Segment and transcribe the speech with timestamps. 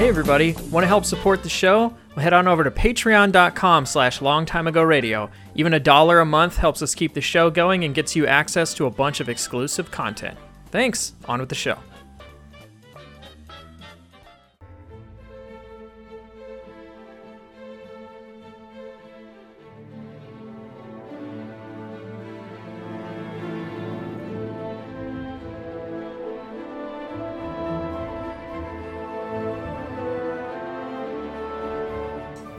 [0.00, 1.94] Hey everybody, want to help support the show?
[2.16, 5.30] Well, head on over to patreon.com slash longtimeagoradio.
[5.54, 8.72] Even a dollar a month helps us keep the show going and gets you access
[8.74, 10.38] to a bunch of exclusive content.
[10.70, 11.78] Thanks, on with the show.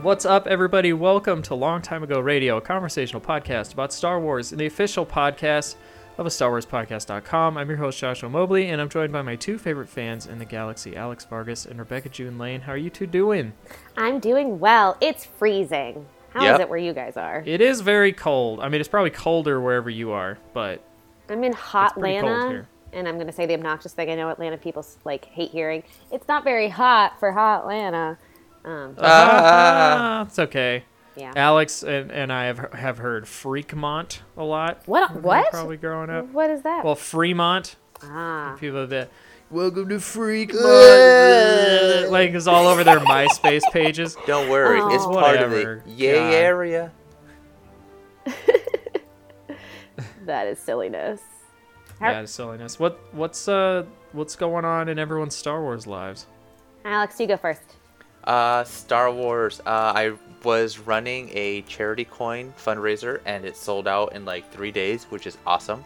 [0.02, 0.92] What's up, everybody?
[0.92, 5.06] Welcome to Long Time Ago Radio, a conversational podcast about Star Wars and the official
[5.06, 5.76] podcast
[6.18, 7.56] of a Star Wars Podcast.com.
[7.56, 10.44] I'm your host, Joshua Mobley, and I'm joined by my two favorite fans in the
[10.44, 12.60] galaxy, Alex Vargas and Rebecca June Lane.
[12.62, 13.52] How are you two doing?
[13.96, 14.96] I'm doing well.
[15.00, 16.06] It's freezing.
[16.30, 16.60] How is Yep.
[16.60, 17.42] it where you guys are?
[17.46, 18.60] It is very cold.
[18.60, 20.82] I mean, it's probably colder wherever you are, but
[21.28, 22.68] I'm in hot It's pretty cold Atlanta, here.
[22.92, 25.84] and I'm going to say the obnoxious thing I know Atlanta people like hate hearing.
[26.10, 28.18] It's not very hot for hot Atlanta.
[28.64, 30.84] Um, Ah, it's okay.
[31.16, 31.32] yeah.
[31.34, 34.82] Alex and, and I have have heard Freakmont a lot.
[34.86, 35.20] What?
[35.22, 35.50] What?
[35.50, 36.28] Probably growing up.
[36.32, 36.84] What is that?
[36.84, 37.74] Well, Fremont.
[38.04, 39.10] ah, People that
[39.50, 44.16] welcome to Freakmont, like it's all over their MySpace pages.
[44.26, 45.12] Don't worry, it's Oh.
[45.14, 46.32] part of the yay God.
[46.34, 46.92] area.
[50.24, 51.20] that is silliness.
[52.00, 52.78] How- Yeah, silliness.
[52.78, 56.26] What what's uh what's going on in everyone's Star Wars lives?
[56.84, 57.62] Alex, you go first.
[58.24, 59.60] Uh, Star Wars.
[59.66, 60.12] Uh, I
[60.44, 65.26] was running a charity coin fundraiser, and it sold out in like three days, which
[65.26, 65.84] is awesome.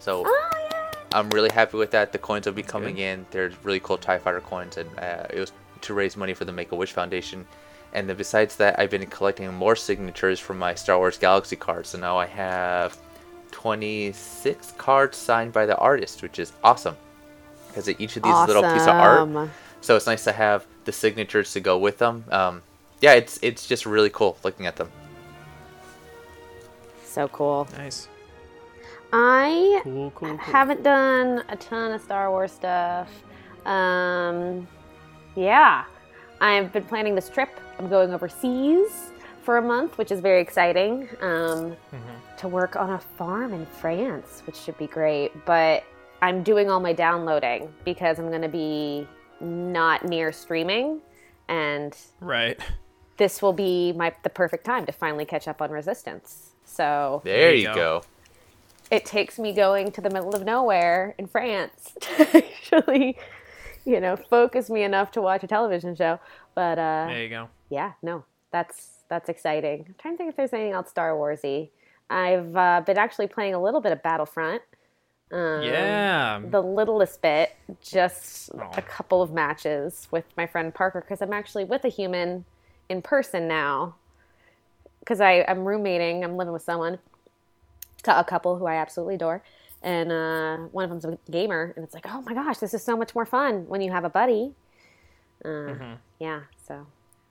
[0.00, 0.90] So Oh yeah.
[1.12, 2.12] I'm really happy with that.
[2.12, 3.02] The coins will be That's coming good.
[3.02, 3.26] in.
[3.30, 6.52] They're really cool Tie Fighter coins, and uh, it was to raise money for the
[6.52, 7.46] Make a Wish Foundation.
[7.92, 11.90] And then besides that, I've been collecting more signatures for my Star Wars Galaxy cards.
[11.90, 12.98] So now I have
[13.52, 16.96] 26 cards signed by the artist, which is awesome.
[17.68, 19.48] Because each of these is a little piece of art,
[19.80, 22.24] so it's nice to have the signatures to go with them.
[22.30, 22.62] Um,
[23.00, 24.90] yeah, it's it's just really cool looking at them.
[27.04, 27.68] So cool.
[27.76, 28.08] Nice.
[29.12, 30.36] I Cool, cool, cool.
[30.38, 33.08] haven't done a ton of Star Wars stuff.
[33.64, 34.66] Um,
[35.36, 35.84] yeah,
[36.40, 37.48] I've been planning this trip.
[37.78, 39.12] I'm going overseas
[39.42, 41.08] for a month, which is very exciting.
[41.20, 42.36] Um, Mhm.
[42.38, 45.30] to work on a farm in France, which should be great.
[45.44, 45.84] But
[46.22, 49.06] I'm doing all my downloading because I'm going to be
[49.44, 51.00] not near streaming,
[51.48, 52.58] and Right.
[53.18, 56.52] this will be my the perfect time to finally catch up on Resistance.
[56.64, 57.74] So There, you you go.
[57.74, 58.02] go.
[58.90, 63.16] it takes me going to the middle of nowhere in France to actually,
[63.84, 66.18] you know, focus me enough to watch a television show.
[66.54, 67.48] But uh, There you go.
[67.70, 69.84] yeah, no, that's that's exciting.
[69.88, 71.70] I'm trying to think if there's anything else Star Warsy.
[72.10, 74.62] I've uh, been actually playing a little bit of Battlefront.
[75.32, 76.40] Um, Yeah.
[76.44, 78.70] The littlest bit, just Aw.
[78.76, 82.44] a couple of matches with my friend Parker because I'm actually with a human
[82.88, 83.96] in person now.
[85.00, 86.98] Because I'm roommating, I'm living with someone,
[88.06, 89.42] a couple who I absolutely adore,
[89.82, 92.82] and uh, one of them's a gamer, and it's like, oh my gosh, this is
[92.82, 94.54] so much more fun when you have a buddy.
[95.44, 95.92] Uh, Mm-hmm.
[96.20, 96.86] Yeah, so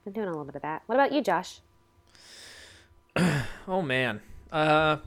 [0.05, 0.83] I'm doing a little bit of that.
[0.85, 1.61] What about you, Josh?
[3.67, 4.21] Oh man.
[4.51, 4.97] Uh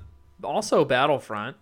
[0.43, 1.57] also Battlefront.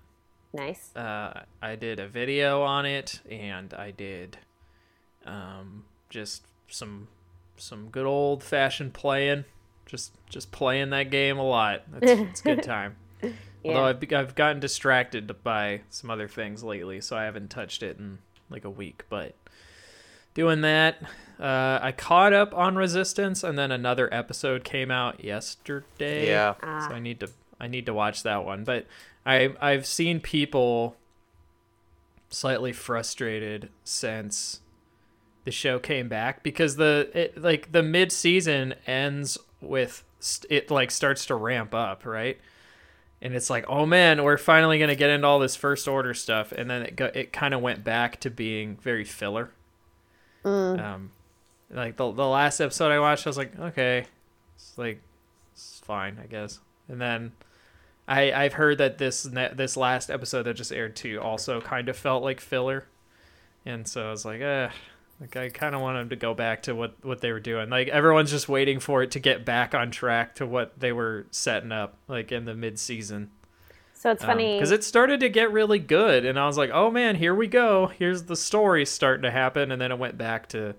[0.55, 0.95] Nice.
[0.97, 4.39] Uh I did a video on it and I did
[5.27, 7.09] um just some
[7.57, 9.45] some good old fashioned playing.
[9.87, 11.83] Just just playing that game a lot.
[12.01, 12.97] It's, it's good time.
[13.65, 17.99] Although I've, I've gotten distracted by some other things lately, so I haven't touched it
[17.99, 18.19] in
[18.51, 19.05] like a week.
[19.09, 19.35] But
[20.35, 21.03] doing that,
[21.41, 26.29] uh, I caught up on Resistance, and then another episode came out yesterday.
[26.29, 26.55] Yeah.
[26.63, 26.89] Ah.
[26.89, 28.65] So I need to I need to watch that one.
[28.65, 28.87] But
[29.27, 30.97] I I've seen people
[32.29, 34.61] slightly frustrated since
[35.45, 40.71] the show came back because the it like the mid season ends with st- it
[40.71, 42.39] like starts to ramp up right?
[43.23, 46.53] And it's like oh man we're finally gonna get into all this first order stuff.
[46.53, 49.51] And then it go, it kind of went back to being very filler.
[50.79, 51.11] Um
[51.71, 54.05] like the, the last episode i watched i was like okay
[54.55, 55.01] it's like
[55.53, 56.61] it's fine i guess.
[56.89, 57.33] And then
[58.07, 61.97] i i've heard that this this last episode that just aired too also kind of
[61.97, 62.87] felt like filler.
[63.67, 64.69] And so i was like eh
[65.21, 67.71] like i kind of want them to go back to what what they were doing.
[67.71, 71.27] Like everyone's just waiting for it to get back on track to what they were
[71.31, 73.31] setting up like in the mid-season.
[73.95, 74.57] So it's funny.
[74.57, 77.35] because Um, it started to get really good and i was like oh man here
[77.35, 77.87] we go.
[77.87, 79.71] Here's the story starting to happen.
[79.73, 80.75] And then it went back to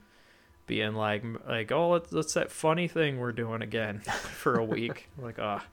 [0.67, 5.09] being like like oh let's, let's that funny thing we're doing again for a week.
[5.17, 5.65] Like ah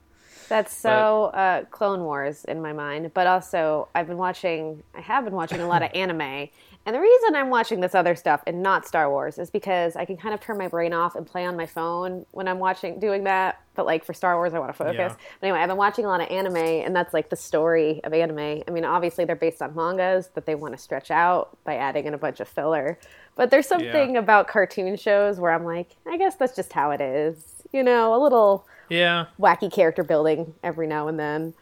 [0.53, 4.83] That's so uh, Clone Wars in my mind, but also I've been watching.
[4.95, 6.49] I have been watching a lot of anime,
[6.85, 10.05] and the reason I'm watching this other stuff and not Star Wars is because I
[10.05, 12.99] can kind of turn my brain off and play on my phone when I'm watching
[12.99, 13.63] doing that.
[13.75, 14.97] But like for Star Wars, I want to focus.
[14.99, 15.17] Yeah.
[15.41, 18.13] But anyway, I've been watching a lot of anime, and that's like the story of
[18.13, 18.63] anime.
[18.67, 22.07] I mean, obviously they're based on mangas that they want to stretch out by adding
[22.07, 22.99] in a bunch of filler.
[23.37, 27.01] But there's something about cartoon shows where I'm like, I guess that's just how it
[27.01, 27.62] is.
[27.73, 29.27] You know, a little Yeah.
[29.41, 31.55] wacky character building every now and then.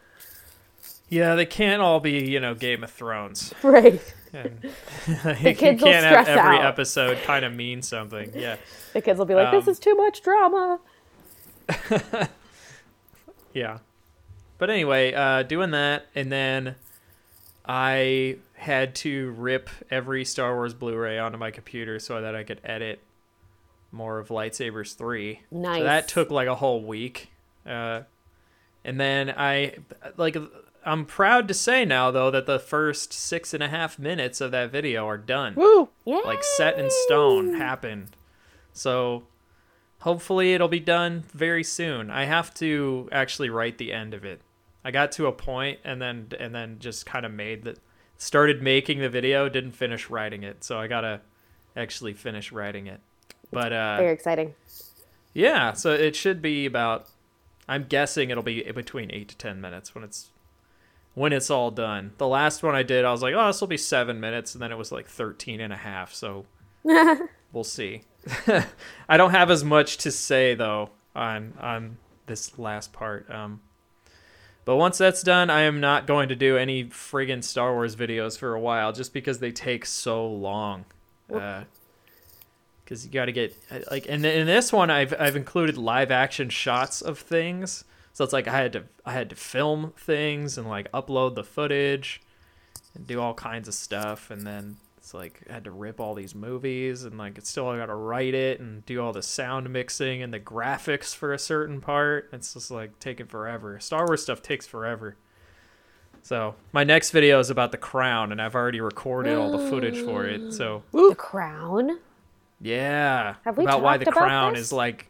[1.09, 3.53] Yeah, they can't all be, you know, Game of Thrones.
[3.63, 4.01] Right.
[4.33, 4.59] And
[5.41, 6.65] you kids will can't have every out.
[6.65, 8.31] episode kind of mean something.
[8.33, 8.55] Yeah.
[8.93, 10.79] The kids will be like, "This Um, is too much drama."
[13.53, 13.79] Yeah.
[14.57, 16.75] But anyway, uh, doing that, and then
[17.65, 22.61] I had to rip every Star Wars Blu-ray onto my computer so that I could
[22.63, 23.01] edit
[23.91, 25.41] more of Lightsabers 3.
[25.51, 25.79] Nice.
[25.79, 27.31] So that took like a whole week.
[27.65, 28.01] Uh,
[28.83, 29.75] and then I,
[30.17, 30.37] like,
[30.85, 34.51] I'm proud to say now, though, that the first six and a half minutes of
[34.51, 35.53] that video are done.
[35.55, 35.89] Woo!
[36.05, 36.21] Yeah.
[36.25, 38.15] Like, set in stone, happened.
[38.73, 39.23] So
[39.99, 42.09] hopefully it'll be done very soon.
[42.09, 44.41] I have to actually write the end of it.
[44.83, 47.77] I got to a point and then and then just kind of made the
[48.17, 50.63] started making the video, didn't finish writing it.
[50.63, 51.21] So I got to
[51.75, 52.99] actually finish writing it.
[53.51, 54.53] But uh Very exciting.
[55.33, 57.07] yeah, so it should be about
[57.67, 60.29] I'm guessing it'll be between 8 to 10 minutes when it's
[61.13, 62.11] when it's all done.
[62.17, 64.61] The last one I did, I was like, "Oh, this will be 7 minutes." And
[64.61, 66.45] then it was like 13 and a half, so
[66.83, 68.03] we'll see.
[69.09, 73.29] I don't have as much to say though on on this last part.
[73.29, 73.61] Um
[74.63, 78.37] but once that's done, I am not going to do any friggin' Star Wars videos
[78.37, 80.85] for a while just because they take so long.
[81.33, 81.63] Uh,
[82.91, 86.11] because you got to get uh, like in in this one I've I've included live
[86.11, 87.85] action shots of things.
[88.11, 91.43] So it's like I had to I had to film things and like upload the
[91.45, 92.21] footage
[92.93, 96.13] and do all kinds of stuff and then it's like I had to rip all
[96.13, 99.23] these movies and like it's still I got to write it and do all the
[99.23, 102.27] sound mixing and the graphics for a certain part.
[102.33, 103.79] It's just like taking forever.
[103.79, 105.15] Star Wars stuff takes forever.
[106.23, 110.03] So my next video is about the crown and I've already recorded all the footage
[110.03, 110.51] for it.
[110.51, 111.99] So The Crown.
[112.61, 113.35] Yeah.
[113.43, 114.67] Have we about why the about crown this?
[114.67, 115.07] is like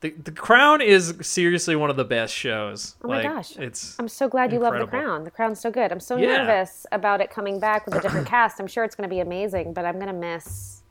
[0.00, 2.96] the the crown is seriously one of the best shows.
[3.02, 3.56] Oh my like, gosh.
[3.56, 5.24] It's I'm so glad you love The Crown.
[5.24, 5.90] The Crown's so good.
[5.90, 6.38] I'm so Yeah.
[6.38, 8.60] nervous about it coming back with a different cast.
[8.60, 10.82] I'm sure it's going to be amazing, but I'm going to miss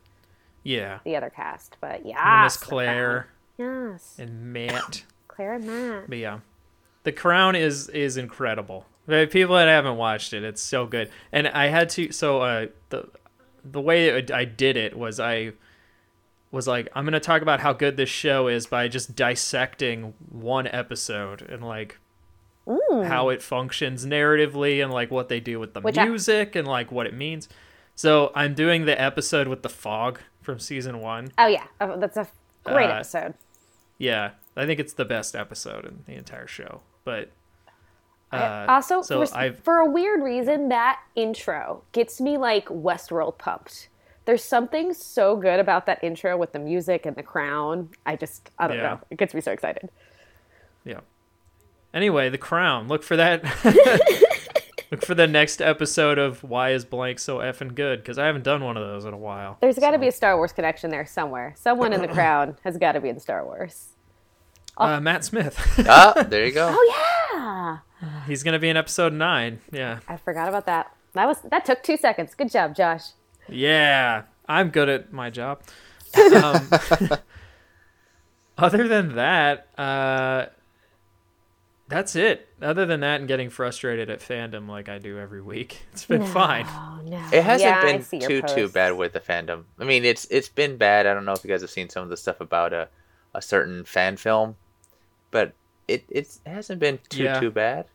[0.64, 1.00] yeah.
[1.04, 1.78] the other cast.
[1.80, 3.28] But yeah, I Miss Claire
[3.58, 5.04] Yes, and Matt.
[5.28, 6.10] Claire and Matt.
[6.10, 6.40] But yeah.
[7.04, 8.88] The crown is is incredible.
[9.08, 11.12] People that haven't watched it, it's so good.
[11.32, 13.08] And I had to so uh the
[13.64, 15.52] the way I did it was I
[16.56, 20.14] was like I'm going to talk about how good this show is by just dissecting
[20.32, 21.98] one episode and like
[22.66, 26.68] how it functions narratively and like what they do with the Which I- music and
[26.68, 27.48] like what it means.
[27.94, 31.30] So I'm doing the episode with the fog from season one.
[31.38, 32.28] Oh yeah, oh, that's a
[32.64, 33.34] great Uh, episode.
[33.98, 36.82] Yeah, I think it's the best episode in the entire show.
[37.06, 37.32] But
[38.34, 43.88] uh, also, so for, for a weird reason, that intro gets me like Westworld pumped.
[44.26, 47.90] There's something so good about that intro with the music and the crown.
[48.06, 48.84] I just, I don't Yeah.
[48.84, 49.00] know.
[49.12, 49.90] It gets me so excited.
[50.84, 51.00] yeah.
[51.94, 52.88] Anyway, the crown.
[52.90, 53.44] Look for that.
[54.92, 58.00] Look for the next episode of Why Is Blank So Effing Good?
[58.02, 59.58] Because I haven't done one of those in a while.
[59.62, 61.54] There's got to be a Star Wars connection there somewhere.
[61.58, 63.90] Someone in the crown has got to be in Star Wars.
[64.78, 65.58] Uh, Matt Smith.
[65.88, 66.70] ah, there you go.
[66.78, 66.94] Oh
[67.32, 67.78] yeah,
[68.28, 69.62] He's gonna be in episode nine.
[69.72, 70.00] Yeah.
[70.08, 70.92] I forgot about that.
[71.14, 72.36] That was that took two seconds.
[72.36, 73.04] Good job, Josh.
[73.50, 75.62] Yeah, I'm good at my job.
[76.34, 76.70] Um,
[78.58, 80.48] other than that, uh,
[81.88, 82.48] that's it.
[82.62, 86.24] Other than that, and getting frustrated at fandom like I do every week, it's been
[86.24, 86.66] fine.
[86.68, 89.66] Oh no, It hasn't yeah, been see your too too bad with the fandom.
[89.80, 91.06] I mean, it's it's been bad.
[91.06, 92.90] I don't know if you guys have seen some of the stuff about a
[93.34, 94.56] a certain fan film,
[95.32, 95.54] but
[95.88, 97.40] it it's, it hasn't been too Yeah.
[97.40, 97.86] too bad.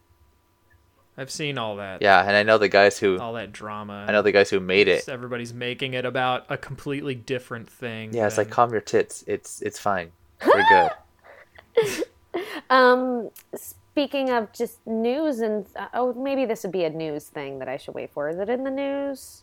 [1.16, 2.00] I've seen all that.
[2.00, 4.06] Yeah, and I know the guys who All that drama.
[4.08, 5.08] I know the guys who made it.
[5.08, 8.14] Everybody's making it about a completely different thing.
[8.14, 9.24] Yeah, it's like calm your tits.
[9.26, 10.12] It's it's fine.
[10.46, 12.04] We're good.
[12.70, 17.58] Um, speaking of just news and uh, oh, maybe this would be a news thing
[17.58, 18.28] that I should wait for.
[18.28, 19.42] Is it in the news?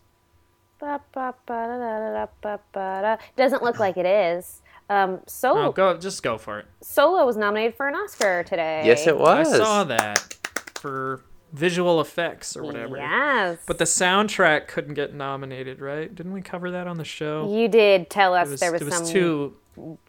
[0.79, 3.17] Ba, ba, ba, da, da, da, da, ba, ba, da.
[3.35, 4.61] Doesn't look like it is.
[4.89, 6.65] Um, Solo Oh, go just go for it.
[6.81, 8.83] Solo was nominated for an Oscar today.
[8.85, 9.51] Yes, it was.
[9.53, 10.37] I saw that
[10.75, 12.97] for visual effects or whatever.
[12.97, 16.13] Yes, But the soundtrack couldn't get nominated, right?
[16.13, 17.53] Didn't we cover that on the show?
[17.53, 19.05] you did tell us was, there was, it was some.
[19.07, 19.57] too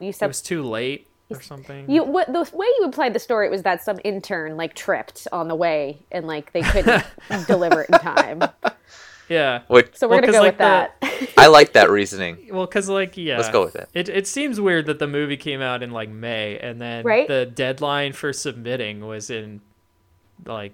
[0.01, 1.07] you it was too late.
[1.31, 1.91] or something.
[1.91, 5.49] You what the way you implied the story was that some intern like tripped on
[5.49, 7.05] the way and like they couldn't
[7.47, 8.43] deliver it in time.
[9.29, 9.61] yeah.
[9.69, 10.97] Which So we're Well, gonna go like, with that.
[11.37, 12.49] I like that reasoning.
[12.51, 13.89] Well, because like yeah, Let's go with it.
[13.95, 17.29] It it seems weird that the movie came out in like May, and then Right?
[17.29, 19.61] the deadline for submitting was in
[20.47, 20.73] like,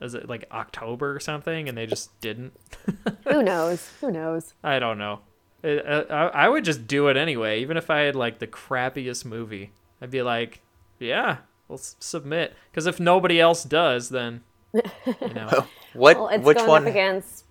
[0.00, 1.68] is it like October or something?
[1.68, 2.52] And they just didn't.
[3.28, 3.90] Who knows?
[4.00, 4.54] Who knows?
[4.62, 5.20] I don't know.
[5.62, 8.46] It, uh, I I would just do it anyway, even if I had like the
[8.46, 9.72] crappiest movie.
[10.00, 10.62] I'd be like,
[10.98, 11.38] yeah,
[11.68, 12.54] we'll s- submit.
[12.70, 14.42] Because if nobody else does, then
[14.72, 15.66] you know.
[15.92, 17.44] What Well, it's which going one up against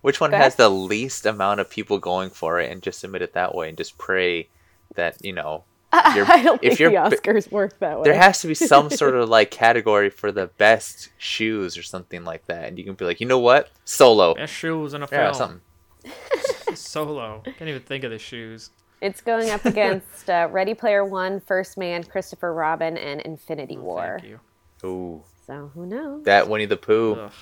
[0.00, 0.58] which one Go has ahead.
[0.58, 3.76] the least amount of people going for it and just submit it that way and
[3.76, 4.48] just pray
[4.94, 5.64] that, you know,
[6.16, 8.04] you're, I don't if think the you're bi- Oscars work that way.
[8.04, 12.24] there has to be some sort of like category for the best shoes or something
[12.24, 12.64] like that.
[12.68, 13.70] And you can be like, you know what?
[13.84, 14.34] Solo.
[14.34, 15.60] Best shoes in a Yeah, film.
[16.04, 16.76] something.
[16.76, 17.42] Solo.
[17.44, 18.70] Can't even think of the shoes.
[19.00, 24.16] It's going up against uh, Ready Player One, First Man, Christopher Robin, and Infinity War.
[24.16, 24.40] Oh, Thank you.
[24.88, 25.22] Ooh.
[25.46, 26.24] So who knows?
[26.24, 27.14] That Winnie the Pooh.
[27.14, 27.32] Ugh,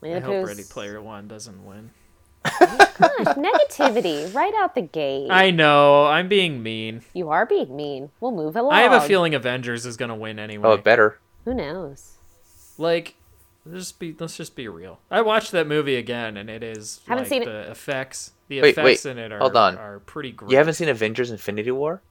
[0.00, 1.90] Winnie I the hope Pooh's- Ready Player One doesn't win.
[2.44, 5.28] Gosh, negativity right out the gate.
[5.30, 6.06] I know.
[6.06, 7.02] I'm being mean.
[7.14, 8.10] you are being mean.
[8.20, 8.72] We'll move along.
[8.72, 10.68] I have a feeling Avengers is gonna win anyway.
[10.68, 11.18] Oh, better.
[11.44, 12.16] Who knows?
[12.78, 13.14] like,
[13.66, 15.00] let's just be let's just be real.
[15.10, 17.46] I watched that movie again, and it is Haven't like, seen it.
[17.46, 18.32] the effects.
[18.48, 19.76] The Wait, effects wait, in it are hold on.
[19.78, 20.50] are pretty great.
[20.50, 22.02] You haven't seen Avengers Infinity War?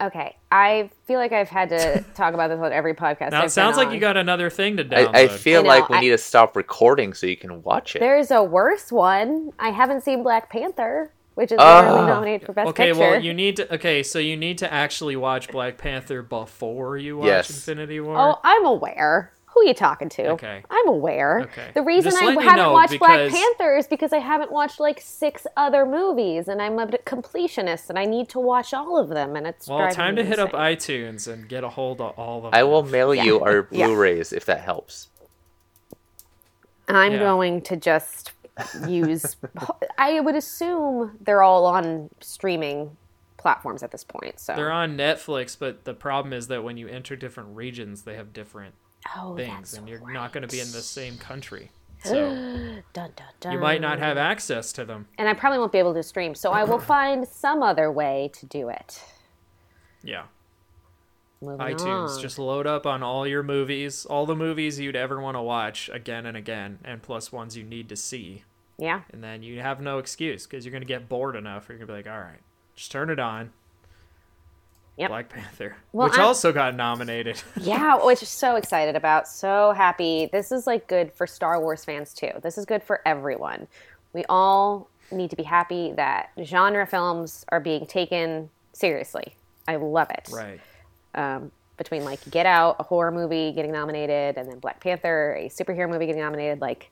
[0.00, 3.32] Okay, I feel like I've had to talk about this on every podcast.
[3.32, 5.14] Now I've it sounds like you got another thing to download.
[5.14, 7.62] I, I feel I know, like we I- need to stop recording so you can
[7.62, 7.98] watch it.
[8.00, 9.52] There's a worse one.
[9.58, 11.80] I haven't seen Black Panther, which is ah.
[11.80, 13.00] literally nominated for Best okay, Picture.
[13.00, 13.74] well, you need to.
[13.74, 17.50] Okay, so you need to actually watch Black Panther before you watch Yes.
[17.50, 18.16] Infinity War.
[18.18, 19.32] Oh, I'm aware.
[19.58, 20.28] Who are you talking to?
[20.28, 20.62] Okay.
[20.70, 21.40] I'm aware.
[21.40, 21.72] Okay.
[21.74, 24.78] The reason Just I haven't know watched Black because- Panther is because I haven't watched
[24.78, 29.08] like six other movies, and I'm a completionist, and I need to watch all of
[29.08, 32.36] them, and it's well, time to hit up iTunes and get a hold of all
[32.36, 32.50] of them.
[32.54, 35.08] I will mail you our Blu-rays if that helps.
[36.86, 37.18] I'm Yeah.
[37.18, 38.34] going to just
[38.86, 39.36] use.
[39.98, 42.96] I would assume they're all on streaming
[43.38, 44.38] platforms at this point.
[44.38, 48.14] So They're on Netflix, but the problem is that when you enter different regions, they
[48.14, 48.74] have different
[49.16, 50.14] oh, things, and you're right.
[50.14, 51.70] not going to be in the same country.
[52.04, 53.52] So Dun, dun, dun.
[53.52, 55.08] you might not have access to them.
[55.18, 56.34] and I probably won't be able to stream.
[56.34, 59.02] So I will find some other way to do it.
[60.02, 60.24] Yeah.
[61.40, 62.16] Moving iTunes.
[62.16, 62.20] on.
[62.22, 65.88] Just load up on all your movies, all the movies you'd ever want to watch
[65.92, 68.44] again and again, and plus ones you need to see.
[68.76, 69.02] yeah.
[69.12, 71.68] And then you have no excuse because you're going to get bored enough.
[71.68, 72.40] You're going to be like, all right,
[72.74, 73.52] just turn it on.
[74.98, 75.10] Yep.
[75.10, 77.40] Black Panther, Well, which I'm- also got nominated.
[77.60, 79.28] Yeah, which is so excited about.
[79.28, 80.28] So happy.
[80.32, 82.30] This is like good for Star Wars fans too.
[82.42, 83.68] This is good for everyone.
[84.12, 89.34] We all need to be happy that genre films are being taken seriously.
[89.66, 90.28] I love it.
[90.32, 90.60] right.
[91.14, 95.48] Um, between like Get Out, a horror movie getting nominated, and then Black Panther, a
[95.48, 96.90] superhero movie getting nominated, like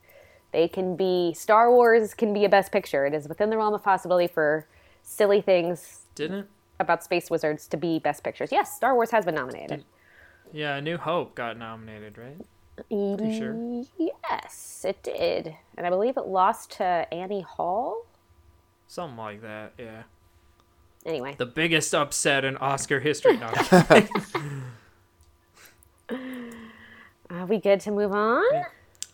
[0.52, 3.04] they can be Star Wars can be a best picture.
[3.04, 4.66] It is within the realm of possibility for
[5.02, 6.46] silly things Didn't?
[6.78, 8.50] About space wizards to be best pictures.
[8.52, 9.84] Yes, Star Wars has been nominated.
[10.52, 12.36] Yeah, A New Hope got nominated, right?
[12.88, 13.84] Pretty sure.
[13.98, 15.54] Yes, it did.
[15.76, 18.04] And I believe it lost to Annie Hall.
[18.86, 20.02] Something like that, yeah.
[21.04, 23.36] Anyway, The biggest upset in Oscar history.
[23.38, 23.46] No,
[27.30, 28.44] are we good to move on?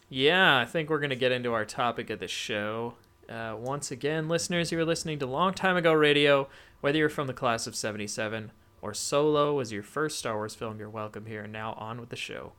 [0.09, 2.95] Yeah, I think we're going to get into our topic of the show.
[3.29, 6.49] Uh, once again, listeners, you are listening to Long Time Ago Radio.
[6.83, 10.81] Whether you're from the class of 77 or Solo was your first Star Wars film,
[10.81, 11.45] you're welcome here.
[11.45, 12.55] And Now, on with the show.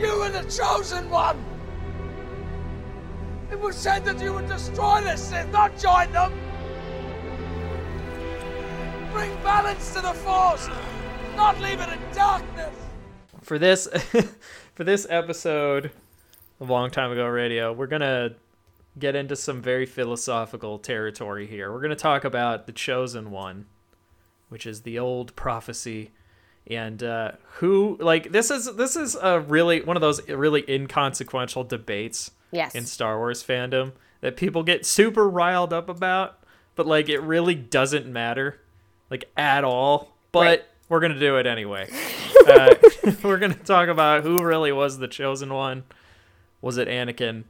[0.00, 1.36] You were the chosen one!
[3.50, 6.32] It was said that you would destroy the Sith, not join them!
[9.12, 10.70] Bring balance to the Force,
[11.36, 12.74] not leave it in darkness!
[13.42, 13.88] For this,
[14.74, 15.90] for this episode
[16.60, 18.36] of Long Time Ago Radio, we're to
[18.98, 21.72] get into some very philosophical territory here.
[21.72, 23.66] We're going to talk about the Chosen One,
[24.48, 26.10] which is the old prophecy
[26.68, 31.62] and uh, who like this is this is a really one of those really inconsequential
[31.64, 32.74] debates Yes.
[32.74, 36.38] in Star Wars fandom that people get super riled up about,
[36.74, 38.60] but like it really doesn't matter,
[39.10, 40.16] like at all.
[40.32, 40.64] But Right.
[40.88, 41.88] we're gonna do it anyway.
[42.48, 42.74] uh,
[43.22, 45.84] we're gonna talk about who really was the chosen one.
[46.62, 47.44] Was it Anakin,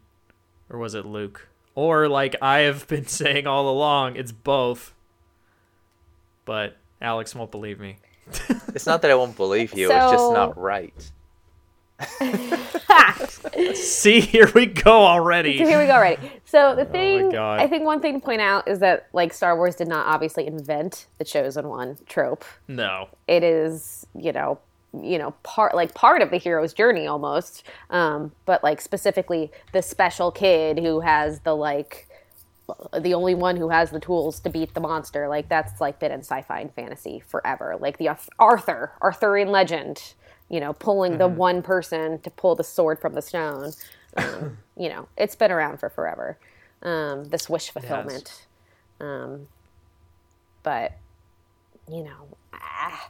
[0.71, 1.49] or was it Luke?
[1.75, 4.95] Or like I have been saying all along, it's both.
[6.45, 7.97] But Alex won't believe me.
[8.75, 11.11] It's not that I won't believe you, it's just not right.
[13.75, 15.59] See, here we go already.
[15.59, 16.31] So here we go already.
[16.45, 17.61] So the oh thing, God.
[17.61, 20.47] I think one thing to point out is that like Star Wars did not obviously
[20.47, 22.45] invent the chosen one trope.
[22.69, 23.09] No.
[23.27, 24.59] It is, you know,
[24.93, 27.65] you know, part like part of the hero's journey almost.
[27.91, 32.09] Um, but like specifically the special kid who has the like
[32.99, 35.29] the only one who has the tools to beat the monster.
[35.29, 37.77] Like that's like been in sci-fi and fantasy forever.
[37.79, 40.15] Like the Arthur, Arthurian legend.
[40.49, 43.73] You know, pulling the one person to pull the sword from the stone.
[44.17, 46.39] Um, you know, it's been around for forever.
[46.83, 48.47] Um, this wish fulfillment.
[49.01, 49.49] Um,
[50.63, 50.93] but
[51.91, 53.09] you know, ah,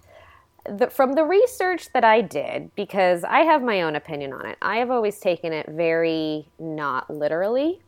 [0.69, 4.59] the, from the research that I did, because I have my own opinion on it,
[4.63, 7.81] I have always taken it very not literally.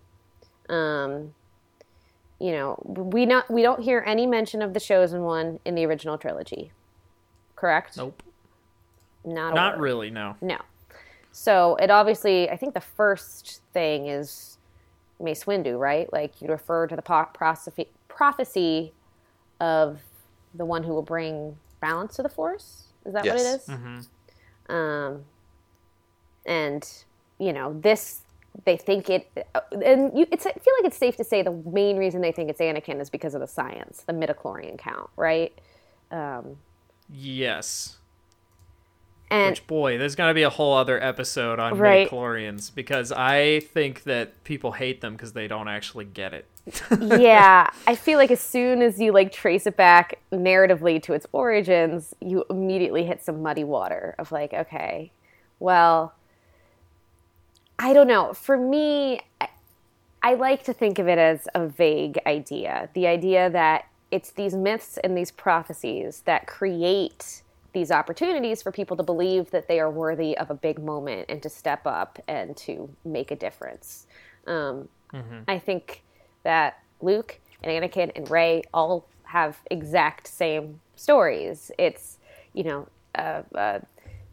[0.68, 1.34] Um,
[2.38, 5.84] you know, we not we don't hear any mention of the chosen one in the
[5.86, 6.72] original trilogy.
[7.56, 7.96] Correct?
[7.96, 8.22] Nope.
[9.24, 10.36] Not Not really, no.
[10.40, 10.58] No.
[11.32, 14.58] So it obviously, I think the first thing is
[15.20, 16.12] Mace Windu, right?
[16.12, 17.02] Like you refer to the
[18.08, 18.92] prophecy
[19.60, 20.00] of
[20.54, 22.84] the one who will bring balance to the Force.
[23.04, 23.64] Is that what it is?
[23.68, 23.78] Yes.
[24.00, 24.08] is?
[24.68, 25.24] Um,
[26.46, 26.88] and
[27.38, 28.22] you know this,
[28.64, 29.30] they think it,
[29.84, 30.46] and you, it's.
[30.46, 33.10] I feel like it's safe to say the main reason they think it's Anakin is
[33.10, 35.52] because of the science, the midichlorian count, right?
[36.10, 36.56] Um,
[37.10, 37.96] Yes.
[39.30, 42.08] and Which boy, there's gonna be a whole other episode on Right.
[42.08, 46.46] midichlorians because I think that people hate them because they don't actually get it.
[47.00, 51.26] Yeah, I feel like as soon as you like trace it back narratively to its
[51.32, 55.12] origins, you immediately hit some muddy water of like, okay,
[55.58, 56.14] well,
[57.78, 58.32] I don't know.
[58.32, 59.48] For me, I,
[60.22, 62.88] I like to think of it as a vague idea.
[62.94, 68.96] The idea that it's these myths and these prophecies that create these opportunities for people
[68.96, 72.56] to believe that they are worthy of a big moment and to step up and
[72.56, 74.06] to make a difference.
[74.46, 74.88] Um,
[75.46, 76.02] I think
[76.48, 81.70] that Luke and Anakin and Rey all have exact same stories.
[81.78, 82.16] It's,
[82.54, 83.80] you know, uh, uh,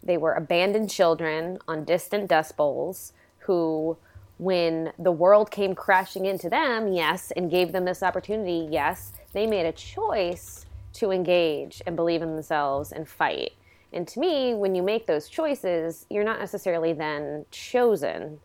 [0.01, 3.97] they were abandoned children on distant dust bowls who,
[4.38, 9.45] when the world came crashing into them, yes, and gave them this opportunity, yes, they
[9.45, 13.51] made a choice to engage and believe in themselves and fight.
[13.91, 18.39] And to me, when you make those choices, you're not necessarily then chosen.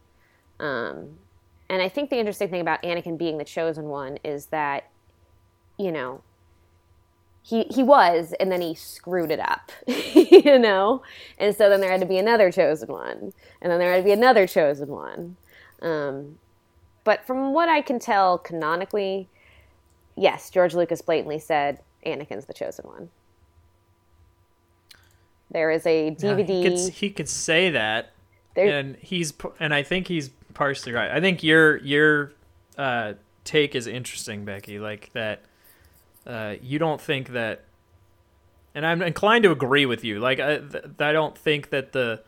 [0.59, 1.19] Um,
[1.71, 4.91] and I think the interesting thing about Anakin being the chosen one is that,
[5.79, 6.21] you know,
[7.43, 11.03] he he was, and then he screwed it up, you know,
[11.39, 14.03] and so then there had to be another chosen one, and then there had to
[14.03, 15.37] be another chosen one.
[15.81, 16.39] Um,
[17.05, 19.29] but from what I can tell canonically,
[20.17, 23.11] yes, George Lucas blatantly said Anakin's the chosen one.
[25.53, 26.49] There is a DVD.
[26.49, 28.11] he, could, he could say that,
[28.55, 30.31] there, and he's and I think he's
[30.61, 31.11] partially right.
[31.11, 32.33] I think your your
[32.77, 34.79] uh, take is interesting, Becky.
[34.79, 35.41] Like that,
[36.27, 37.65] uh, you don't think that,
[38.75, 40.21] and I'm inclined to agree with you.
[40.21, 42.23] Like I, th- I don't think that the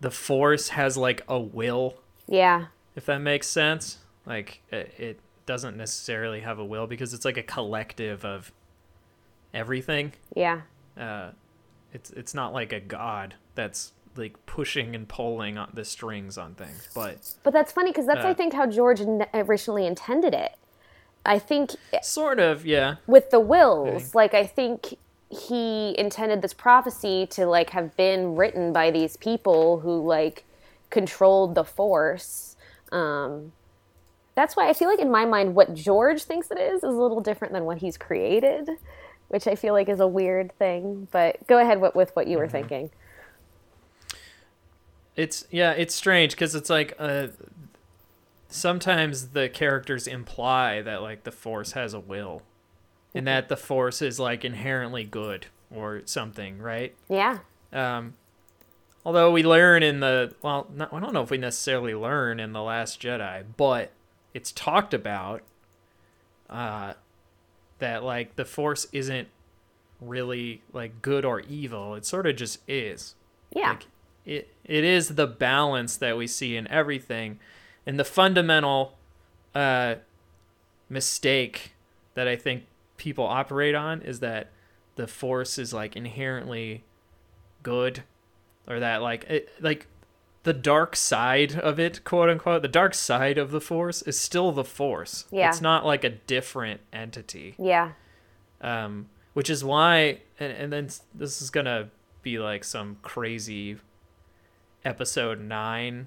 [0.00, 1.96] the force has like a will,
[2.28, 3.98] yeah, if that makes sense.
[4.26, 8.52] Like it, it doesn't necessarily have a will because it's like a collective of
[9.52, 10.12] everything.
[10.36, 10.60] yeah.
[10.96, 11.30] Uh,
[11.92, 16.54] it's it's not like a god that's like pushing and pulling on the strings on
[16.54, 19.00] things, but But that's funny because that's, I Uh, think, how George
[19.32, 20.52] originally intended it.
[21.24, 21.70] I think
[22.02, 22.96] sort of, yeah.
[23.06, 24.98] with the wills, like, I think
[25.30, 30.44] he intended this prophecy to, like, have been written by these people who, like,
[30.90, 32.56] controlled the force.
[32.90, 33.52] Um,
[34.34, 36.88] that's why I feel like, in my mind, what George thinks it is is a
[36.88, 38.68] little different than what he's created,
[39.28, 41.08] which I feel like is a weird thing.
[41.12, 42.90] But go ahead with, with what you were thinking.
[45.16, 47.28] It's yeah, it's strange because it's like uh,
[48.48, 52.42] sometimes the characters imply that like the force has a will,
[53.14, 56.94] and that the force is like inherently good or something, right?
[57.08, 57.38] Yeah.
[57.72, 58.14] Um,
[59.04, 62.52] although we learn in the well, not, I don't know if we necessarily learn in
[62.52, 63.90] the Last Jedi, but
[64.34, 65.42] it's talked about
[66.48, 66.94] uh,
[67.78, 69.28] that like the Force isn't
[70.00, 71.94] really like good or evil.
[71.94, 73.14] It sort of just is.
[73.54, 73.70] Yeah.
[73.70, 73.86] Like
[74.24, 77.38] it it is the balance that we see in everything,
[77.86, 78.96] and the fundamental
[79.54, 79.96] uh,
[80.88, 81.72] mistake
[82.14, 82.64] that I think
[82.96, 84.50] people operate on is that
[84.96, 86.84] the Force is like inherently
[87.62, 88.02] good
[88.68, 89.86] or that like it, like
[90.42, 94.52] the dark side of it quote unquote the dark side of the force is still
[94.52, 95.48] the force Yeah.
[95.48, 97.92] it's not like a different entity yeah.
[98.60, 101.88] um which is why and, and then this is gonna
[102.22, 103.78] be like some crazy
[104.84, 106.06] episode 9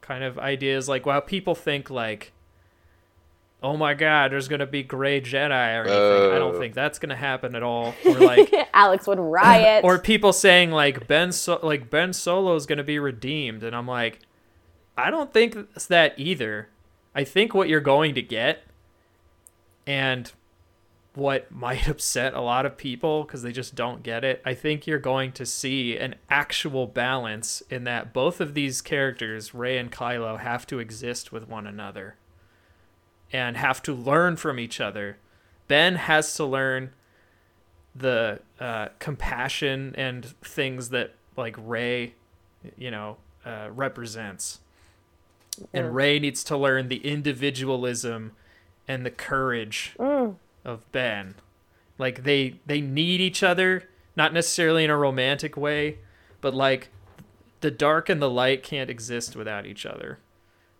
[0.00, 0.88] kind of ideas.
[0.88, 2.32] Like, while people think like,
[3.62, 6.58] "Oh my God, there's gonna be gray Jedi" or anything, I don't Oh.
[6.58, 7.94] think that's gonna happen at all.
[8.06, 9.84] Or like, Alex would riot.
[9.84, 13.86] or people saying like Ben, so- like Ben Solo is gonna be redeemed, and I'm
[13.86, 14.20] like,
[14.96, 16.68] I don't think it's that either.
[17.14, 18.62] I think what you're going to get,
[19.86, 20.30] and
[21.18, 24.40] what might upset a lot of people because they just don't get it.
[24.44, 29.52] I think you're going to see an actual balance in that both of these characters,
[29.52, 32.16] Rey and Kylo, have to exist with one another
[33.32, 35.18] and have to learn from each other.
[35.66, 36.90] Ben has to learn
[37.94, 42.14] the uh, compassion and things that like Rey,
[42.76, 44.60] you know, uh, represents.
[45.72, 48.32] And Rey needs to learn the individualism
[48.86, 49.94] and the courage
[50.68, 51.34] of Ben.
[51.96, 55.98] Like they they need each other, not necessarily in a romantic way,
[56.40, 56.90] but like
[57.60, 60.18] the dark and the light can't exist without each other.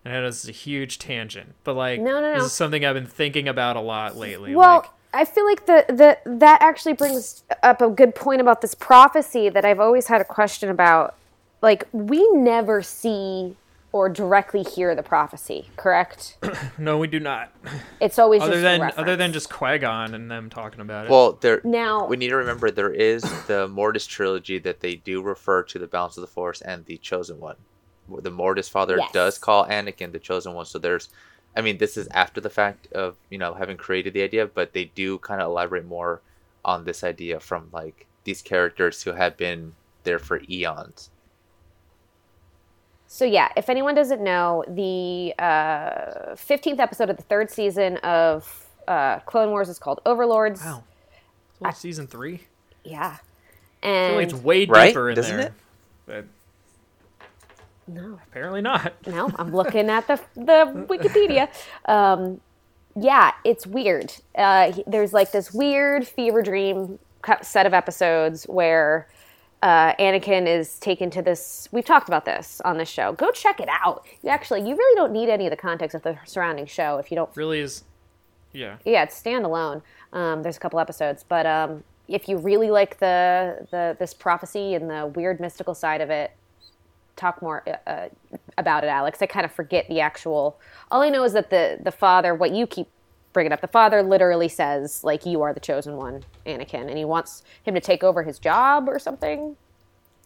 [0.05, 2.35] And that is a huge tangent, but like No, no, no.
[2.35, 4.55] this is something I've been thinking about a lot lately.
[4.55, 8.61] Well, like, I feel like the, the that actually brings up a good point about
[8.61, 11.17] this prophecy that I've always had a question about.
[11.63, 13.57] Like we never see
[13.99, 16.37] or directly hear the prophecy, correct?
[16.79, 17.53] no, we do not.
[18.01, 18.99] It's always other just than reference.
[19.03, 21.11] other than just Qui-Gon and them talking about it.
[21.11, 21.61] Well, there.
[21.65, 25.81] Now- we need to remember there is the Mortis trilogy that they do refer to
[25.81, 27.57] the Balance of the Force and the Chosen One.
[28.09, 29.11] The Mortis father Yes.
[29.13, 31.09] does call Anakin the Chosen One, so there's.
[31.57, 34.73] I mean, this is after the fact of you know having created the idea, but
[34.75, 36.21] they do kind of elaborate more
[36.65, 41.11] on this idea from like these characters who have been there for eons.
[43.11, 48.67] So yeah, if anyone doesn't know, the uh, fifteenth episode of the third season of
[48.87, 50.61] uh, Clone Wars is called Overlords.
[50.63, 50.85] wow,
[51.53, 52.43] it's only season three.
[52.85, 53.17] Yeah,
[53.83, 54.89] I feel like and it's way Right?
[54.89, 55.47] deeper in Doesn't there.
[55.47, 55.53] it?
[56.07, 56.25] But
[57.87, 58.93] no, apparently not.
[59.07, 61.49] no, I'm looking at the the Wikipedia.
[61.87, 62.41] Um,
[63.01, 64.13] yeah, it's weird.
[64.35, 66.99] Uh, there's like this weird fever dream
[67.43, 69.09] set of episodes where
[69.63, 71.69] uh, Anakin is taken to this.
[71.73, 73.13] We've talked about this on this show.
[73.13, 74.07] Go check it out.
[74.23, 77.11] You actually, you really don't need any of the context of the surrounding show if
[77.11, 77.85] you don't Really is.
[78.53, 78.77] Yeah.
[78.85, 79.83] yeah, it's standalone.
[80.13, 84.75] Um, there's a couple episodes, but um, if you really like the the this prophecy
[84.75, 86.33] and the weird mystical side of it,
[87.15, 88.09] talk more uh, uh,
[88.57, 89.21] about it, Alex.
[89.21, 90.59] I kind of forget the actual.
[90.91, 92.89] All I know is that the the father, what you keep
[93.33, 97.05] bringing up, the father literally says like, "You are the chosen one, Anakin," and he
[97.05, 99.57] wants him to take over his job or something,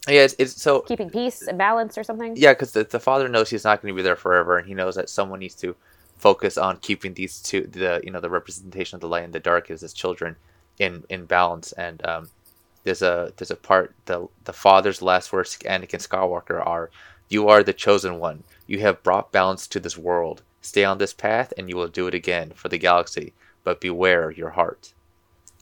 [0.07, 2.37] Yeah, it's, it's so keeping peace and balance or something.
[2.37, 4.75] Yeah, because the, the father knows he's not going to be there forever, and he
[4.75, 5.75] knows that someone needs to
[6.17, 9.39] focus on keeping these two, the you know, the representation of the light and the
[9.39, 10.35] dark as his children,
[10.79, 11.71] in in balance.
[11.73, 12.29] And um,
[12.83, 16.91] there's a there's a part the the father's last words to Anakin Skywalker are,
[17.29, 18.43] "You are the chosen one.
[18.67, 20.43] You have brought balance to this world.
[20.63, 23.33] Stay on this path, and you will do it again for the galaxy.
[23.63, 24.93] But beware your heart."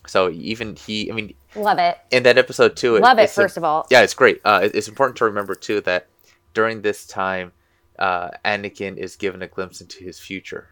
[0.07, 1.97] So even he, I mean, Love it.
[2.09, 2.97] in that episode too.
[2.99, 3.23] Love it.
[3.23, 4.39] it's a- First of all, yeah, it's great.
[4.45, 6.07] Uh, it- it's important to remember too that
[6.53, 7.51] during this time,
[7.99, 10.69] uh, Anakin is given a glimpse into his future,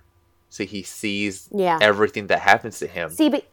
[0.50, 1.78] so he sees Yeah.
[1.82, 3.10] everything that happens to him.
[3.12, 3.46] see, but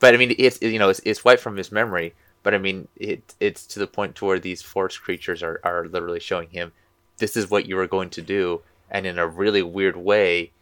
[0.00, 2.14] But I mean, it's you know, it's, it's wiped from his memory.
[2.42, 5.86] But I mean, it it's to the point to where these force creatures are are
[5.86, 6.72] literally showing him,
[7.16, 10.52] this is what you are going to do, and in a really weird way,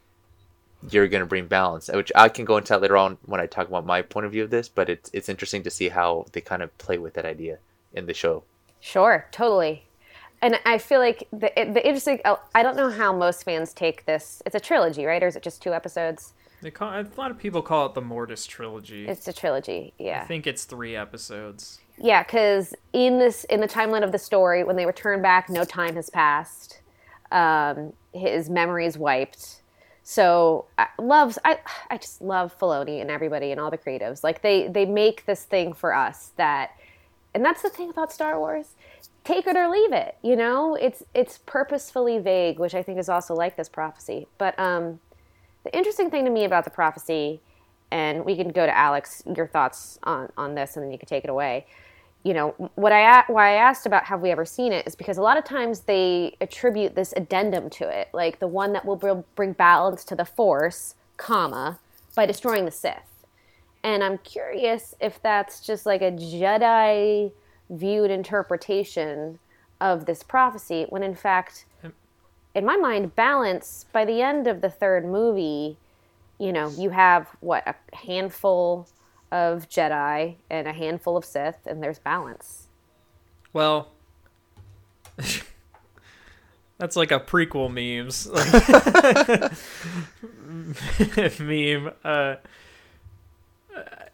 [0.90, 1.88] you're going to bring balance.
[1.92, 4.32] Which I can go into that later on when I talk about my point of
[4.32, 4.68] view of this.
[4.68, 7.58] But it's it's interesting to see how they kind of play with that idea
[7.92, 8.44] in the show.
[8.80, 9.86] Sure, totally.
[10.40, 12.20] And I feel like the the interesting.
[12.24, 14.42] oh, I don't know how most fans take this.
[14.44, 15.22] It's a trilogy, right?
[15.22, 16.32] Or is it just two episodes?
[16.62, 19.06] They call a lot of people call it the Mortis trilogy.
[19.06, 19.94] It's a trilogy.
[19.98, 20.22] Yeah.
[20.22, 21.80] I think it's three episodes.
[21.98, 22.22] yeah.
[22.22, 25.96] Because in this, in the timeline of the story, when they return back, no time
[25.96, 26.80] has passed.
[27.32, 29.62] Um, his memory is wiped.
[30.02, 31.38] So I loves.
[31.44, 31.58] I
[31.90, 34.24] I just love Filoni and everybody and all the creatives.
[34.24, 36.72] Like they they make this thing for us that,
[37.34, 38.74] and that's the thing about Star Wars.
[39.24, 40.16] Take it or leave it.
[40.22, 44.26] You know, it's it's purposefully vague, which I think is also like this prophecy.
[44.38, 44.98] But um,
[45.64, 47.40] the interesting thing to me about the prophecy,
[47.92, 51.06] and we can go to Alex, your thoughts on on this, and then you can
[51.08, 51.66] take it away.
[52.24, 55.18] You know, what I why I asked about have we ever seen it is because
[55.18, 58.96] a lot of times they attribute this addendum to it, like the one that will
[58.96, 61.80] br- bring balance to the Force, comma,
[62.14, 63.24] by destroying the Sith.
[63.82, 67.32] And I'm curious if that's just like a Jedi
[67.70, 69.40] viewed interpretation
[69.80, 71.64] of this prophecy, when in fact,
[72.54, 75.76] in my mind, balance by the end of the third movie,
[76.38, 78.86] you know, you have what a handful
[79.32, 82.68] of Jedi and a handful of Sith, and there's balance.
[83.52, 83.88] Well,
[86.78, 88.52] That's like a prequel memes like,
[91.40, 91.92] meme.
[92.04, 92.36] Uh,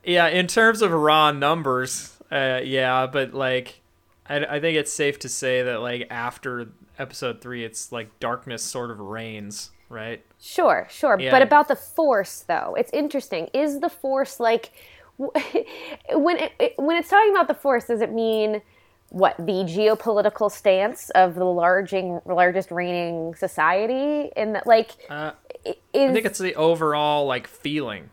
[0.04, 3.80] yeah, in terms of raw numbers, uh, yeah, but like,
[4.28, 8.62] I, I think it's safe to say that like after episode three, it's like darkness
[8.62, 10.22] sort of reigns, right?
[10.38, 11.18] Sure, sure.
[11.18, 11.30] Yeah.
[11.30, 13.48] But about the force, though, it's interesting.
[13.54, 14.72] Is the force like
[15.18, 17.86] when it, when it's talking about the force?
[17.86, 18.62] Does it mean
[19.10, 25.32] what the geopolitical stance of the larging, largest reigning society in that like Uh,
[25.66, 28.10] i- I think it's the overall like feeling.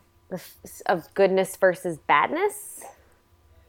[0.88, 2.84] of goodness versus badness?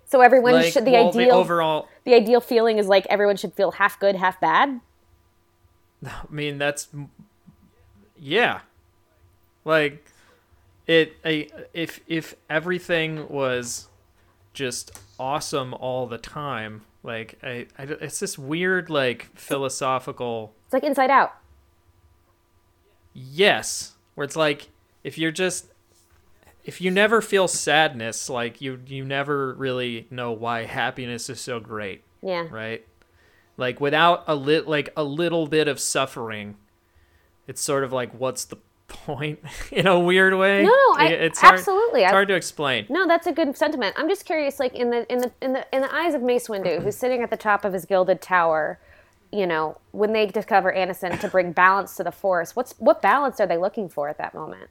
[0.06, 1.88] So everyone Like, should the well, ideal the overall.
[2.04, 4.80] the ideal feeling is like everyone should feel half good, half bad.
[6.06, 6.88] I mean, that's
[8.18, 8.60] yeah.
[9.64, 10.06] Like
[10.86, 11.16] it.
[11.24, 13.88] I, if if everything was
[14.54, 20.84] just awesome all the time, like I, I, it's this weird like philosophical It's like
[20.84, 21.32] Inside Out.
[23.14, 24.68] yes, where it's like
[25.04, 25.66] if you're just
[26.64, 31.60] if you never feel sadness, like you you never really know why happiness is so
[31.60, 32.46] great Yeah.
[32.50, 32.84] right?
[33.56, 36.56] Like without a lit like a little bit of suffering,
[37.46, 38.56] it's sort of like what's the
[38.88, 39.40] point
[39.72, 40.62] in a weird way?
[40.62, 42.02] No, no, I- it's hard, absolutely.
[42.02, 42.86] It's hard to explain.
[42.88, 43.94] No, that's a good sentiment.
[43.98, 46.48] I'm just curious, like in the in the in the in the eyes of Mace
[46.48, 48.78] Windu, who's sitting at the top of his gilded tower,
[49.32, 53.40] you know, when they discover Anakin to bring balance to the Force, what's what balance
[53.40, 54.70] are they looking for at that moment?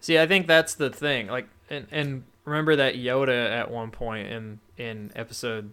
[0.00, 1.26] See, I think that's the thing.
[1.28, 5.72] Like, and and remember that Yoda at one point in in episode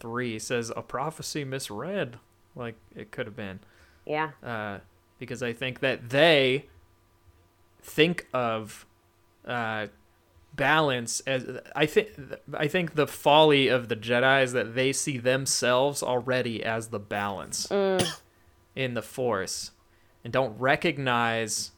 [0.00, 2.18] three says a prophecy misread.
[2.56, 3.60] Like it could have been.
[4.04, 4.78] Yeah, uh,
[5.18, 6.66] because I think that they
[7.82, 8.86] think of
[9.46, 9.86] uh,
[10.54, 12.10] balance as I think
[12.52, 16.98] I think the folly of the Jedi is that they see themselves already as the
[16.98, 17.70] balance
[18.74, 19.70] in the Force
[20.24, 21.70] and don't recognize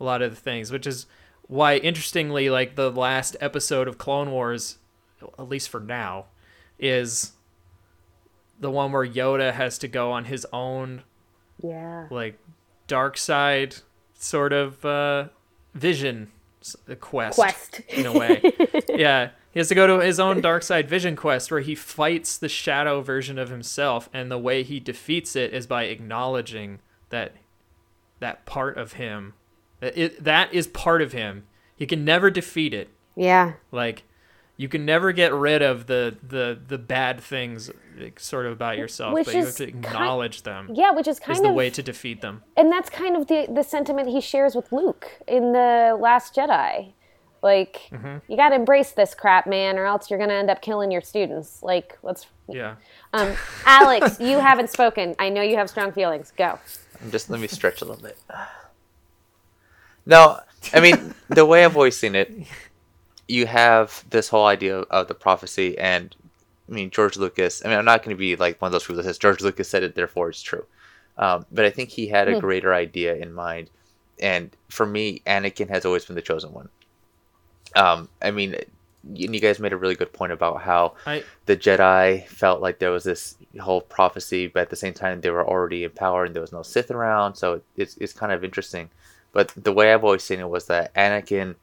[0.00, 1.06] a lot of the things, which is
[1.46, 4.78] why interestingly, like the last episode of Clone Wars,
[5.38, 6.26] at least for now,
[6.78, 7.32] is
[8.58, 11.02] the one where Yoda has to go on his own
[11.62, 12.38] yeah, like
[12.86, 13.76] dark side
[14.14, 15.28] sort of uh,
[15.74, 16.30] vision
[17.00, 17.80] quest, Quest.
[17.88, 18.40] in a way.
[18.88, 22.38] yeah, he has to go to his own dark side vision quest where he fights
[22.38, 26.78] the shadow version of himself, and the way he defeats it is by acknowledging
[27.10, 27.34] that
[28.20, 29.34] that part of him
[29.80, 31.44] that it that is part of him.
[31.76, 32.88] He can never defeat it.
[33.16, 33.54] yeah.
[33.72, 34.04] Like
[34.56, 38.76] you can never get rid of the the the bad things like, sort of about
[38.78, 40.70] yourself, Which but you have is to kind- acknowledge them.
[40.72, 42.42] Yeah, which is kind of is the of way to defeat them.
[42.56, 46.92] and that's kind of the the sentiment he shares with Luke in the Last Jedi.
[47.42, 48.18] Like, Mm-hmm.
[48.32, 51.02] you got to embrace this crap, man, or else you're gonna end up killing your
[51.02, 51.62] students.
[51.62, 52.26] Like, let's.
[52.48, 52.76] Yeah.
[53.12, 53.34] Um,
[53.66, 55.14] Alex, you haven't spoken.
[55.18, 56.32] I know you have strong feelings.
[56.38, 56.58] Go.
[57.10, 58.16] Just let me stretch a little bit.
[60.06, 60.38] No,
[60.72, 62.32] I mean the way I've always seen it,
[63.28, 66.14] you have this whole idea of the prophecy, and
[66.68, 67.64] I mean George Lucas.
[67.64, 69.40] I mean, I'm not going to be like one of those people that says George
[69.40, 70.64] Lucas said it, therefore it's true.
[71.16, 73.70] Um, but I think he had a greater idea in mind,
[74.20, 76.68] and for me, Anakin has always been the chosen one.
[77.76, 78.56] Um, I mean,
[79.12, 82.78] you, you guys made a really good point about how I the Jedi felt like
[82.78, 86.24] there was this whole prophecy, but at the same time they were already in power
[86.24, 88.90] and there was no Sith around, so it's it's kind of interesting.
[89.32, 91.56] But the way I've always seen it was that Anakin,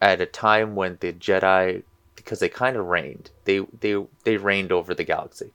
[0.00, 1.84] at a time when the Jedi,
[2.16, 5.52] because they kind of reigned, they they they reigned over the galaxy.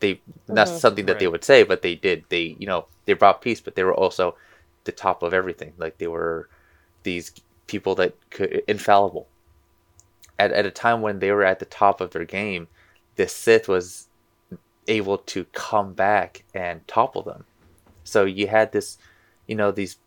[0.00, 0.80] They that's Mhm.
[0.80, 2.26] something that they would say, but they did.
[2.30, 4.36] They you know they brought peace, but they were also
[4.84, 5.74] the top of everything.
[5.78, 6.48] Like they were
[7.04, 7.32] these
[7.68, 9.30] people that could infallible.
[10.38, 12.68] At at a time when they were at the top of their game,
[13.16, 14.08] the Sith was
[14.88, 17.46] able to come back and topple them.
[18.04, 18.98] So you had this,
[19.46, 19.98] you know, these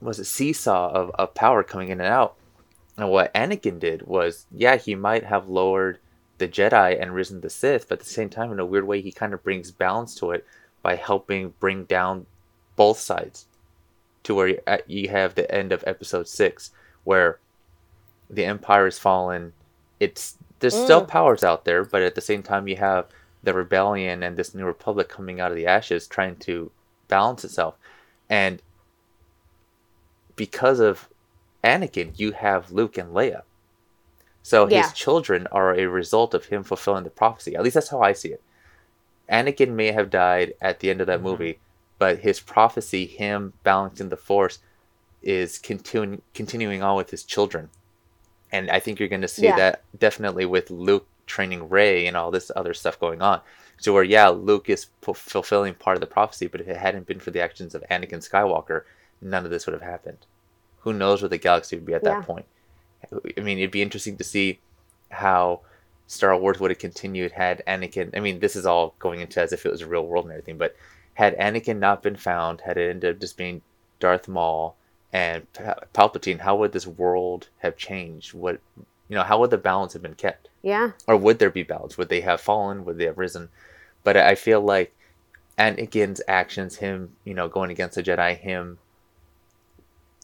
[0.00, 2.36] was a seesaw of, of power coming in and out.
[2.96, 5.98] And what Anakin did was, yeah, he might have lowered
[6.38, 9.00] the Jedi and risen the Sith, but at the same time, in a weird way,
[9.00, 10.46] he kind of brings balance to it
[10.82, 12.26] by helping bring down
[12.76, 13.46] both sides
[14.22, 16.70] to where you- have the end of episode six,
[17.04, 17.38] where
[18.30, 19.52] the Empire is fallen.
[19.98, 20.84] It's there's mm.
[20.84, 23.06] still powers out there, but at the same time, you have
[23.42, 26.70] the rebellion and this new republic coming out of the ashes, trying to
[27.06, 27.76] balance itself.
[28.28, 28.60] And
[30.38, 31.08] because of
[31.62, 33.42] Anakin, you have Luke and Leia.
[34.42, 34.84] So Yeah.
[34.84, 37.54] his children are a result of him fulfilling the prophecy.
[37.54, 38.42] At least that's how I see it.
[39.28, 41.28] Anakin may have died at the end of that mm-hmm.
[41.28, 41.58] movie,
[41.98, 44.60] but his prophecy, him balancing the Force,
[45.20, 47.68] is continuing continuing on with his children.
[48.50, 49.56] And I think you're going to see Yeah.
[49.56, 53.42] that definitely with Luke training Rey and all this other stuff going on.
[53.76, 57.06] So where yeah, Luke is p- fulfilling part of the prophecy, but if it hadn't
[57.06, 58.84] been for the actions of Anakin Skywalker,
[59.20, 60.18] none of this would have happened.
[60.80, 62.14] Who knows where the galaxy would be at Yeah.
[62.20, 62.46] that point?
[63.36, 64.60] I mean, it'd be interesting to see
[65.10, 65.60] how
[66.06, 68.16] Star Wars would have continued had Anakin.
[68.16, 70.32] I mean, this is all going into as if it was a real world and
[70.32, 70.74] everything, but
[71.14, 73.62] had Anakin not been found, had it ended up just being
[74.00, 74.76] Darth Maul
[75.12, 78.34] and Pa- Palpatine, how would this world have changed?
[78.34, 78.60] What
[79.08, 80.48] you know, how would the balance have been kept?
[80.62, 80.90] Yeah.
[81.06, 81.96] or would there be balance?
[81.96, 82.84] Would they have fallen?
[82.84, 83.48] Would they have risen?
[84.04, 84.94] But I feel like
[85.58, 88.78] Anakin's actions, him, you know, going against the Jedi, him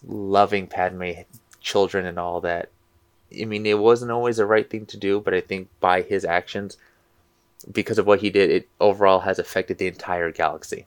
[0.07, 1.13] loving Padme,
[1.61, 2.71] children, and all that.
[3.41, 6.25] I mean, it wasn't always the right thing to do, but I think by his
[6.25, 6.77] actions,
[7.73, 10.87] because of what he did, it overall has affected the entire galaxy.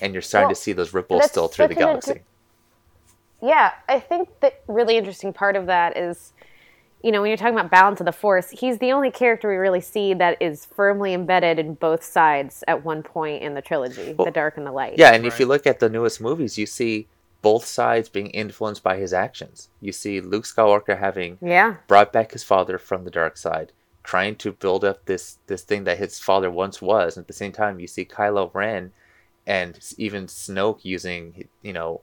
[0.00, 2.10] And you're starting Well, to see those ripples still through the galaxy.
[2.12, 2.22] inter-
[3.42, 6.32] Yeah, I think the really interesting part of that is,
[7.02, 9.56] you know, when you're talking about balance of the force, he's the only character we
[9.56, 14.14] really see that is firmly embedded in both sides at one point in the trilogy,
[14.16, 14.94] Well, the dark and the light.
[14.96, 17.08] Yeah, and if you look at the newest movies, you see
[17.42, 19.68] both sides being influenced by his actions.
[19.80, 21.76] You see Luke Skywalker having Yeah.
[21.88, 23.72] brought back his father from the dark side,
[24.04, 27.16] trying to build up this this thing that his father once was.
[27.16, 28.92] And at the same time, you see Kylo Ren
[29.46, 32.00] and even Snoke using you know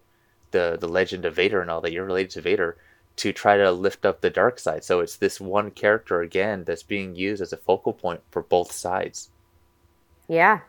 [0.51, 1.93] the the legend of Vader and all that.
[1.93, 2.77] You're related to Vader
[3.15, 4.83] to try to lift up the dark side.
[4.83, 8.71] So it's this one character again that's being used as a focal point for both
[8.71, 9.29] sides.
[10.27, 10.59] Yeah.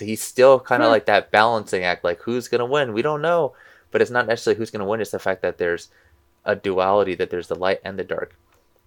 [0.00, 0.92] So he's still kind of Hmm.
[0.92, 2.94] like that balancing act, like who's gonna win?
[2.94, 3.52] We don't know,
[3.90, 5.02] but it's not necessarily who's gonna win.
[5.02, 5.88] It's the fact that there's
[6.46, 8.34] a duality, that there's the light and the dark.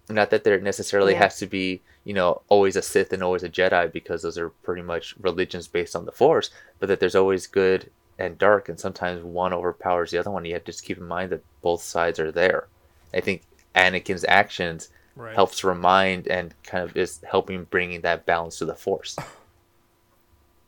[0.10, 1.20] Not that there necessarily Yeah.
[1.20, 4.50] has to be, you know, always a Sith and always a Jedi, because those are
[4.50, 6.50] pretty much religions based on the Force.
[6.80, 10.46] But that there's always good and dark, and sometimes one overpowers the other one.
[10.46, 12.66] You have to just keep in mind that both sides are there.
[13.14, 13.44] I think
[13.76, 15.36] Anakin's actions Right.
[15.36, 19.16] helps remind and kind of is helping bringing that balance to the force.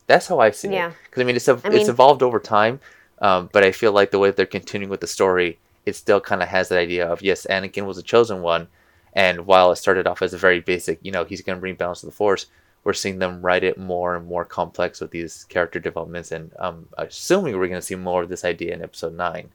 [0.07, 0.89] That's how I see Yeah.
[0.89, 0.93] it.
[1.05, 2.79] Because I mean, it's ev- I it's evolved over time,
[3.19, 6.41] um, but I feel like the way they're continuing with the story, it still kind
[6.43, 8.67] of has that idea of yes, Anakin was a chosen one,
[9.13, 11.75] and while it started off as a very basic, you know, he's going to bring
[11.75, 12.47] balance to the force.
[12.83, 16.87] We're seeing them write it more and more complex with these character developments, and um,
[16.99, 19.49] assuming we're going to see more of this idea in Episode Nine.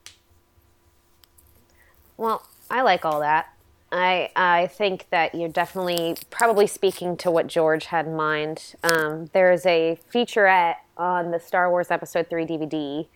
[2.16, 3.54] Well, I like all that.
[3.92, 8.74] I I think that you're definitely probably speaking to what George had in mind.
[8.84, 13.06] Um, there's a featurette on the Star Wars Episode Three DVD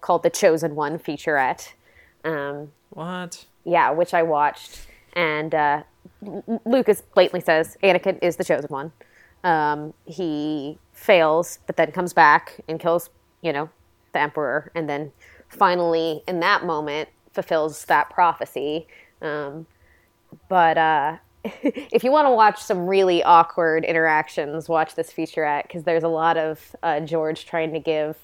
[0.00, 1.72] called "The Chosen One" featurette.
[2.24, 3.46] Um, What?
[3.64, 5.82] yeah, which I watched, and uh,
[6.64, 8.92] Lucas blatantly says Anakin is the chosen one.
[9.42, 13.08] Um, he fails, but then comes back and kills,
[13.40, 13.70] you know,
[14.12, 15.12] the emperor, and then
[15.48, 18.86] finally, in that moment, fulfills that prophecy.
[19.22, 19.66] Um,
[20.48, 25.84] but uh, if you want to watch some really awkward interactions, watch this featurette because
[25.84, 28.16] there's a lot of uh, George trying to give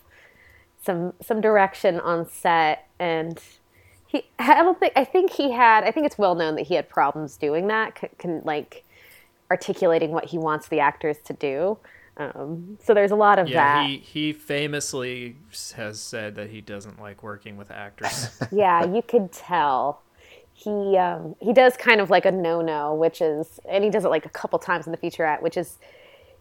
[0.82, 3.42] some some direction on set and
[4.06, 6.74] he i don't think i think he had i think it's well known that he
[6.74, 8.84] had problems doing that c- can like
[9.50, 11.78] articulating what he wants the actors to do.
[12.18, 13.86] Um, so there's a lot of Yeah, that.
[13.86, 15.36] he he famously
[15.76, 18.30] has said that he doesn't like working with actors.
[18.52, 20.00] yeah you could tell
[20.56, 24.08] he um, he does kind of like a no-no which is and he does it
[24.08, 25.78] like a couple times in the featurette which is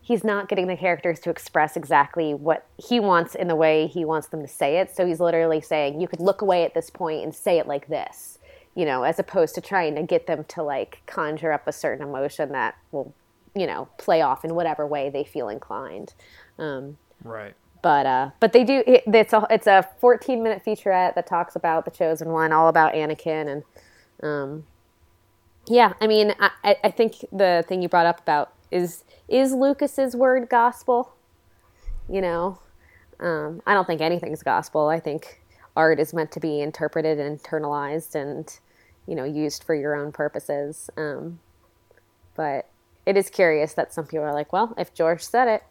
[0.01, 4.05] he's not getting the characters to express exactly what he wants in the way he
[4.05, 6.89] wants them to say it so he's literally saying you could look away at this
[6.89, 8.39] point and say it like this
[8.73, 12.07] you know as opposed to trying to get them to like conjure up a certain
[12.07, 13.13] emotion that will
[13.53, 16.13] you know play off in whatever way they feel inclined
[16.57, 17.53] um, right.
[17.81, 18.81] but uh, but they do.
[18.87, 22.69] It, it's a it's a 14 minute featurette that talks about the chosen one, all
[22.69, 23.63] about Anakin, and
[24.23, 24.65] um,
[25.67, 25.93] yeah.
[26.01, 30.15] I mean, I, I- I think the thing you brought up about is is Lucas's
[30.15, 31.13] word gospel.
[32.09, 32.59] You know,
[33.19, 34.87] um, I don't think anything's gospel.
[34.89, 35.41] I think
[35.75, 38.47] art is meant to be interpreted and internalized, and
[39.07, 40.89] you know, used for your own purposes.
[40.97, 41.39] Um,
[42.35, 42.67] but
[43.05, 45.63] it is curious that some people are like, well, if George said it,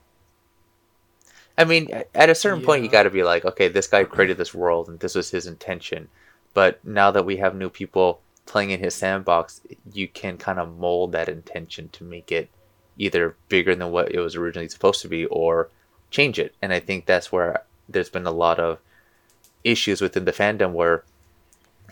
[1.57, 4.39] I mean, at a certain point, you got to be like, okay, this guy created
[4.39, 6.09] this world and this was his intention.
[6.53, 9.61] But now that we have new people playing in his sandbox,
[9.93, 12.49] you can kind of mold that intention to make it
[12.99, 15.69] either bigger than what it was originally supposed to be or
[16.11, 16.55] change it.
[16.63, 18.79] And I think that's where there's been a lot of
[19.65, 21.05] issues within the fandom where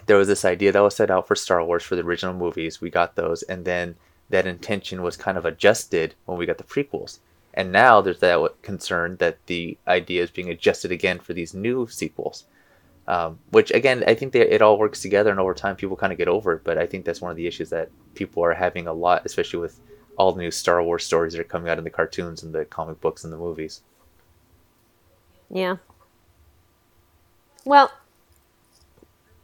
[0.06, 2.80] there was this idea that was set out for Star Wars for the original movies.
[2.80, 3.96] We got those, and then
[4.30, 7.18] that intention was kind of adjusted when we got the prequels.
[7.54, 11.86] And now there's that concern that the idea is being adjusted again for these new
[11.86, 12.44] sequels.
[13.08, 16.12] Um, which again, I think that it all works together, and over time, people kind
[16.12, 16.64] of get over it.
[16.64, 19.60] But I think that's one of the issues that people are having a lot, especially
[19.60, 19.80] with
[20.16, 22.64] all the new Star Wars stories that are coming out in the cartoons and the
[22.64, 23.80] comic books and the movies.
[25.50, 25.76] Yeah.
[27.64, 27.92] Well,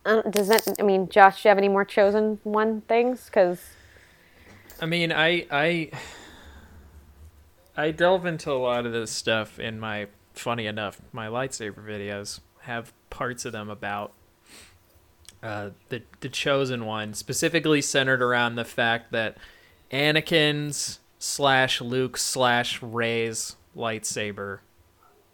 [0.04, 0.66] uh, does that?
[0.78, 3.26] I mean, Josh, do you have any more chosen one things?
[3.26, 3.60] Because
[4.80, 5.90] I mean, I I
[7.76, 12.40] I delve into a lot of this stuff in my funny enough, my lightsaber videos
[12.68, 14.12] have parts of them about
[15.42, 19.38] uh, the the chosen one, specifically centered around the fact that
[19.90, 24.58] Anakin's slash Luke slash Rey's lightsaber.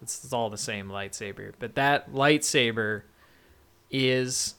[0.00, 3.02] It's, it's all the same lightsaber, but that lightsaber
[3.90, 4.54] is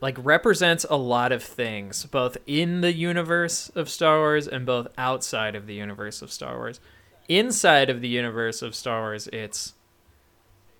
[0.00, 4.88] like represents a lot of things, both in the universe of Star Wars and both
[4.98, 6.80] outside of the universe of Star Wars.
[7.28, 9.74] Inside of the universe of Star Wars, it's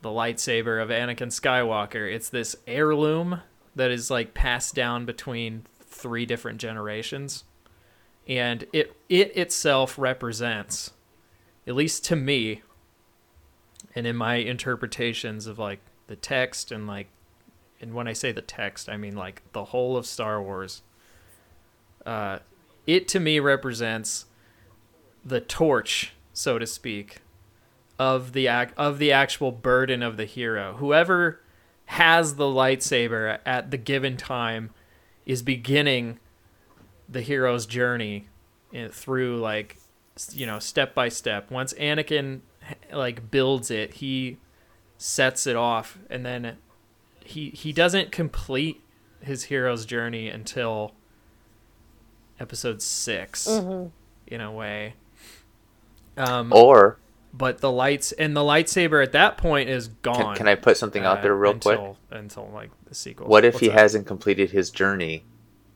[0.03, 2.13] the lightsaber of Anakin Skywalker.
[2.13, 3.41] It's this heirloom
[3.75, 7.45] that is like passed down between three different generations.
[8.29, 10.93] And it it itself represents
[11.67, 12.63] at least to me
[13.95, 17.09] and in my interpretations of like the text and like
[17.81, 20.83] and when I say the text, I mean like the whole of Star Wars.
[22.07, 22.41] Uh,
[22.87, 24.27] it to me represents
[25.25, 27.19] the torch, so to speak,
[28.03, 30.75] of the ac- of the actual burden of the hero.
[30.79, 31.41] Whoever
[31.87, 34.71] has the lightsaber at the given time
[35.27, 36.19] is beginning
[37.09, 38.27] the hero's journey
[38.91, 39.77] through like
[40.33, 41.51] you know step by step.
[41.51, 42.41] Once Anakin
[42.93, 44.39] like builds it, he
[44.99, 46.57] sets it off, and then
[47.25, 48.81] he he doesn't complete
[49.21, 50.93] his hero's journey until
[52.41, 53.47] episode 6
[54.27, 54.95] in a way.
[56.17, 56.99] Um, Or
[57.33, 60.16] but the lights and the lightsaber at that point is gone.
[60.16, 61.78] can, can I put something out uh, there real quick?
[61.78, 63.26] until, Until like the sequel.
[63.26, 63.78] What if What's he up?
[63.78, 65.24] hasn't completed his journey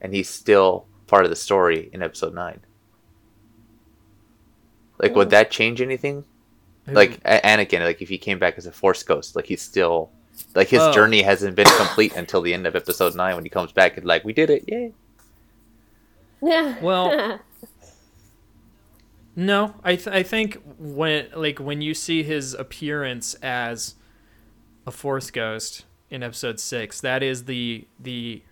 [0.01, 2.61] and he's still part of the story in episode 9?
[4.99, 6.25] Like, would that change anything?
[6.87, 9.63] Who- Like, A- Anakin, like, if he came back as a Force Ghost, like, he's
[9.63, 10.11] still.
[10.55, 10.93] Like, his Oh.
[10.93, 14.07] journey hasn't been complete until the end of episode 9 when he comes back and,
[14.07, 14.93] like, we did it, yay.
[16.43, 16.77] yeah.
[16.83, 17.41] Well-
[19.37, 23.95] No, I th- I think when like when you see his appearance as
[24.87, 28.43] a Force ghost in episode six, that is the the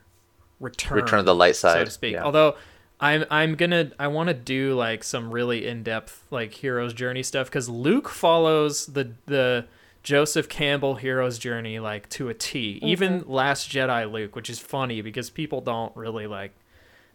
[0.61, 2.13] return Return of the light side, so to speak.
[2.13, 2.23] yeah.
[2.23, 2.57] Although
[3.01, 7.23] I'm I'm gonna I want to do like some really in depth like hero's journey
[7.23, 9.67] stuff because Luke follows the the
[10.03, 12.79] Joseph Campbell hero's journey like to a T.
[12.83, 13.33] Even mm-hmm.
[13.33, 16.53] Last Jedi Luke, which is funny because people don't really like.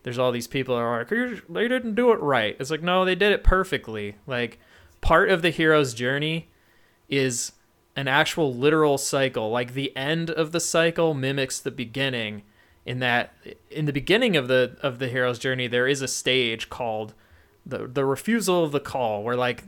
[0.04, 2.56] There's all these people that are like, "You're- they didn't do it right.
[2.60, 4.16] It's like, no, they did it perfectly.
[4.26, 4.60] Like,
[5.02, 6.48] part of the hero's journey
[7.10, 7.52] is
[7.96, 9.50] an actual literal cycle.
[9.50, 12.44] Like, the end of the cycle mimics the beginning.
[12.86, 13.34] In that,
[13.70, 17.14] in the beginning of the of the hero's journey, there is a stage called
[17.66, 19.66] the the refusal of the call, where like,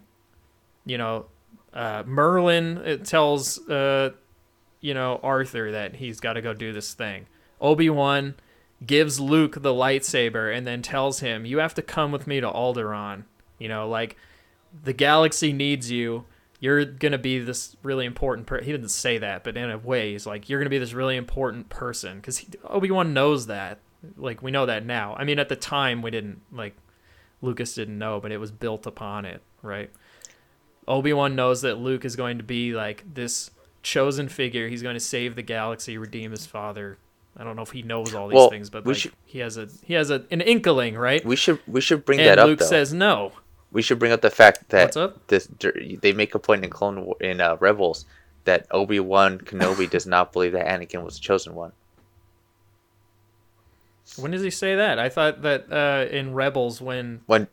[0.85, 1.25] you know,
[1.73, 4.11] uh, Merlin tells uh,
[4.79, 7.27] you know Arthur that he's got to go do this thing.
[7.59, 8.35] Obi Wan
[8.85, 12.47] gives Luke the lightsaber and then tells him, "You have to come with me to
[12.47, 13.23] Alderaan."
[13.59, 14.17] You know, like
[14.83, 16.25] the galaxy needs you.
[16.59, 18.47] You're gonna be this really important.
[18.47, 18.61] Per-.
[18.61, 21.15] He didn't say that, but in a way, he's like, "You're gonna be this really
[21.15, 23.79] important person," because Obi Wan knows that.
[24.17, 25.15] Like we know that now.
[25.15, 26.75] I mean, at the time, we didn't like.
[27.43, 29.89] Lucas didn't know, but it was built upon it, right?
[30.87, 33.49] Obi Wan knows that Luke is going to be like this
[33.81, 34.67] chosen figure.
[34.67, 36.99] He's going to save the galaxy, redeem his father.
[37.37, 39.57] I don't know if he knows all these Well, things, but like, should- he has
[39.57, 41.23] a he has a an inkling, right?
[41.25, 43.31] We should we should bring and that up Luke says no.
[43.71, 44.93] we should bring up the fact that
[45.27, 45.47] this
[46.01, 48.05] they make a point in Clone War, in uh, Rebels
[48.43, 51.71] that Obi Wan Kenobi does not believe that Anakin was the chosen one.
[54.17, 54.99] When does he say that?
[54.99, 57.47] I thought that uh, in Rebels when When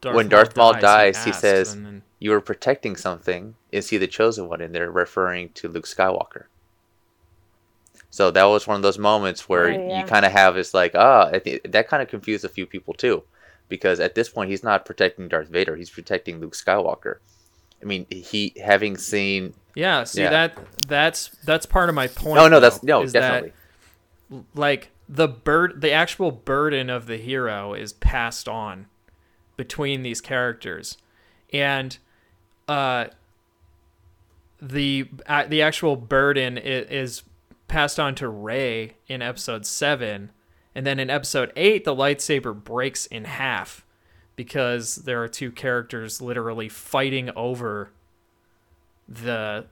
[0.00, 3.56] Darth when Darth Maul dies, he asked, says, then- "You were protecting something.
[3.72, 6.44] Is he the chosen one?" And they're referring to Luke Skywalker.
[8.16, 10.00] So that was one of those moments where Oh, yeah.
[10.00, 12.64] you kind of have this like, ah, I thi- that kind of confused a few
[12.64, 13.22] people too,
[13.68, 17.16] because at this point he's not protecting Darth Vader; he's protecting Luke Skywalker.
[17.82, 19.52] I mean, he having seen.
[19.74, 20.30] yeah, see Yeah.
[20.30, 20.58] that
[20.88, 22.36] that's that's part of my point.
[22.36, 23.52] No, no, that's no, is that, definitely.
[24.54, 28.86] like the bird the actual burden of the hero is passed on
[29.58, 30.96] between these characters
[31.52, 31.98] and
[32.66, 33.06] uh
[34.60, 37.22] the uh, the actual burden is, is
[37.68, 40.30] passed on to Rey in episode 7
[40.74, 43.84] and then in episode 8 the lightsaber breaks in half
[44.36, 47.90] because there are two characters literally fighting over
[49.08, 49.66] the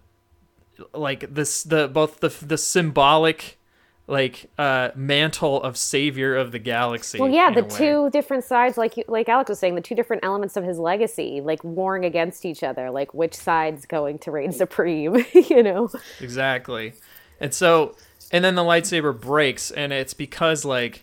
[0.92, 3.58] like this the both the the symbolic
[4.06, 7.18] like uh mantle of savior of the galaxy.
[7.18, 10.24] Well, yeah, the two different sides, like you, like Alex was saying, the two different
[10.24, 14.52] elements of his legacy, like warring against each other, like which side's going to reign
[14.52, 15.88] supreme, you know?
[16.20, 16.92] Exactly.
[17.40, 17.96] And so,
[18.30, 21.02] and then the lightsaber breaks, and it's because like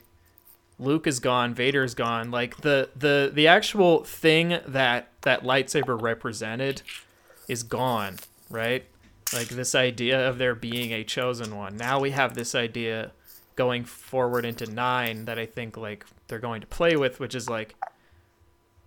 [0.79, 2.31] Luke is gone, Vader is gone.
[2.31, 6.81] Like the the the actual thing that that lightsaber represented
[7.47, 8.17] is gone,
[8.49, 8.85] right?
[9.33, 11.77] Like this idea of there being a chosen one.
[11.77, 13.11] Now we have this idea
[13.55, 17.49] going forward into nine that I think like they're going to play with, which is
[17.49, 17.75] like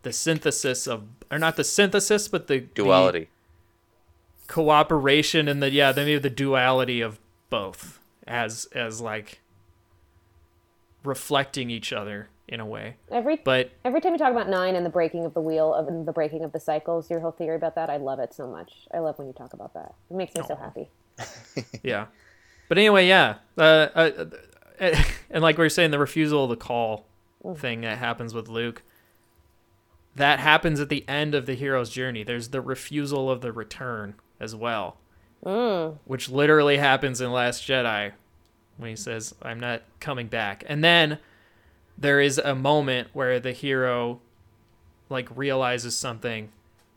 [0.03, 3.29] the synthesis of, or not the synthesis, but the the- Duality.
[4.47, 7.19] cooperation and the yeah then maybe the duality of
[7.55, 9.41] both as as like
[11.05, 12.97] reflecting each other in a way.
[13.13, 15.87] Every but every time you talk about nine and the breaking of the wheel of
[15.87, 18.49] and the breaking of the cycles, your whole theory about that, I love it so
[18.49, 18.89] much.
[18.93, 19.95] I love when you talk about that.
[20.11, 20.89] It makes me so happy.
[21.85, 22.07] yeah.
[22.69, 23.37] But anyway yeah.
[23.57, 24.25] Uh, uh,
[24.81, 27.07] uh, and like we were saying the refusal of the call
[27.57, 28.83] thing that happens with luke
[30.17, 32.25] that happens at the end of the hero's journey.
[32.25, 34.97] There's the refusal of the return as well
[35.45, 35.99] Mm.
[36.05, 38.13] which literally happens in last jedi
[38.79, 40.65] when he says i'm not coming back.
[40.67, 41.19] And then
[41.97, 44.21] there is a moment where the hero
[45.09, 46.51] like realizes something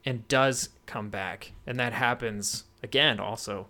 [0.05, 1.51] and does come back.
[1.65, 3.67] And that happens again also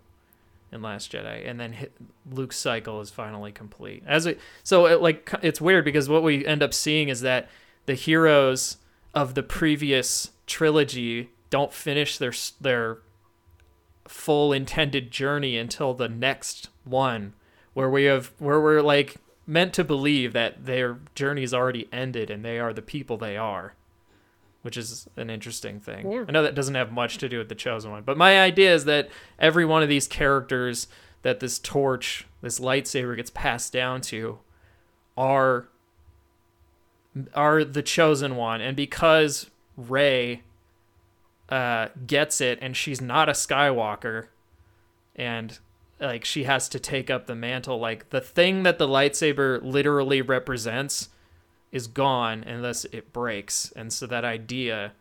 [0.70, 1.48] in last jedi.
[1.48, 1.88] And then
[2.30, 4.02] luke's cycle is finally complete.
[4.06, 7.48] As it so it, like it's weird because what we end up seeing is that
[7.86, 8.76] the heroes
[9.14, 12.98] of the previous trilogy don't finish their their
[14.08, 17.34] full intended journey until the next one
[17.74, 22.44] where we have where we're like meant to believe that their journey's already ended and
[22.44, 23.74] they are the people they are
[24.62, 26.10] which is an interesting thing.
[26.10, 26.24] Yeah.
[26.28, 28.74] I know that doesn't have much to do with the chosen one, but my idea
[28.74, 30.88] is that every one of these characters
[31.22, 34.40] that this torch, this lightsaber gets passed down to
[35.16, 35.68] are
[37.34, 40.42] are the chosen one and because Rey
[41.48, 44.26] uh gets it and she's not a Skywalker.
[45.16, 45.58] And
[46.00, 47.78] like she has to take up the mantle.
[47.78, 51.08] Like the thing that the lightsaber literally represents
[51.72, 53.72] is gone unless it breaks.
[53.76, 54.92] And so that idea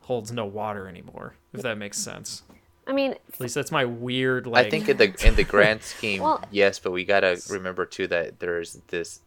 [0.00, 2.42] holds no water anymore if that makes sense.
[2.86, 5.82] I mean, at least that's my weird like I think in the in the grand
[5.84, 9.20] scheme, Well- yes, but we gotta remember too that there's this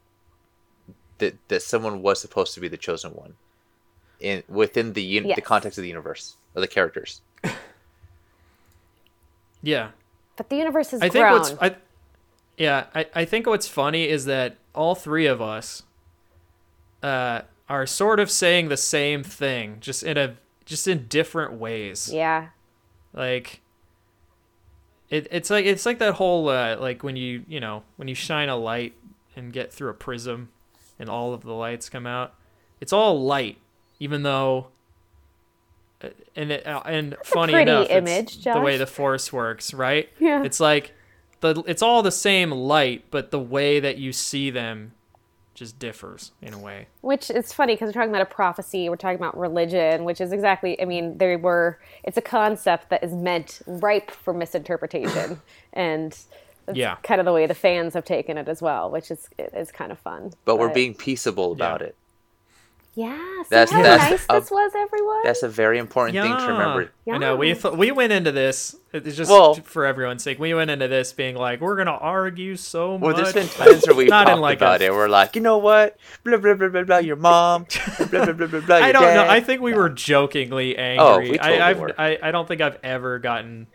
[1.19, 3.35] that that someone was supposed to be the chosen one
[4.19, 7.21] in within the un- the context of the universe or the characters.
[9.61, 9.89] yeah.
[10.37, 11.75] But the universe has i think what's I,
[12.57, 15.83] yeah I, I think what's funny is that all three of us
[17.01, 20.35] uh are sort of saying the same thing just in a
[20.65, 22.11] just in different ways.
[22.11, 22.47] Yeah.
[23.13, 23.61] like
[25.09, 28.15] it, it's like it's like that whole uh, like when you you know when you
[28.15, 28.93] shine a light
[29.35, 30.49] and get through a prism
[30.99, 32.33] and all of the lights come out
[32.81, 33.57] it's all light
[34.05, 34.67] even though
[36.03, 39.73] uh, and it, uh, and funny pretty enough it's image, the way the force works
[39.73, 40.43] right Yeah.
[40.43, 40.93] it's like
[41.41, 44.91] the it's all the same light but the way that you see them
[45.53, 48.97] just differs in a way Which is funny because we're talking about a prophecy, we're
[48.97, 53.13] talking about religion, which is exactly, I mean, they were, it's a concept that is
[53.13, 55.39] meant ripe for misinterpretation.
[55.71, 56.11] and
[56.65, 56.97] that's Yeah.
[57.03, 59.93] kind of the way the fans have taken it as well, which is is kind
[59.93, 60.33] of fun.
[60.43, 61.87] But we're being peaceable about Yeah.
[61.87, 61.95] it.
[62.97, 65.19] Yeah, see That's- how that's nice a- this was, everyone?
[65.25, 66.91] That's a very important thing to remember.
[67.05, 67.15] Yeah.
[67.15, 67.53] I know we Yeah.
[67.55, 68.75] th- we went into this.
[68.93, 70.39] It's just Well- for everyone's sake.
[70.39, 73.17] We went into this being like, we're gonna argue so Well, much.
[73.17, 74.93] there's been times where we've Not in talked like about a- it.
[74.93, 75.97] We're like, you know what?
[76.23, 76.97] Blah blah blah blah blah.
[76.99, 77.65] Your mom.
[78.09, 78.75] blah blah blah blah blah.
[78.77, 79.27] I don't know.
[79.27, 81.05] I think we were jokingly angry.
[81.05, 81.91] Oh, we totally I, I've, were.
[81.97, 83.67] I I don't think I've ever gotten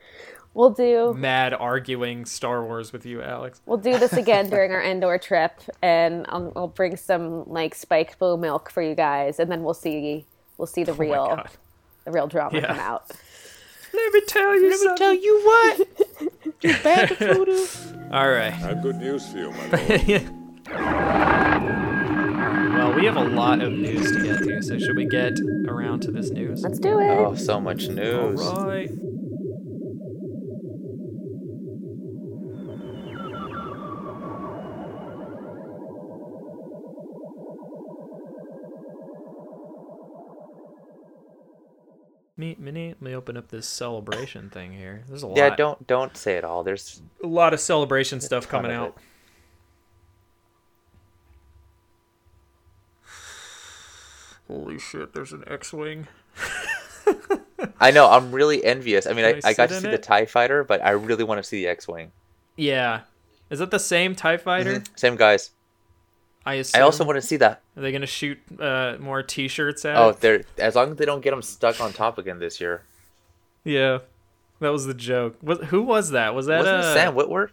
[0.55, 3.61] we'll do mad arguing Star Wars with you, Alex.
[3.67, 8.19] we'll do this again during our indoor trip, and I'll, I'll bring some like spiked
[8.19, 10.25] blue milk for you guys, and then we'll see
[10.59, 11.51] we'll see the Oh real God.
[12.05, 12.67] the real drama Yeah.
[12.67, 13.11] come out.
[13.93, 14.93] Let me tell you Let something.
[14.93, 15.89] Me tell you what.
[16.63, 17.67] you bad to voodoo.
[18.13, 18.47] All right.
[18.47, 19.67] I have good news for you, my
[20.69, 21.31] lord.
[22.75, 25.39] Well, we have a lot of news to get to, so should we get
[25.69, 26.63] around to this news?
[26.63, 27.11] Let's do it.
[27.11, 28.41] Oh, so much news.
[28.41, 28.91] All right.
[42.41, 45.05] Me, me, let me open up this celebration thing here.
[45.07, 45.37] There's a lot.
[45.37, 46.65] Yeah, don't don't say it all.
[46.65, 48.97] There's a lot of celebration stuff coming out.
[54.49, 55.13] Holy shit!
[55.13, 56.09] There's an X-wing.
[57.79, 58.09] I know.
[58.09, 59.07] I'm really envious.
[59.07, 60.03] I mean, I, I I got to see the it?
[60.03, 62.11] Tie Fighter, but I really want to see the X-wing.
[62.57, 63.01] Yeah,
[63.51, 64.77] Is it the same Tie Fighter?
[64.77, 64.95] Mm-hmm.
[64.97, 65.51] Same guys.
[66.47, 66.81] I assume.
[66.81, 67.61] I also want to see that.
[67.77, 69.97] Are they gonna shoot uh, more T-shirts at?
[69.97, 72.83] Oh, they're as long as they don't get them stuck on top again this year.
[73.65, 73.99] yeah.
[74.61, 75.37] That was the joke.
[75.43, 76.35] Was, who was that?
[76.35, 77.49] Was that Wasn't uh, Sam Witwer?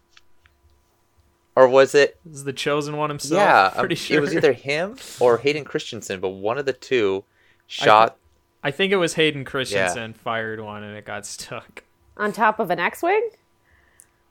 [1.56, 2.20] Or was it?
[2.30, 3.40] was the chosen one himself?
[3.40, 6.74] yeah, um, pretty sure it was either him or Hayden Christensen, but one of the
[6.74, 7.24] two
[7.66, 8.18] shot.
[8.62, 11.84] I think it was Hayden Christensen fired one and it got stuck
[12.18, 13.30] On top of an X-wing?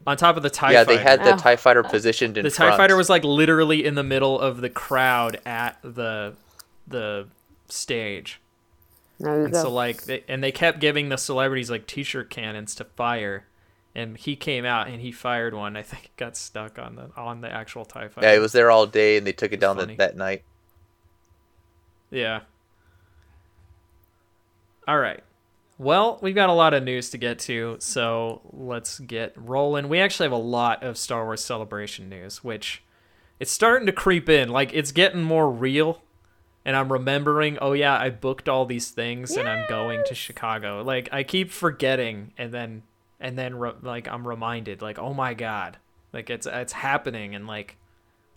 [0.07, 0.97] On top of the Tie yeah, Fighter.
[0.97, 1.37] they had the Oh.
[1.37, 2.73] Tie Fighter positioned in the front.
[2.73, 6.35] Tie Fighter was like literally in the middle of the crowd at the
[6.87, 7.29] the
[7.69, 8.41] stage.
[9.19, 12.85] No, And so like they, and they kept giving the celebrities like t-shirt cannons to
[12.85, 13.47] fire
[13.97, 15.75] and he came out and he fired one.
[15.75, 18.27] I think it got stuck on the on the actual Tie Fighter.
[18.27, 20.45] Yeah, it was there all day, and they took it down the, that night.
[22.11, 22.41] Yeah.
[24.87, 25.25] All right.
[25.79, 29.89] Well, we've got a lot of news to get to, so let's get rolling.
[29.89, 32.83] We actually have a lot of Star Wars Celebration news, which
[33.39, 34.49] it's starting to creep in.
[34.49, 36.03] Like it's getting more real,
[36.65, 40.83] and I'm remembering, oh yeah, I booked all these things and I'm going to Chicago.
[40.83, 42.83] Like I keep forgetting, and then
[43.21, 45.77] and then re- like I'm reminded, like oh my god,
[46.11, 47.77] like it's it's happening, and like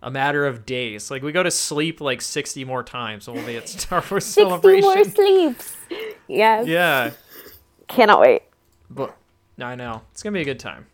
[0.01, 1.09] a matter of days.
[1.09, 4.25] Like we go to sleep like 60 more times and we'll be at Star Wars
[4.25, 4.81] 60 Celebration.
[4.81, 5.75] more sleeps.
[6.31, 6.67] Yes.
[6.67, 7.09] Yeah.
[7.89, 8.43] Cannot wait.
[8.89, 9.15] But
[9.59, 10.03] I know.
[10.11, 10.85] It's going to be a good time.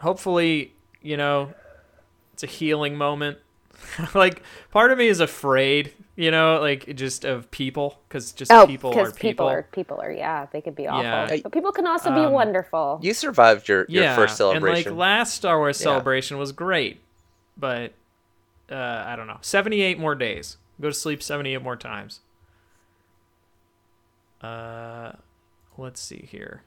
[0.00, 0.72] Hopefully,
[1.02, 1.52] you know,
[2.32, 3.38] it's a healing moment.
[4.14, 8.66] like part of me is afraid, you know, like just of people cuz just Oh,
[8.66, 9.28] people are because people.
[9.28, 11.02] people are people are yeah, they could be awful.
[11.02, 11.40] Yeah.
[11.42, 13.00] But people can also be Um, wonderful.
[13.02, 14.16] You survived your, your yeah.
[14.16, 14.88] first celebration.
[14.92, 15.84] And like last Star Wars Yeah.
[15.84, 17.00] celebration was great.
[17.56, 17.92] But
[18.70, 19.38] uh, I don't know.
[19.42, 20.56] 78 more days.
[20.80, 22.20] Go to sleep 78 more times.
[24.40, 25.12] Uh
[25.78, 26.62] let's see here.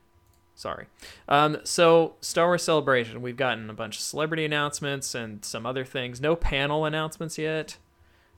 [0.55, 0.87] Sorry.
[1.29, 5.85] Um, so Star Wars Celebration, we've gotten a bunch of celebrity announcements and some other
[5.85, 6.19] things.
[6.19, 7.77] No panel announcements yet,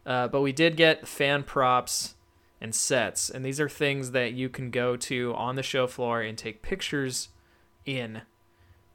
[0.06, 2.14] uh, but we did get fan props
[2.62, 6.22] and sets, and these are things that you can go to on the show floor
[6.22, 7.30] and take pictures
[7.88, 8.22] in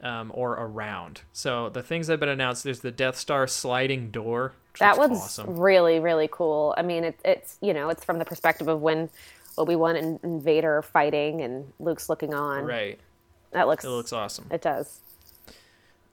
[0.01, 1.23] um, or around.
[1.33, 4.53] So the things that have been announced, there's the Death Star sliding door.
[4.79, 5.59] that one's awesome.
[5.59, 6.75] really really cool.
[6.77, 9.11] I mean, it, it's you know it's from the perspective of when
[9.59, 12.65] Obi Wan and, and Vader fighting and Luke's looking on.
[12.65, 12.99] Right.
[13.53, 14.47] That looks It looks awesome.
[14.51, 15.01] it does.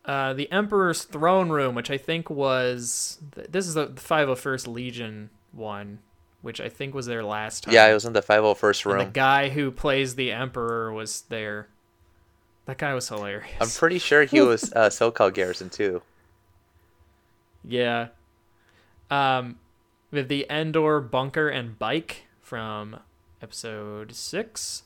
[0.06, 5.30] uh, the Emperor's throne room, which I think was th- this is the 501st Legion
[5.52, 6.00] one,
[6.42, 7.74] which I think was their last time.
[7.74, 9.06] yeah, it was in the 501st And room.
[9.06, 11.68] the guy who plays the Emperor was there.
[12.66, 13.52] That guy was hilarious.
[13.60, 16.02] I'm pretty sure he was uh, SoCal Garrison too.
[17.64, 18.08] yeah.
[19.12, 19.60] Um,
[20.12, 23.00] we have the Endor bunker and bike from
[23.44, 24.84] episode six.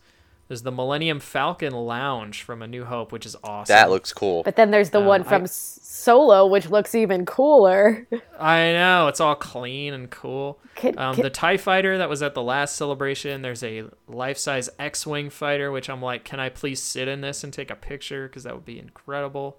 [0.47, 3.73] There's the Millennium Falcon lounge from A New Hope, which is awesome.
[3.73, 4.43] That looks cool.
[4.43, 8.07] But then there's the Um, one from S Solo, which looks even cooler.
[8.39, 10.57] I know it's all clean and cool.
[10.75, 13.41] Can- um, can- the Tie Fighter that was at the last celebration.
[13.41, 17.51] There's a life-size X-wing fighter, which I'm like, can I please sit in this and
[17.51, 18.27] take a picture?
[18.29, 19.57] Because that would be incredible.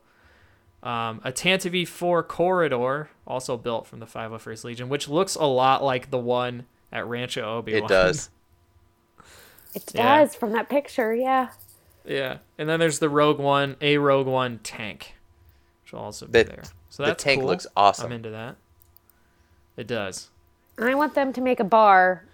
[0.82, 5.84] Um, a Tantive 4 corridor, also built from the 501st Legion, which looks a lot
[5.84, 7.82] like the one at Rancho Obi Wan.
[7.84, 8.30] it does.
[9.74, 10.18] It Yeah.
[10.20, 11.50] does from that picture, yeah.
[12.04, 15.14] yeah, and then there's the Rogue One, a Rogue One tank,
[15.84, 16.62] which will also be there.
[16.90, 17.48] So the that's tank cool.
[17.48, 18.06] looks awesome.
[18.06, 18.56] I'm into that.
[19.76, 20.30] It does.
[20.78, 22.24] I want them to make a bar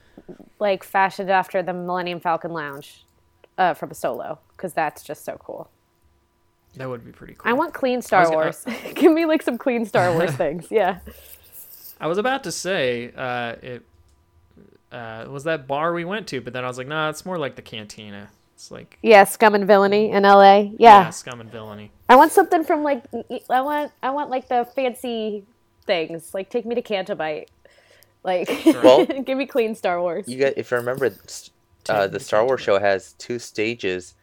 [0.61, 3.05] like fashioned after the Millennium Falcon Lounge
[3.59, 5.68] uh, from Solo, because that's just so cool.
[6.76, 7.51] That would be pretty cool.
[7.51, 8.64] I want clean Star gonna- Wars.
[8.95, 10.68] Give me like some clean Star Wars things.
[10.70, 10.99] Yeah.
[12.01, 13.82] I was about to say uh, it
[14.93, 17.39] uh, was that bar we went to, but then I was like, nah, it's more
[17.39, 18.28] like the cantina.
[18.55, 20.70] It's like Yeah, Scum and Villainy in LA.
[20.78, 21.11] Yeah.
[21.11, 21.91] scum and villainy.
[22.09, 23.03] I want something from like
[23.51, 25.45] I want I want like the fancy
[25.87, 26.32] things.
[26.35, 27.51] Like take me to Canto Bight.
[28.22, 30.28] Like Well- give me clean Star Wars.
[30.28, 31.12] You get if you remember,
[31.89, 34.14] uh, the Star Wars show has two stages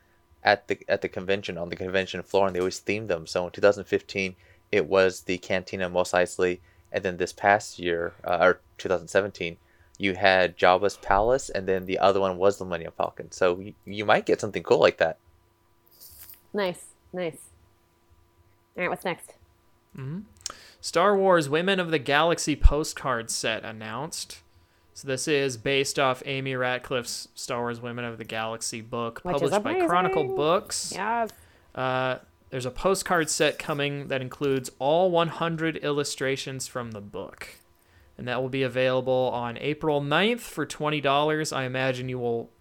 [0.43, 3.27] at the at the convention on the convention floor, and they always theme them.
[3.27, 4.35] So in 2015,
[4.71, 6.59] it was the Cantina Mos Eisley,
[6.91, 9.57] and then this past year, uh, or 2017,
[10.01, 13.31] you had Jabba's Palace, and then the other one was the Millennium Falcon.
[13.31, 15.19] So you, you might get something cool like that.
[16.53, 16.85] Nice.
[17.13, 17.37] Nice.
[18.75, 19.35] All right, what's next?
[19.95, 20.21] hmm
[20.79, 24.39] Star Wars Women of the Galaxy postcard set announced.
[24.95, 29.33] So this is based off Amy Ratcliffe's Star Wars Women of the Galaxy book, Which
[29.33, 30.35] published by Chronicle.
[30.35, 30.91] Books.
[30.95, 31.27] Yeah.
[31.75, 32.17] Uh,
[32.49, 37.55] there's a postcard set coming that includes all 100 illustrations from the book.
[38.21, 41.51] And that will be available on April 9th for $20.
[41.57, 42.51] I imagine you will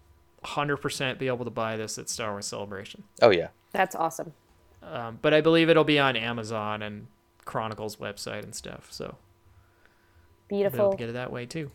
[0.43, 3.03] 100% be able to buy this at Star Wars Celebration.
[3.21, 4.33] Oh yeah, That's awesome.
[4.81, 7.05] Um, but I believe it'll be on Amazon and
[7.45, 8.87] Chronicles website and stuff.
[8.89, 9.17] So
[10.47, 10.91] be able Beautiful.
[10.93, 11.69] to get it that way too.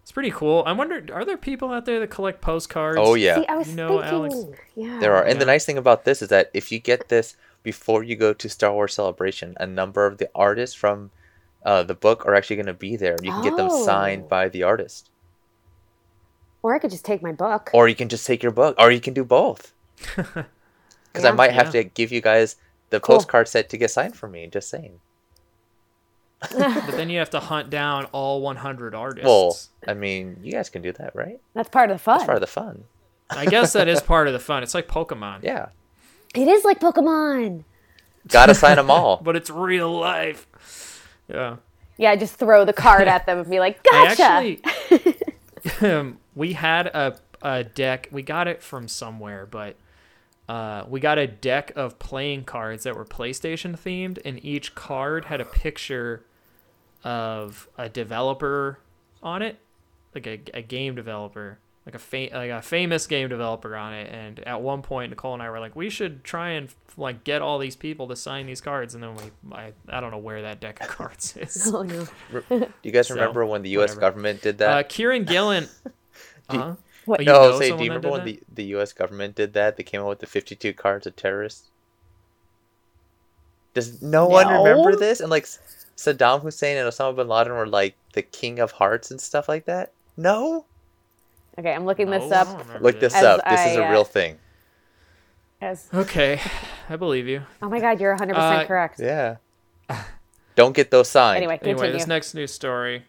[0.00, 0.62] It's pretty cool.
[0.64, 2.96] I wonder, are there people out there that collect postcards?
[2.98, 4.54] Oh yeah, See, I was You know, Alex- thinking.
[4.74, 4.98] Yeah.
[5.00, 5.22] there are.
[5.26, 8.32] And the nice thing about this is that if you get this before you go
[8.32, 11.10] to Star Wars Celebration, a number of the artists from
[11.64, 13.16] uh, the book are actually going to be there.
[13.22, 13.84] You can get them Oh.
[13.84, 15.10] signed by the artist,
[16.62, 17.70] Or I could just take my book.
[17.72, 19.72] or you can just take your book, or you can do both.
[21.12, 21.34] Because I Yeah.
[21.34, 21.82] might have Yeah.
[21.82, 22.54] to give you guys
[22.90, 23.16] the Cool.
[23.16, 24.46] postcard set to get signed for me.
[24.46, 25.00] Just saying.
[26.50, 29.26] But then you have to hunt down all 100 artists.
[29.26, 29.56] Well,
[29.88, 31.40] I mean, you guys can do that, right?
[31.54, 32.18] That's part of the fun.
[32.18, 32.84] That's part of the fun.
[33.30, 34.62] I guess that is part of the fun.
[34.62, 35.42] It's like Pokemon.
[35.42, 35.70] Yeah,
[36.34, 37.64] It is like Pokemon.
[38.28, 39.20] gotta sign them all.
[39.22, 40.46] But it's real life.
[41.30, 41.56] Yeah.
[41.96, 44.22] Yeah, just throw the card at them and be like, I gotcha.
[44.22, 48.08] actually, um, we had a, a deck.
[48.10, 49.76] We got it from somewhere, but
[50.48, 55.26] uh, we got a deck of playing cards that were PlayStation themed, and each card
[55.26, 56.24] had a picture
[57.04, 58.78] of a developer
[59.22, 59.58] on it,
[60.14, 61.58] like a, a game developer,
[61.90, 61.98] like a
[62.30, 64.12] fa- like a famous game developer on it.
[64.12, 67.42] And at one point, Nicole and I were like, we should try and like get
[67.42, 70.42] all these people to sign these cards, and then we, I, I don't know where
[70.42, 71.70] that deck of cards is.
[71.74, 72.06] oh no.
[72.48, 73.90] Do you guys So, remember when the U.S.
[73.90, 74.00] whatever.
[74.00, 74.90] government did Uh, that?
[74.90, 75.68] Kieron Gillen.
[76.48, 76.74] Uh-huh.
[77.06, 78.26] What- Oh, you no, know say, do you remember when that?
[78.26, 78.92] the, the U.S.
[78.92, 79.76] government did that?
[79.76, 81.68] They came out with the 52 cards of terrorists.
[83.74, 85.20] Does no, one remember this?
[85.20, 85.44] And like
[85.96, 89.64] Saddam Hussein and Osama bin Laden were like the king of hearts and stuff like
[89.66, 89.92] that.
[90.16, 90.64] No,
[91.60, 92.80] Okay, I'm looking this I up.
[92.80, 93.42] look this up.
[93.44, 94.38] This is I, a uh, real thing.
[95.60, 96.40] As, Okay,
[96.88, 97.42] I believe you.
[97.60, 98.98] oh my god, you're 100% Uh, correct.
[98.98, 99.36] Yeah.
[100.54, 101.36] Don't get those signed.
[101.36, 101.82] Anyway, continue.
[101.82, 103.04] Anyway, this next news story.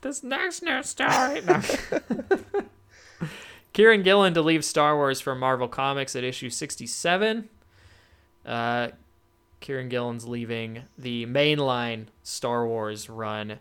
[0.00, 1.40] This next news story.
[1.42, 1.54] No.
[3.74, 7.48] Kieron Gillen to leave Star Wars for Marvel Comics at issue 67.
[8.44, 8.88] Uh,
[9.60, 13.60] Kieron Gillen's leaving the mainline Star Wars run.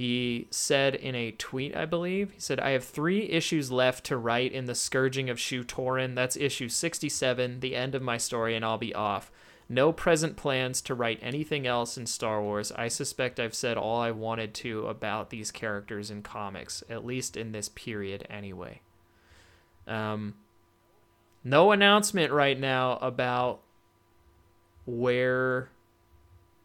[0.00, 4.16] He said in a tweet, I believe, he said, I have three issues left to
[4.16, 6.14] write in The Scourging of Shu-Torun.
[6.14, 9.30] That's issue 67, the end of my story, and I'll be off.
[9.68, 12.72] No present plans to write anything else in Star Wars.
[12.72, 17.36] I suspect I've said all I wanted to about these characters in comics, at least
[17.36, 18.80] in this period anyway.
[19.86, 20.36] Um,
[21.44, 23.60] no announcement right now about
[24.86, 25.68] where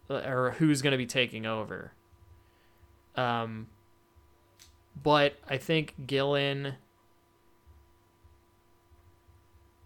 [0.09, 1.91] uh, or who's going to be taking over.
[3.17, 3.67] Um,
[5.01, 6.75] but I think Gillen.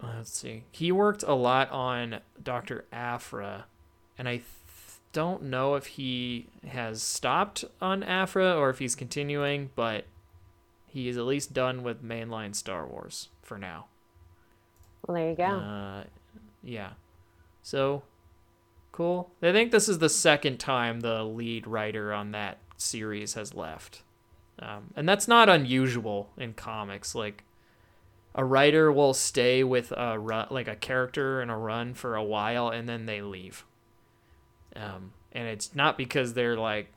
[0.01, 0.63] Let's see.
[0.71, 2.86] He worked a lot on Dr.
[2.91, 3.65] Aphra,
[4.17, 4.45] and I th-
[5.11, 10.05] don't know if he has stopped on Aphra or if he's continuing, but
[10.88, 13.88] he is at least done with mainline Star Wars for now.
[15.05, 15.43] well, there you go.
[15.43, 16.03] Uh,
[16.63, 16.91] yeah.
[17.61, 18.03] So,
[18.91, 19.32] cool.
[19.41, 24.01] I think this is the second time the lead writer on that series has left.
[24.57, 27.15] Um, and that's not unusual in comics.
[27.15, 27.43] Like,
[28.36, 32.23] a writer will stay with a run, like a character in a run for a
[32.23, 33.65] while and then they leave.
[34.75, 36.91] Um, and it's not because they're like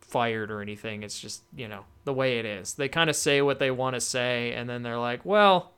[0.00, 1.02] fired or anything.
[1.02, 2.74] It's just, you know, the way it is.
[2.74, 5.72] They kind of say what they want to say and then they're like, well,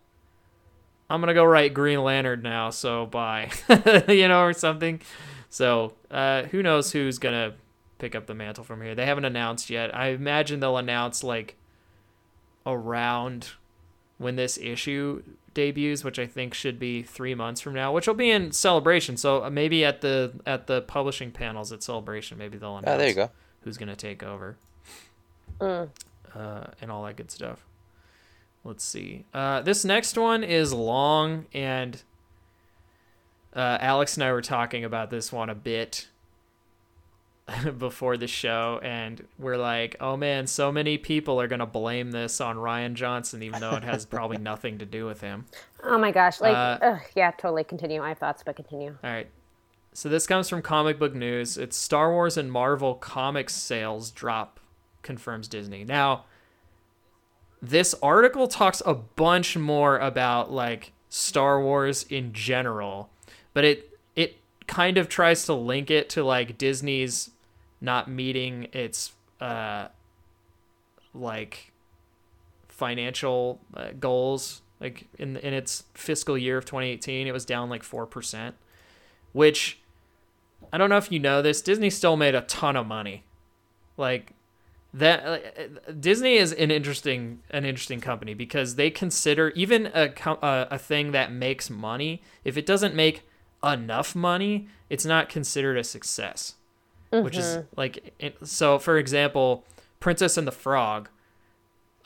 [1.08, 3.50] I'm gonna go write Green Lantern now, so bye,
[4.08, 5.00] you know, or something.
[5.48, 7.54] So uh, who knows who's gonna
[8.00, 8.94] pick up the mantle from here?
[8.94, 9.94] They haven't announced yet.
[9.94, 11.56] I imagine they'll announce like
[12.66, 13.50] around
[14.18, 15.22] when this issue
[15.54, 19.16] debuts, which I think should be three months from now, which will be in Celebration.
[19.16, 22.98] So uh, maybe at the at the publishing panels at Celebration, maybe they'll announce Oh,
[22.98, 23.30] there you go.
[23.62, 24.56] who's gonna take over
[25.58, 25.88] Mm.
[26.34, 27.64] uh, and all that good stuff.
[28.64, 29.24] Let's see.
[29.34, 32.02] Uh, this next one is long, and
[33.54, 36.08] uh, Alex and I were talking about this one a bit
[37.78, 42.40] before the show, and we're like, "Oh man, so many people are gonna blame this
[42.40, 45.46] on Rian Johnson, even though it has probably nothing to do with him."
[45.82, 46.40] Oh my gosh.
[46.40, 47.64] Like, uh, ugh, yeah, totally.
[47.64, 48.02] Continue.
[48.02, 48.96] I have thoughts, but continue.
[49.02, 49.28] All right.
[49.92, 51.58] So this comes from Comic Book News.
[51.58, 54.60] It's Star Wars and Marvel comics sales drop
[55.02, 55.84] confirms Disney.
[55.84, 56.24] Now,
[57.60, 63.10] this article talks a bunch more about like Star Wars in general,
[63.52, 64.36] but it it
[64.66, 67.30] kind of tries to link it to like Disney's
[67.80, 69.88] not meeting its uh
[71.14, 71.72] like
[72.68, 77.82] financial uh, goals like in in its fiscal year of 2018 it was down like
[77.82, 78.52] 4%
[79.32, 79.80] which
[80.72, 83.24] I don't know if you know this Disney still made a ton of money
[83.96, 84.32] like
[84.92, 90.68] that uh, Disney is an interesting an interesting company because they consider even a a,
[90.72, 93.22] a thing that makes money if it doesn't make
[93.62, 96.54] enough money, it's not considered a success.
[97.10, 98.78] Which is like it, so.
[98.78, 99.64] For example,
[99.98, 101.08] Princess and the Frog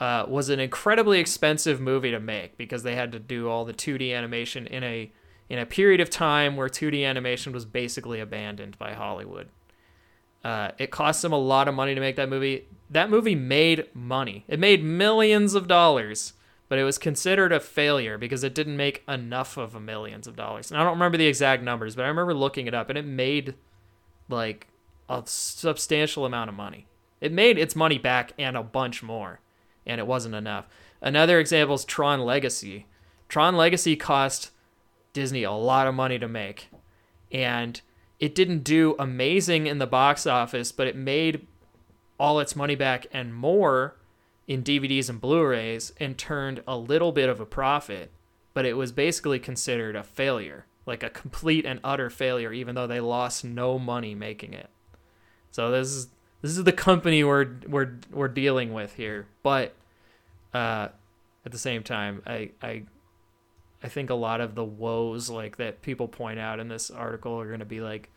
[0.01, 3.75] uh, was an incredibly expensive movie to make because they had to do all the
[3.75, 5.13] 2D animation in a
[5.49, 9.49] in a period of time where 2D animation was basically abandoned by Hollywood.
[10.43, 12.67] Uh, it cost them a lot of money to make that movie.
[12.91, 14.45] That movie made money.
[14.47, 16.35] It made millions of dollars,
[16.69, 20.37] but it was considered a failure because it didn't make enough of a millions of
[20.37, 20.71] dollars.
[20.71, 23.07] And I don't remember the exact numbers, but I remember looking it up, and it
[23.07, 23.55] made
[24.29, 24.69] like
[25.09, 26.87] a substantial amount of money.
[27.21, 29.41] It made its money back and a bunch more,
[29.87, 30.67] and it wasn't enough.
[31.01, 32.87] Another example is Tron Legacy.
[33.29, 34.51] Tron Legacy cost
[35.13, 36.69] Disney a lot of money to make,
[37.33, 37.81] and
[38.21, 41.47] it didn't do amazing in the box office, but it made
[42.19, 43.97] all its money back and more
[44.47, 48.11] in DVDs and Blu-rays and turned a little bit of a profit,
[48.53, 52.87] but it was basically considered a failure, like a complete and utter failure even though
[52.87, 54.71] they lost no money making it.
[55.55, 56.09] So this is
[56.43, 59.73] this is the company we're we're we're dealing with here, but
[60.53, 60.89] uh
[61.47, 62.83] at the same time, I I
[63.81, 67.39] I think a lot of the woes like that people point out in this article
[67.41, 68.11] are going to be like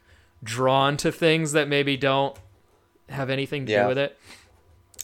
[0.44, 2.36] drawn to things that maybe don't
[3.08, 3.84] have anything to Yeah.
[3.84, 4.18] do with it.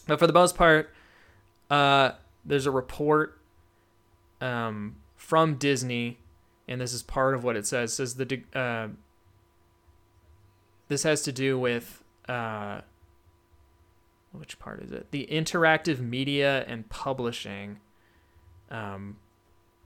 [0.07, 0.89] But for the most part,
[1.69, 2.13] uh,
[2.43, 3.39] there's a report
[4.41, 6.17] um, from Disney,
[6.67, 7.91] and this is part of what it says.
[7.91, 8.87] It says the uh,
[10.87, 12.81] this has to do with uh,
[14.31, 15.11] which part is it?
[15.11, 17.79] The interactive media and publishing.
[18.71, 19.17] Um,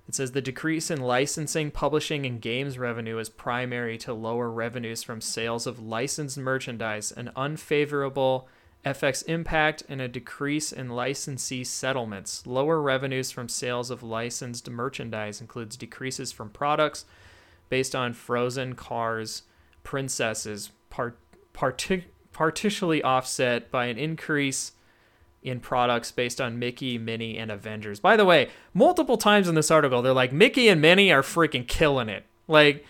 [0.08, 5.04] it says the decrease in licensing, publishing, and games revenue is primary to lower revenues
[5.04, 8.48] from sales of licensed merchandise, an unfavorable
[8.86, 12.48] FX impact, and a decrease in licensee settlements.
[12.48, 17.04] Lower revenues from sales of licensed merchandise includes decreases from products
[17.68, 19.44] based on Frozen, Cars,
[19.84, 21.18] Princesses, part,
[21.54, 22.06] partic-
[22.38, 24.74] partially offset by an increase
[25.42, 28.00] in products based on Mickey, Minnie, and Avengers.
[28.00, 31.68] By the way, multiple times in this article, they're like, Mickey and Minnie are freaking
[31.68, 32.26] killing it.
[32.48, 32.86] Like,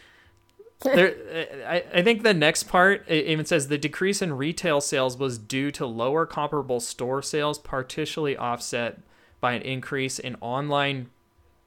[0.85, 5.37] I, I think the next part it even says the decrease in retail sales was
[5.37, 8.99] due to lower comparable store sales, partially offset
[9.39, 11.09] by an increase in online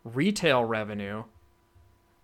[0.05, 1.24] retail revenue.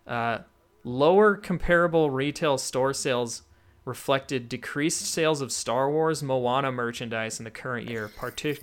[0.06, 0.40] Uh,
[0.84, 3.42] lower comparable retail store sales
[3.86, 8.58] reflected decreased sales of Star Wars Moana merchandise in the current year, parti-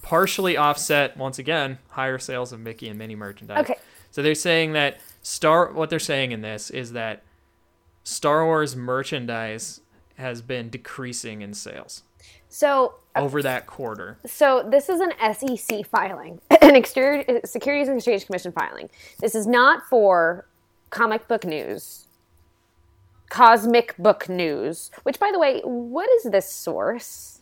[0.00, 3.58] partially offset once again higher sales of Mickey and Minnie merchandise.
[3.58, 3.74] Okay.
[4.10, 7.22] So they're saying that Star what they're saying in this is that
[8.04, 9.80] Star Wars merchandise
[10.16, 12.02] has been decreasing in sales
[12.48, 14.18] So uh, over that quarter.
[14.26, 18.88] So this is an SEC filing, an exterior Securities and Exchange Commission filing.
[19.18, 20.46] This is not for
[20.90, 22.06] comic book news,
[23.30, 24.90] cosmic book news.
[25.04, 27.40] Which, by the way, what is this source?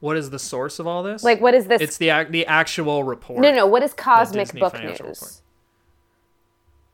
[0.00, 1.22] What is the source of all this?
[1.22, 1.80] Like, what is this?
[1.80, 3.40] it's the ac- the actual report.
[3.40, 3.66] no, no.
[3.66, 5.20] What is cosmic book financial news?
[5.20, 5.42] report.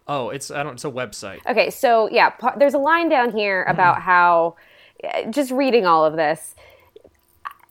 [0.07, 0.75] Oh, it's I don't.
[0.75, 1.41] It's a website.
[1.47, 3.71] Okay, so yeah, pa- there's a line down here hmm.
[3.71, 4.57] about how,
[5.31, 6.55] just reading all of this,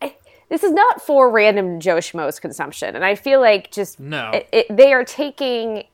[0.01, 0.15] I-
[0.49, 4.31] this is not for random Joe Schmo's consumption, and I feel like just No.
[4.33, 5.85] it, it, they are taking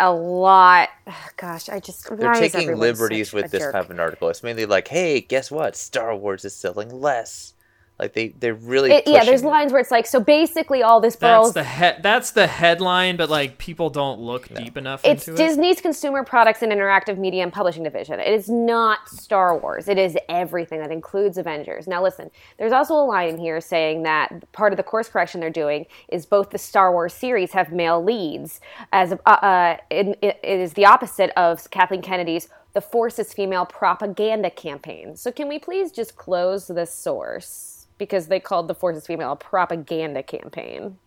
[0.00, 0.88] a lot.
[1.36, 3.72] Gosh, I just They're taking liberties with this jerk?
[3.72, 4.28] type of an article.
[4.28, 5.76] It's mainly like, hey, guess what?
[5.76, 7.54] Star Wars is selling less.
[7.98, 9.46] Like they, they're really It- yeah, there's it.
[9.46, 13.30] lines where it's like, so basically, all this That's the he- That's the headline, but
[13.30, 15.46] like people don't look deep enough It's into it.
[15.46, 18.20] Disney's consumer products and interactive media and publishing division.
[18.20, 19.88] It is not Star Wars.
[19.88, 21.86] It is everything that includes Avengers.
[21.86, 25.40] Now, listen, there's also a line in here saying that part of the course correction
[25.40, 28.60] they're doing is both the Star Wars series have male leads,
[28.92, 33.64] as uh, uh, it, it is the opposite of Kathleen Kennedy's "The Force is Female"
[33.64, 35.16] propaganda campaign.
[35.16, 39.36] So, can we please just close this source because they called "The forces Female" a
[39.36, 40.98] propaganda campaign?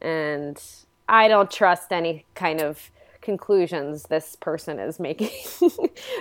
[0.00, 0.62] and
[1.08, 5.30] I don't trust any kind of conclusions this person is making.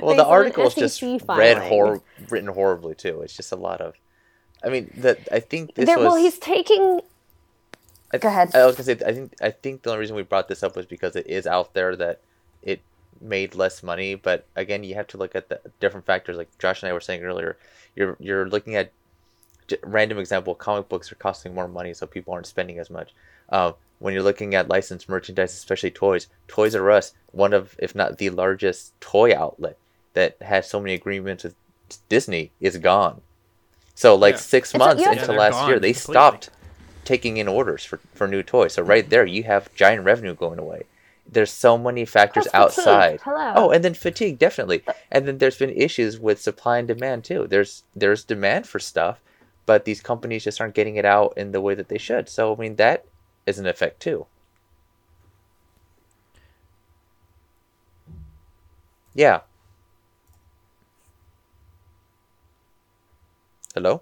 [0.01, 3.21] Well, the article is just read hor- written horribly too.
[3.21, 3.93] It's just a lot of.
[4.63, 6.05] I mean, that I think this There- was.
[6.05, 7.01] well, he's taking.
[8.13, 8.55] I, Go ahead.
[8.55, 10.75] I was gonna say I think I think the only reason we brought this up
[10.75, 12.21] was because it is out there that
[12.63, 12.81] it
[13.21, 14.15] made less money.
[14.15, 16.37] But again, you have to look at the different factors.
[16.37, 17.57] Like Josh and I were saying earlier,
[17.95, 18.91] you're you're looking at
[19.83, 20.55] random example.
[20.55, 23.13] Comic books are costing more money, so people aren't spending as much.
[23.49, 27.95] Um, when you're looking at licensed merchandise, especially toys, Toys R Us, one of if
[27.95, 29.77] not the largest toy outlet
[30.13, 31.55] that has so many agreements with
[32.09, 33.21] Disney, is gone.
[33.95, 34.39] So like Yeah.
[34.39, 36.13] six And so months you have into Yeah, they're last year, they completely.
[36.13, 36.49] stopped
[37.05, 38.73] taking in orders for, for new toys.
[38.73, 40.83] So right there, you have giant revenue going away.
[41.29, 43.19] there's so many factors outside.
[43.23, 43.51] Hello.
[43.55, 44.83] Oh, and then fatigue definitely.
[45.11, 47.47] And then there's been issues with supply and demand too.
[47.47, 49.19] There's there's demand for stuff,
[49.67, 52.27] but these companies just aren't getting it out in the way that they should.
[52.27, 53.05] So I mean that
[53.45, 54.25] is an effect too.
[59.13, 59.41] Yeah.
[63.73, 64.01] Hello?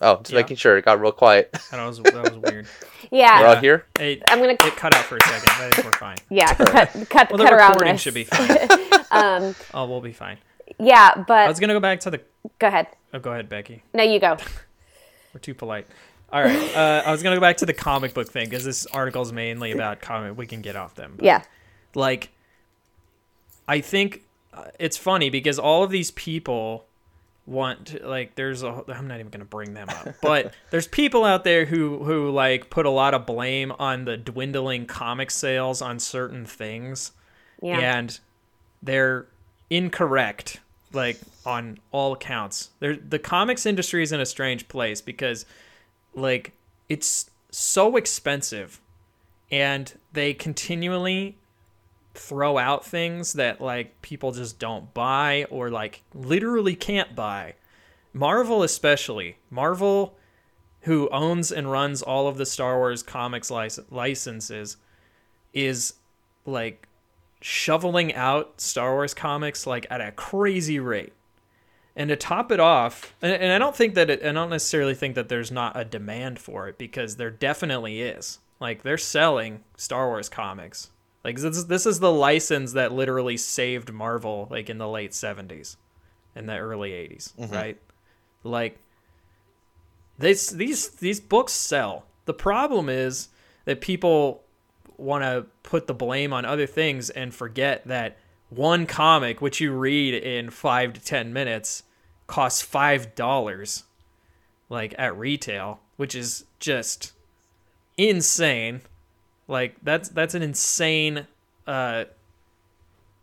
[0.00, 0.36] Oh, just Yeah.
[0.40, 0.76] making sure.
[0.76, 1.50] It got real quiet.
[1.70, 2.66] That was that was weird.
[3.10, 3.40] yeah.
[3.40, 3.86] We're all here?
[3.98, 5.48] It, I'm gonna- it cut out for a second.
[5.50, 6.16] I think we're fine.
[6.30, 8.02] Yeah, cut, cut, Well, the cut around recording this.
[8.02, 8.68] should be fine.
[9.10, 10.38] Um, Oh, we'll be fine.
[10.78, 12.20] yeah, but I was gonna go back to the.
[12.58, 12.88] go ahead.
[13.16, 13.82] Oh, go ahead, Becky.
[13.94, 14.36] No, you go.
[15.34, 15.86] We're too polite.
[16.30, 16.76] All right.
[16.76, 19.32] Uh, I was gonna go back to the comic book thing because this article is
[19.32, 20.36] mainly about comic.
[20.36, 21.18] We can get off them.
[21.22, 21.42] Yeah.
[21.94, 22.30] Like,
[23.66, 26.84] I think uh, it's funny because all of these people
[27.46, 31.24] want to, like there's a I'm not even gonna bring them up, but there's people
[31.24, 35.80] out there who who like put a lot of blame on the dwindling comic sales
[35.80, 37.12] on certain things
[37.62, 37.78] Yeah.
[37.78, 38.18] and
[38.82, 39.26] they're
[39.70, 40.60] incorrect
[40.96, 42.70] like on all accounts.
[42.80, 45.46] They the comics industry is in a strange place because
[46.14, 46.52] like
[46.88, 48.80] it's so expensive
[49.50, 51.38] and they continually
[52.14, 57.54] throw out things that like people just don't buy or like literally can't buy.
[58.12, 59.36] Marvel especially.
[59.50, 60.16] Marvel
[60.82, 64.76] who owns and runs all of the star wars comics lic- licenses
[65.52, 65.94] is
[66.44, 66.88] like
[67.46, 71.12] shoveling out Star Wars comics like at a crazy rate.
[71.94, 74.96] And to top it off, and, and I don't think that it, I don't necessarily
[74.96, 78.40] think that there's not a demand for it because there definitely is.
[78.58, 80.90] Like they're selling Star Wars comics.
[81.22, 85.12] Like this, is- this is the license that literally saved Marvel like in the late
[85.12, 85.76] 70s
[86.34, 87.54] and the early 80s, mm-hmm.
[87.54, 87.78] right?
[88.42, 88.80] Like
[90.18, 92.06] this these these books sell.
[92.24, 93.28] The problem is
[93.66, 94.42] that people
[94.96, 98.16] want to put the blame on other things and forget that
[98.48, 101.82] one comic which you read in 5 to 10 minutes
[102.26, 103.82] costs $5
[104.68, 107.12] like at retail, which is just
[107.96, 108.80] insane.
[109.48, 111.26] Like that's that's an insane
[111.66, 112.04] uh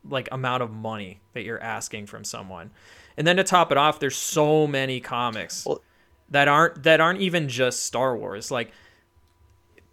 [0.09, 2.71] like amount of money that you're asking from someone.
[3.17, 5.81] And then to top it off, there's so many comics Well-
[6.29, 8.49] that aren't that aren't even just Star Wars.
[8.51, 8.71] Like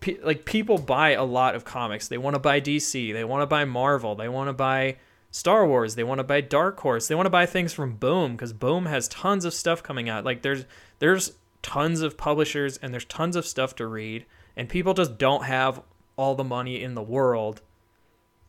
[0.00, 2.08] pe- like people buy a lot of comics.
[2.08, 4.96] They want to buy DC, they want to buy Marvel, they want to buy
[5.30, 8.36] Star Wars, they want to buy Dark Horse, they want to buy things from Boom
[8.36, 10.24] cuz Boom has tons of stuff coming out.
[10.24, 10.64] Like there's
[10.98, 11.32] there's
[11.62, 14.24] tons of publishers and there's tons of stuff to read
[14.56, 15.82] and people just don't have
[16.16, 17.60] all the money in the world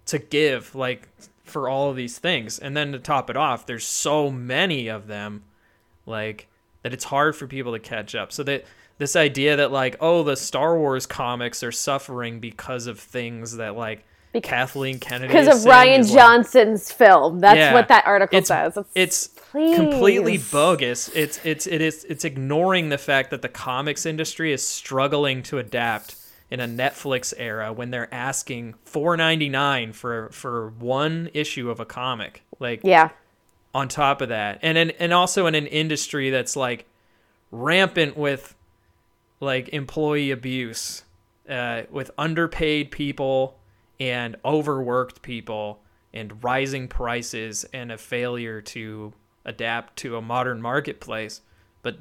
[0.05, 1.09] to give like
[1.43, 5.07] for all of these things and then to top it off there's so many of
[5.07, 5.43] them
[6.05, 6.47] like
[6.83, 8.63] that it's hard for people to catch up so that
[9.01, 13.75] this idea that like oh the star wars comics are suffering because of things that
[13.75, 17.39] like Bec- kathleen kennedy Because of Rian is, like- Johnson's film.
[17.39, 17.73] That's Yeah.
[17.73, 18.77] what that article it's, says.
[18.95, 21.09] it's completely bogus.
[21.09, 25.57] It's it's it is it's ignoring the fact that the comics industry is struggling to
[25.57, 26.15] adapt
[26.49, 31.79] in a Netflix era when they're asking four ninety nine for for one issue of
[31.79, 32.43] a comic.
[32.59, 33.09] Like yeah.
[33.73, 36.85] on top of that and in, and also in an industry that's like
[37.51, 38.55] rampant with
[39.41, 41.03] like employee abuse
[41.49, 43.57] uh, with underpaid people
[43.99, 45.79] and overworked people
[46.13, 49.11] and rising prices and a failure to
[49.45, 51.41] adapt to a modern marketplace
[51.81, 51.97] but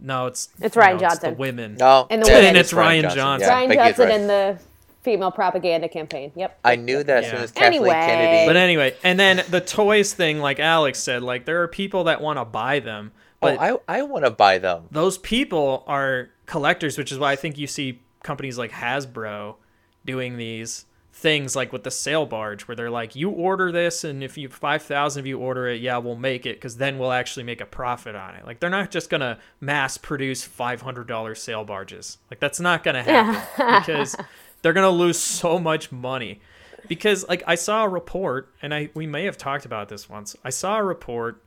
[0.00, 1.30] no it's It's Rian know, Johnson.
[1.32, 2.44] the women No, And the women.
[2.46, 3.48] And it's Rian Johnson.
[3.48, 4.14] Yeah, Rian Johnson right.
[4.20, 4.58] and the
[5.02, 6.32] female propaganda campaign.
[6.34, 6.58] Yep.
[6.64, 7.42] I knew that as soon Yeah.
[7.44, 7.90] as Kathleen Anyway.
[7.90, 8.46] Kennedy.
[8.46, 12.20] but anyway and then the toys thing like alex said like there are people that
[12.20, 14.84] want to buy them but oh, I I want to buy them.
[14.90, 19.56] those people are collectors, which is why I think you see companies like Hasbro
[20.04, 20.86] doing these
[21.16, 24.50] things like with the sail barge where they're like you order this and if you
[24.50, 27.66] 5000 of you order it yeah we'll make it because then we'll actually make a
[27.66, 28.44] profit on it.
[28.44, 32.18] Like they're not just gonna mass produce $500 sail barges.
[32.30, 34.14] Like that's not gonna happen because
[34.62, 36.40] they're gonna lose so much money.
[36.86, 40.36] Because like i saw a report and i we may have talked about this once.
[40.44, 41.42] I saw a report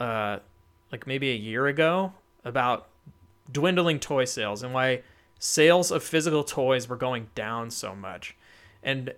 [0.00, 0.40] uh
[0.90, 2.88] like maybe a year ago about
[3.50, 5.02] dwindling toy sales and why
[5.38, 8.36] sales of physical toys were going down so much.
[8.82, 9.14] And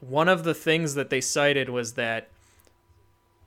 [0.00, 2.28] one of the things that they cited was that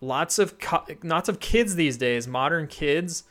[0.01, 3.24] lots of co- lots of kids these days, modern kids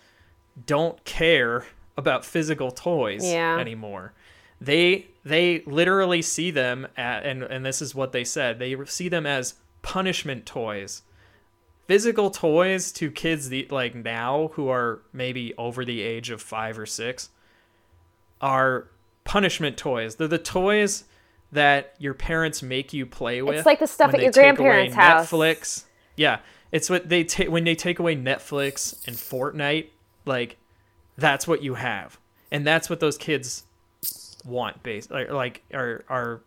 [0.66, 1.66] don't care
[1.96, 3.58] about physical toys Yeah.
[3.58, 4.12] anymore.
[4.60, 8.58] They they literally see them at, and and this is what they said.
[8.58, 11.02] They see them as punishment toys
[11.90, 16.78] physical toys to kids the, like now who are maybe over the age of five
[16.78, 17.30] or six
[18.40, 18.88] are
[19.24, 20.14] punishment toys.
[20.14, 21.02] They're the toys
[21.50, 23.56] that your parents make you play with.
[23.56, 25.32] It's like the stuff at your grandparents' house.
[25.32, 25.82] Netflix.
[26.16, 26.38] Yeah,
[26.70, 29.88] it's what they take when they take away Netflix and Fortnite.
[30.24, 30.58] Like,
[31.16, 32.20] that's what you have,
[32.52, 33.64] and that's what those kids
[34.44, 34.80] want.
[34.84, 36.42] Base like, like are are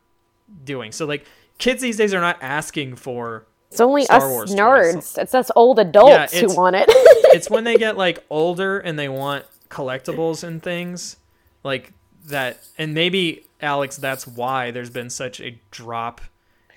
[0.64, 0.94] doing.
[0.94, 1.26] So like,
[1.58, 3.46] kids these days are not asking for.
[3.74, 4.60] It's only Star us Wars toys.
[4.60, 5.18] nerds.
[5.18, 6.88] It's us old adults who want it.
[7.36, 11.18] It's when they get like older and they want collectibles and things
[11.64, 11.92] like
[12.28, 12.60] that.
[12.78, 16.22] And maybe Alex, that's why there's been such a drop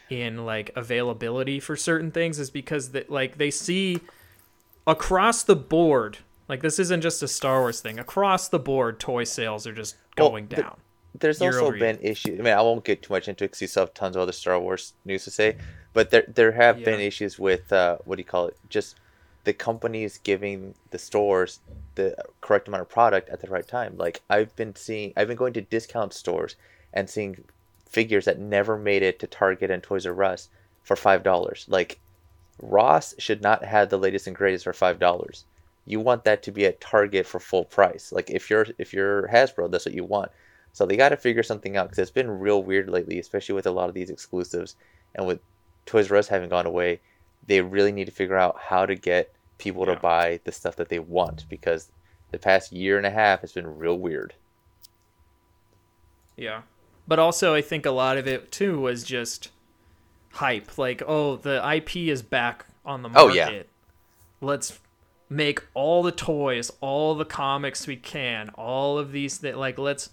[0.08, 4.00] in like availability for certain things is because that like they see
[4.86, 6.18] across the board
[6.48, 9.96] like this isn't just a Star Wars thing across the board toy sales are just
[10.16, 10.76] Well, going the- down
[11.18, 12.38] There's also over been issues.
[12.38, 14.22] I mean, I won't get too much into it because you still have tons of
[14.22, 15.56] other Star Wars news to say.
[15.96, 18.56] But there there have been issues with uh, what do you call it?
[18.68, 18.96] Just
[19.44, 21.60] the companies giving the stores
[21.94, 23.96] the correct amount of product at the right time.
[23.96, 26.56] Like I've been seeing, I've been going to discount stores
[26.92, 27.44] and seeing
[27.88, 30.50] figures that never made it to Target and Toys R Us
[30.82, 31.64] for five dollars.
[31.66, 31.98] Like
[32.60, 35.46] Ross should not have the latest and greatest for five dollars.
[35.86, 38.12] You want that to be at Target for full price.
[38.12, 40.30] Like if you're if you're Hasbro, that's what you want.
[40.74, 43.66] So they got to figure something out because it's been real weird lately, especially with
[43.66, 44.76] a lot of these exclusives
[45.14, 45.40] and with
[45.86, 47.00] Toys R Us having gone away.
[47.46, 49.94] They really need to figure out how to get people Yeah.
[49.94, 51.90] to buy the stuff that they want because
[52.30, 54.34] the past year and a half has been real weird.
[56.36, 56.62] Yeah.
[57.08, 59.50] But also, I think a lot of it too was just
[60.32, 60.76] hype.
[60.76, 63.30] Like, oh, the IP is back on the market.
[63.30, 63.62] Oh, yeah.
[64.40, 64.78] Let's
[65.28, 70.10] make all the toys, all the comics we can, all of these that like let's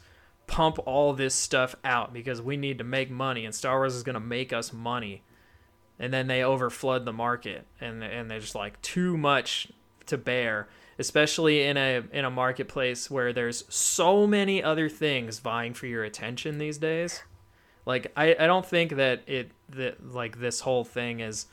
[0.47, 4.03] pump all this stuff out because we need to make money and Star Wars is
[4.03, 5.23] going to make us money.
[5.99, 9.67] And then they overflood the market and and there's like too much
[10.07, 10.67] to bear,
[10.99, 16.03] especially in a in a marketplace where there's so many other things vying for your
[16.03, 17.21] attention these days.
[17.85, 21.45] Like I, I don't think that it that like this whole thing is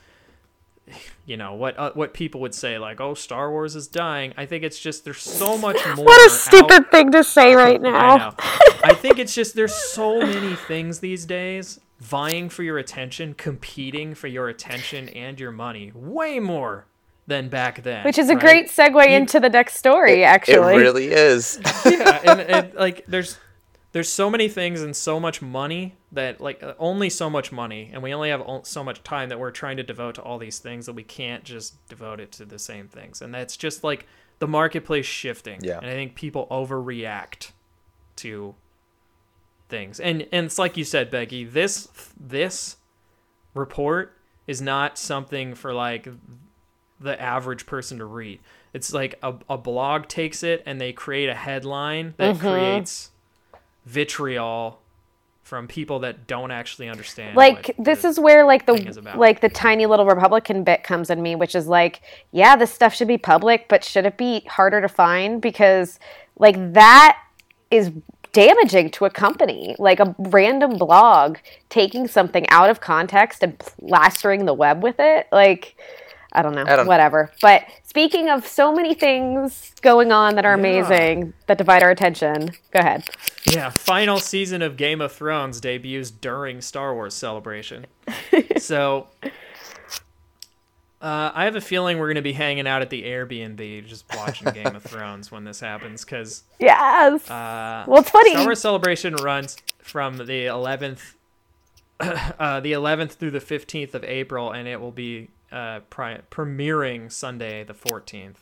[1.25, 4.33] you know what uh, what people would say like oh Star Wars is dying.
[4.37, 7.53] I think it's just there's so much more what a out- stupid thing to say
[7.55, 8.17] right I now.
[8.17, 8.33] know.
[8.83, 14.15] I think it's just there's so many things these days vying for your attention, competing
[14.15, 16.87] for your attention and your money, way more
[17.27, 18.03] than back then.
[18.03, 18.41] Which is a right?
[18.41, 20.73] great segue into the next story, actually.
[20.73, 21.59] It really is.
[21.85, 23.37] yeah, and, and like there's
[23.91, 27.91] there's so many things and so much money that like uh, only so much money,
[27.93, 30.57] and we only have so much time that we're trying to devote to all these
[30.57, 34.07] things that we can't just devote it to the same things, and that's just like
[34.39, 35.59] the marketplace shifting.
[35.61, 35.77] Yeah.
[35.77, 37.51] and I think people overreact
[38.17, 38.55] to
[39.71, 41.43] things, and and it's like you said, Becky.
[41.43, 41.87] This
[42.19, 42.77] this
[43.55, 44.15] report
[44.45, 46.07] is not something for like
[46.99, 48.39] the average person to read.
[48.73, 52.47] It's like a, a blog takes it and they create a headline that mm-hmm.
[52.47, 53.11] creates
[53.85, 54.79] vitriol
[55.43, 57.35] from people that don't actually understand.
[57.35, 61.21] like this is where like is the like the tiny little republican bit comes in
[61.21, 62.01] me which is like
[62.31, 65.99] yeah this stuff should be public but should it be harder to find because
[66.37, 67.19] like that
[67.69, 67.91] is
[68.33, 71.37] damaging to a company like a random blog
[71.69, 75.75] taking something out of context and plastering the web with it like
[76.31, 80.45] i don't know I don't- whatever but speaking of so many things going on that
[80.45, 80.59] are Yeah.
[80.59, 83.03] amazing that divide our attention go ahead
[83.43, 87.87] yeah, final season of Game of Thrones debuts during Star Wars Celebration.
[88.57, 89.07] so
[91.01, 94.49] uh, I have a feeling we're gonna be hanging out at the Airbnb just watching
[94.53, 99.15] Game of Thrones when this happens because yes uh, well it's funny Star Wars Celebration
[99.15, 101.13] runs from the 11th,
[101.99, 107.11] uh, the 11th through the 15th of April, and it will be uh, pri- premiering
[107.11, 108.35] Sunday the 14th.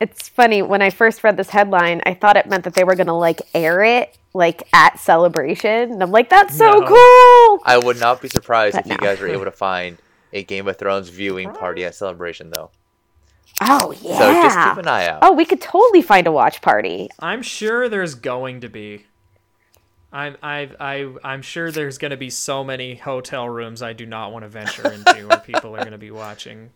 [0.00, 2.94] it's funny when I first read this headline, I thought it meant that they were
[2.94, 5.92] gonna like air it like at celebration.
[5.92, 6.86] And I'm like, that's so No.
[6.86, 7.62] cool.
[7.64, 9.96] I would not be surprised But if you guys were able to find
[10.36, 12.70] a Game of Thrones viewing party at Celebration, though.
[13.60, 14.18] Oh yeah.
[14.18, 15.20] So just keep an eye out.
[15.22, 17.08] oh, we could totally find a watch party.
[17.20, 19.06] I'm sure there's going to be.
[20.12, 24.04] I'm I I I'm sure there's going to be so many hotel rooms I do
[24.06, 26.70] not want to venture into where people are going to be watching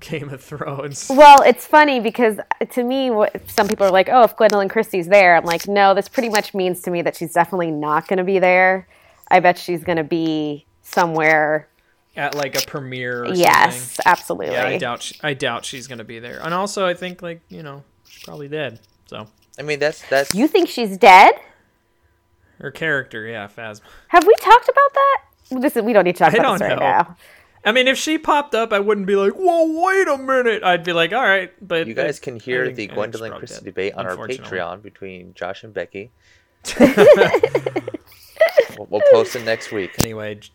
[0.00, 1.06] Game of Thrones.
[1.08, 2.38] Well, it's funny because
[2.70, 5.94] to me, what, some people are like, "Oh, if Gwendoline Christie's there," I'm like, "No,
[5.94, 8.88] this pretty much means to me that she's definitely not going to be there.
[9.28, 11.68] I bet she's going to be somewhere."
[12.16, 13.24] At like a premiere.
[13.24, 14.02] Or Yes, something.
[14.10, 14.54] absolutely.
[14.54, 15.02] Yeah, I doubt.
[15.02, 16.40] She, I doubt she's going to be there.
[16.42, 18.80] And also, I think like you know, she's probably dead.
[19.06, 19.28] So
[19.58, 21.32] I mean, that's that's you think she's dead?
[22.60, 23.80] her character, yeah, Phasma.
[24.08, 25.18] Have we talked about that?
[25.62, 26.98] This is, we don't need to talk I about this don't right know.
[27.08, 27.16] now.
[27.64, 30.84] I mean, if she popped up, I wouldn't be like, "Whoa, wait a minute." I'd
[30.84, 33.38] be like, "All right," but you guys can hear think- the I think she's Gwendoline
[33.38, 34.16] Christie dead, debate on our.
[34.16, 36.10] Patreon between Josh and Becky.
[38.78, 39.90] We'll, we'll post it next week.
[39.98, 40.50] Anyway, J-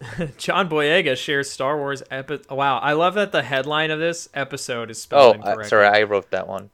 [0.38, 4.90] John Boyega shares Star Wars epi- Wow, I love that the headline of this episode
[4.90, 6.70] is Oh, spelled uh, sorry, I wrote that one.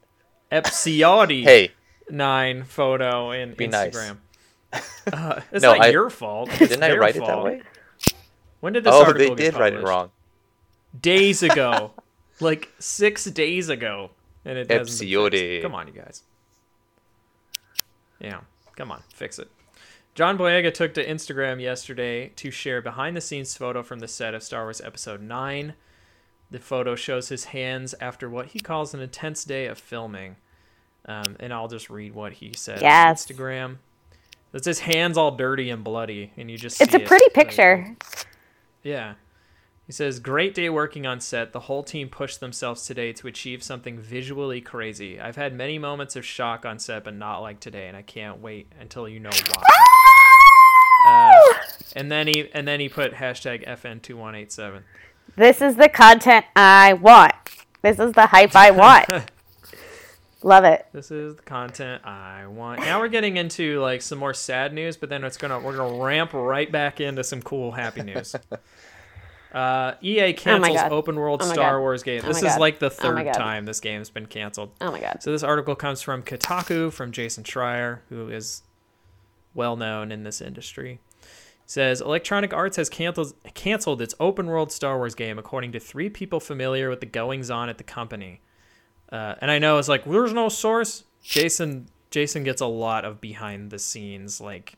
[0.51, 1.71] Epsiodi Hey,
[2.09, 3.95] nine photo in Be nice.
[3.95, 4.17] Instagram.
[5.11, 6.49] Uh, it's No, not I- your fault.
[6.49, 7.61] It's didn't I write it that way?
[8.59, 10.11] When did this Oh, article they did write it wrong.
[10.99, 11.91] Days ago,
[12.41, 14.11] like six days ago,
[14.43, 15.31] and it Epsiodi.
[15.31, 15.63] fixed.
[15.63, 16.23] Come on, you guys.
[18.19, 18.41] Yeah,
[18.75, 19.49] come on, fix it.
[20.17, 24.63] John Boyega took to Instagram yesterday to share behind-the-scenes photo from the set of Star
[24.63, 25.75] Wars Episode Nine.
[26.49, 30.37] The photo shows his hands after what he calls an intense day of filming.
[31.05, 33.29] Um, and I'll just read what he said Yes.
[33.29, 33.77] on Instagram.
[34.53, 37.33] It's his hands all dirty and bloody, and you just It's a it, pretty like,
[37.47, 37.95] picture.
[38.81, 39.13] yeah.
[39.85, 41.53] He says, Great day working on set.
[41.53, 45.19] The whole team pushed themselves today to achieve something visually crazy.
[45.19, 48.41] I've had many moments of shock on set, but not like today, and I can't
[48.41, 49.63] wait until you know why.
[51.07, 51.53] Uh,
[51.95, 54.81] and then he and then he put hashtag FN2187.
[55.35, 57.33] This is the content I want.
[57.81, 59.07] This is the hype I want.
[60.43, 60.85] Love it.
[60.93, 62.81] This is the content I want.
[62.81, 66.03] Now we're getting into like some more sad news, but then it's gonna we're gonna
[66.03, 68.35] ramp right back into some cool happy news.
[69.49, 70.91] Uh, EA cancels God.
[70.91, 71.79] open world Oh Star God.
[71.79, 72.21] Wars game.
[72.23, 74.71] Oh This my is like the Oh third time this game's been canceled.
[74.81, 75.23] Oh my god.
[75.23, 78.61] So this article comes from Kotaku from Jason Schreier, who is
[79.53, 80.99] well known in this industry.
[81.65, 86.09] Says Electronic Arts has canceled canceled its open world Star Wars game, according to three
[86.09, 88.41] people familiar with the goings on at the company.
[89.11, 91.03] Uh, and I know it's like there's no source.
[91.21, 94.75] Jason Jason gets a lot of behind the scenes like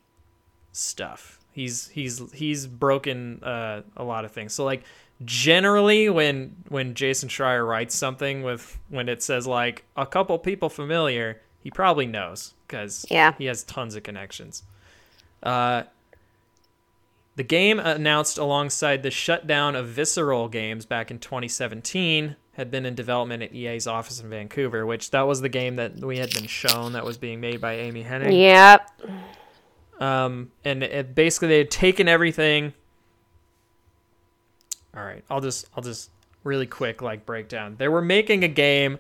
[0.71, 1.39] stuff.
[1.51, 4.53] He's he's he's broken uh, a lot of things.
[4.53, 4.83] So like
[5.25, 10.69] generally when when Jason Schreier writes something with when it says like a couple people
[10.69, 13.34] familiar, he probably knows because Yeah.
[13.38, 14.64] he has tons of connections.
[15.44, 15.84] Uh,
[17.36, 22.94] the game announced alongside the shutdown of Visceral Games back in 2017 had been in
[22.95, 26.48] development at EA's office in Vancouver, which that was the game that we had been
[26.48, 28.38] shown that was being made by Amy Hennig.
[28.38, 28.90] Yep.
[30.02, 32.73] Um, and it, basically they had taken everything.
[34.95, 36.10] All right, I'll just I'll just
[36.44, 37.76] really quick like breakdown.
[37.77, 38.98] They were making a game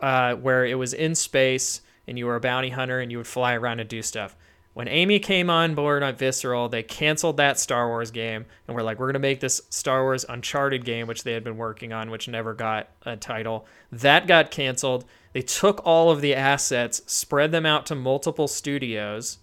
[0.00, 3.26] uh, where it was in space and you were a bounty hunter and you would
[3.26, 4.34] fly around and do stuff.
[4.74, 8.82] When Amy came on board on Visceral, they canceled that Star Wars game and we're
[8.82, 12.10] like, we're gonna make this Star Wars Uncharted game, which they had been working on,
[12.10, 13.66] which never got a title.
[13.90, 15.04] That got canceled.
[15.32, 19.38] They took all of the assets, spread them out to multiple studios,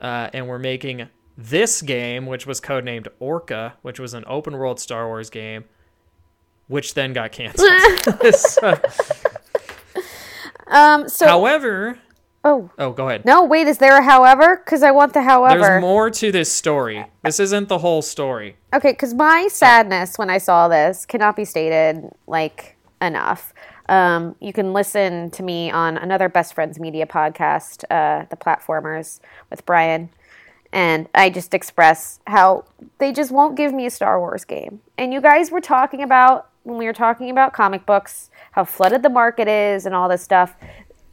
[0.00, 4.80] uh, and we're making this game, which was codenamed Orca, which was an open world
[4.80, 5.64] Star Wars game,
[6.68, 7.68] which then got canceled.
[8.34, 8.80] So-
[10.70, 11.08] Um.
[11.08, 11.26] So.
[11.26, 11.98] however,
[12.44, 13.24] oh oh, go ahead.
[13.24, 13.44] no.
[13.44, 13.66] Wait.
[13.66, 14.56] Is there a however?
[14.64, 15.60] Because I want the however.
[15.60, 17.04] There's more to this story.
[17.24, 18.56] This isn't the whole story.
[18.74, 23.52] Okay, because my sadness when I saw this cannot be stated like enough.
[23.88, 29.20] Um, you can listen to me on another Best Friends Media podcast, uh, The Platformers,
[29.50, 30.10] with Brian.
[30.72, 32.66] And I just express how
[32.98, 34.80] they just won't give me a Star Wars game.
[34.98, 39.02] And you guys were talking about, when we were talking about comic books, how flooded
[39.02, 40.54] the market is and all this stuff,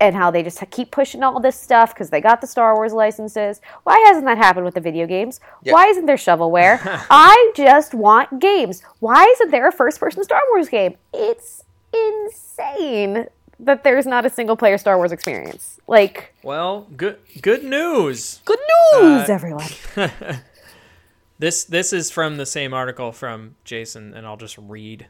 [0.01, 2.91] and how they just keep pushing all this stuff because they got the Star Wars
[2.91, 3.61] licenses.
[3.83, 5.39] Why hasn't that happened with the video games?
[5.63, 6.79] Why isn't there shovelware?
[7.09, 8.83] I just want games.
[8.99, 10.95] Why isn't there a first person Star Wars game?
[11.13, 11.63] It's
[11.93, 13.27] insane
[13.57, 15.79] that there's not a single player Star Wars experience.
[15.87, 18.41] Like, Well, good good news.
[18.43, 18.59] good
[18.93, 19.69] news, uh, everyone.
[21.37, 25.07] This this is from the same article from Jason, and I'll just read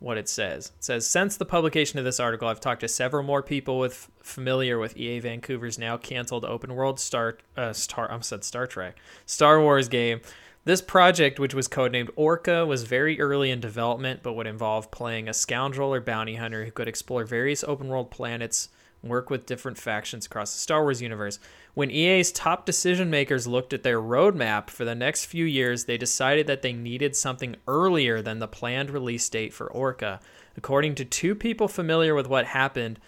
[0.00, 0.72] what it says.
[0.78, 4.10] It says since the publication of this article, I've talked to several more people with
[4.22, 8.96] familiar with EA Vancouver's now canceled open world Star uh, Star I said Star Trek
[9.26, 10.20] Star Wars game.
[10.64, 15.26] This project, which was codenamed Orca, was very early in development, but would involve playing
[15.26, 18.68] a scoundrel or bounty hunter who could explore various open world planets,
[19.02, 21.38] work with different factions across the Star Wars universe.
[21.74, 25.96] When EA's top decision makers looked at their roadmap for the next few years, they
[25.96, 30.20] decided that they needed something earlier than the planned release date for Orca.
[30.56, 32.98] According to two people familiar with what happened,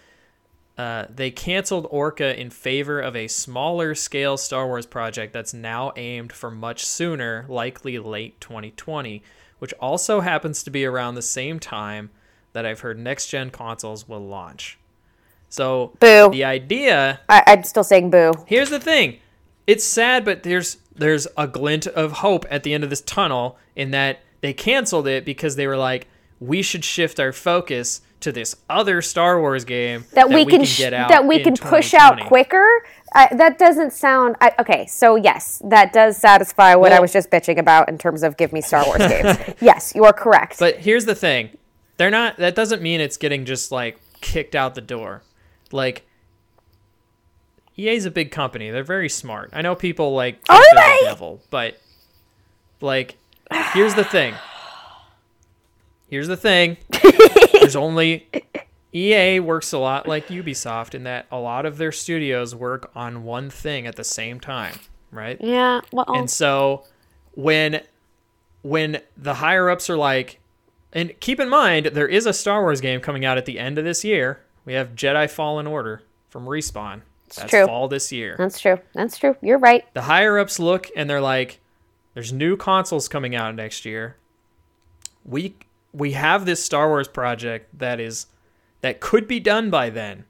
[0.77, 5.91] uh, they canceled Orca in favor of a smaller scale Star Wars project that's now
[5.97, 9.21] aimed for much sooner, likely late 2020,
[9.59, 12.09] which also happens to be around the same time
[12.53, 14.79] that I've heard next gen consoles will launch.
[15.51, 16.29] So Boo.
[16.31, 18.31] the idea I, I'm still saying boo.
[18.47, 19.19] Here's the thing.
[19.67, 23.57] It's sad, but there's there's a glint of hope at the end of this tunnel
[23.75, 26.07] in that they canceled it because they were like,
[26.39, 30.77] we should shift our focus to this other Star Wars game That, we, can, sh-
[30.77, 32.67] get out that we can push out quicker
[33.13, 34.85] I, that doesn't sound I, okay.
[34.85, 38.53] So yes, that does satisfy what I was just bitching about in terms of give
[38.53, 39.37] me Star Wars games.
[39.61, 40.59] Yes, you are correct.
[40.59, 41.57] But here's the thing.
[41.97, 45.23] They're not that doesn't mean it's getting just like kicked out the door.
[45.73, 46.05] Like
[47.77, 48.69] EA's a big company.
[48.69, 49.49] They're very smart.
[49.53, 51.05] I know people like Are they're the they?
[51.07, 51.79] devil, but
[52.81, 53.17] like
[53.73, 54.33] here's the thing.
[56.09, 56.77] Here's the thing.
[57.53, 58.27] There's only
[58.93, 63.23] EA works a lot like Ubisoft in that a lot of their studios work on
[63.23, 64.75] one thing at the same time,
[65.11, 65.37] right?
[65.39, 66.83] yeah, well, And so
[67.33, 67.81] when
[68.63, 70.39] when the higher ups are like
[70.91, 73.77] and keep in mind there is a Star Wars game coming out at the end
[73.77, 74.41] of this year.
[74.65, 77.01] We have Jedi Fallen Order from Respawn.
[77.35, 77.65] That's true.
[77.65, 78.35] fall this year.
[78.37, 78.79] that's true.
[78.93, 79.37] That's true.
[79.41, 79.85] You're right.
[79.93, 81.59] The higher ups look and they're like
[82.13, 84.17] there's new consoles coming out next year.
[85.23, 85.55] We
[85.93, 88.27] we have this Star Wars project that is
[88.81, 90.25] that could be done by then.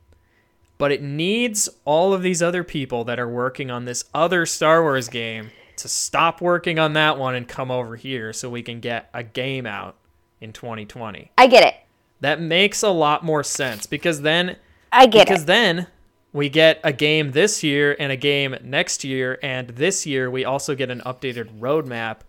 [0.77, 4.81] But it needs all of these other people that are working on this other Star
[4.81, 8.79] Wars game to stop working on that one and come over here so we can
[8.79, 9.95] get a game out
[10.39, 11.31] in 2020.
[11.37, 11.75] I get it.
[12.21, 14.57] That makes a lot more sense because then
[14.91, 15.47] I get because it.
[15.47, 15.87] then
[16.33, 20.45] we get a game this year and a game next year, and this year we
[20.45, 22.19] also get an updated roadmap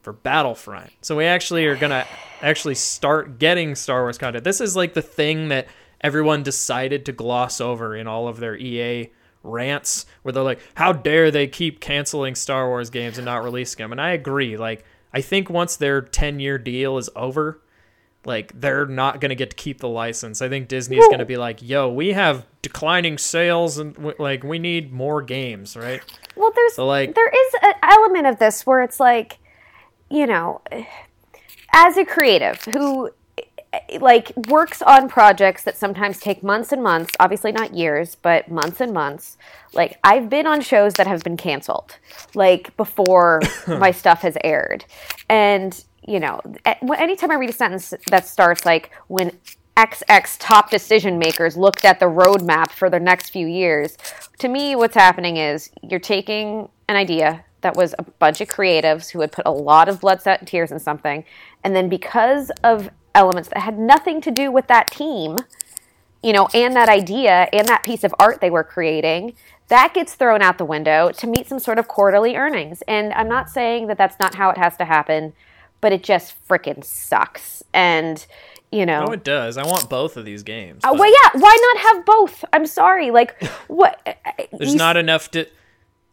[0.00, 0.90] for Battlefront.
[1.00, 2.06] So we actually are gonna
[2.42, 4.42] actually start getting Star Wars content.
[4.42, 5.68] This is like the thing that
[6.00, 9.10] everyone decided to gloss over in all of their EA
[9.44, 13.78] rants, where they're like, "How dare they keep canceling Star Wars games and not releasing
[13.78, 14.56] them?" And I agree.
[14.56, 17.61] Like, I think once their ten-year deal is over,
[18.24, 20.40] like they're not going to get to keep the license.
[20.42, 24.14] I think Disney is going to be like, "Yo, we have declining sales and w-
[24.18, 26.00] like we need more games, right?"
[26.36, 29.38] Well, there's So, like- there is an element of this where it's like,
[30.10, 30.60] you know,
[31.72, 33.10] as a creative who
[34.00, 38.80] like works on projects that sometimes take months and months, obviously not years, but months
[38.82, 39.38] and months.
[39.72, 41.96] Like I've been on shows that have been canceled
[42.34, 44.84] like before my stuff has aired.
[45.28, 49.32] And, you know, anytime I read a sentence that starts like when
[49.76, 53.96] XX top decision makers looked at the roadmap for the next few years.
[54.38, 59.10] To me, what's happening is you're taking an idea that was a bunch of creatives
[59.10, 61.24] who had put a lot of blood, sweat, and tears in something,
[61.64, 65.36] and then because of elements that had nothing to do with that team,
[66.22, 69.34] you know, and that idea and that piece of art they were creating,
[69.68, 72.82] that gets thrown out the window to meet some sort of quarterly earnings.
[72.88, 75.32] And I'm not saying that that's not how it has to happen,
[75.82, 77.62] but it just freaking sucks.
[77.74, 78.24] And,
[78.70, 79.04] you know.
[79.04, 79.58] No, it does.
[79.58, 80.82] I want both of these games.
[80.82, 81.40] Uh, well, yeah.
[81.40, 82.44] Why not have both?
[82.54, 83.10] I'm sorry.
[83.10, 84.00] Like, what?
[84.50, 85.46] There's you- not enough to.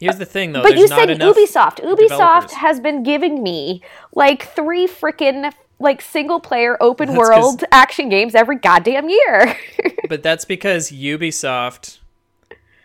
[0.01, 0.61] Here's the thing, though.
[0.63, 1.83] But there's you said Ubisoft.
[1.83, 3.81] Ubisoft has been giving me
[4.13, 9.57] like three freaking like single player open That's world action games every goddamn year.
[10.07, 11.99] But that's because Ubisoft,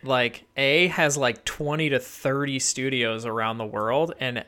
[0.02, 4.44] like, A, has like 20 to 30 studios around the world and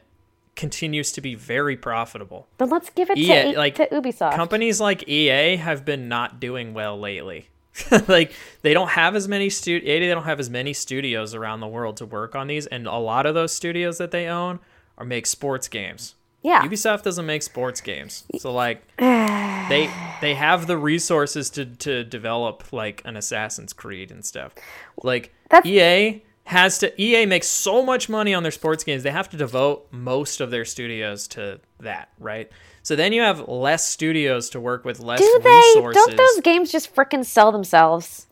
[0.57, 2.49] continues to be very profitable.
[2.59, 4.35] then let's give it EA, to, like, to Ubisoft.
[4.35, 7.49] Companies like EA have been not doing well lately.
[8.09, 11.66] like they don't have as many stu- they don't have as many studios around the
[11.69, 14.59] world to work on these, and a lot of those studios that they own
[14.97, 16.15] are make sports games.
[16.43, 16.62] yeah.
[16.62, 19.91] Ubisoft doesn't make sports games, so like they
[20.23, 24.55] they have the resources to to develop like an Assassin's Creed and stuff.
[25.03, 29.10] Like That's- EA has to EA makes so much money on their sports games, they
[29.10, 32.51] have to devote most of their studios to that, right?
[32.82, 35.51] So then you have less studios to work with, less Do they?
[35.74, 36.05] resources.
[36.06, 38.27] Don't those games just freaking sell themselves?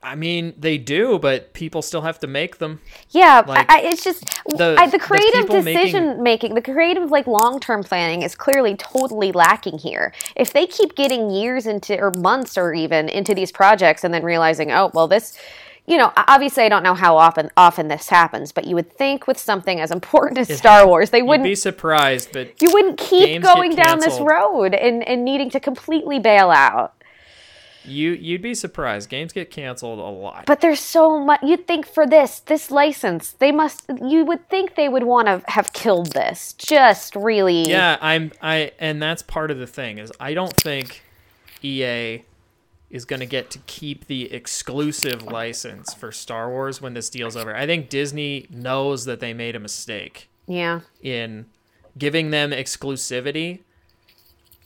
[0.00, 2.80] I mean, they do, but people still have to make them.
[3.10, 7.10] Yeah, Like, I, it's just the- I, the the creative making- decision making, the creative
[7.10, 10.12] like long term planning is clearly totally lacking here.
[10.36, 14.22] If they keep getting years into or months or even into these projects and then
[14.22, 15.36] realizing, oh well, this,
[15.88, 19.26] you know, obviously I don't know how often often this happens, but you would think
[19.26, 22.98] with something as important as Star Wars, they You'd wouldn't be surprised, but you wouldn't
[22.98, 26.94] keep going down this road and and needing to completely bail out.
[27.84, 29.08] you you'd be surprised.
[29.08, 30.44] Games get canceled a lot.
[30.46, 31.40] But there's so much.
[31.42, 33.84] You'd think for this, this license, they must.
[34.04, 36.52] You would think they would want to have killed this.
[36.58, 37.62] Just really.
[37.68, 41.02] Yeah, I'm I and that's part of the thing is I don't think
[41.62, 42.24] EA
[42.90, 47.36] is going to get to keep the exclusive license for Star Wars when this deal's
[47.36, 47.54] over.
[47.54, 50.80] I think Disney knows that they made a mistake Yeah.
[51.02, 51.46] in
[51.98, 53.60] giving them exclusivity.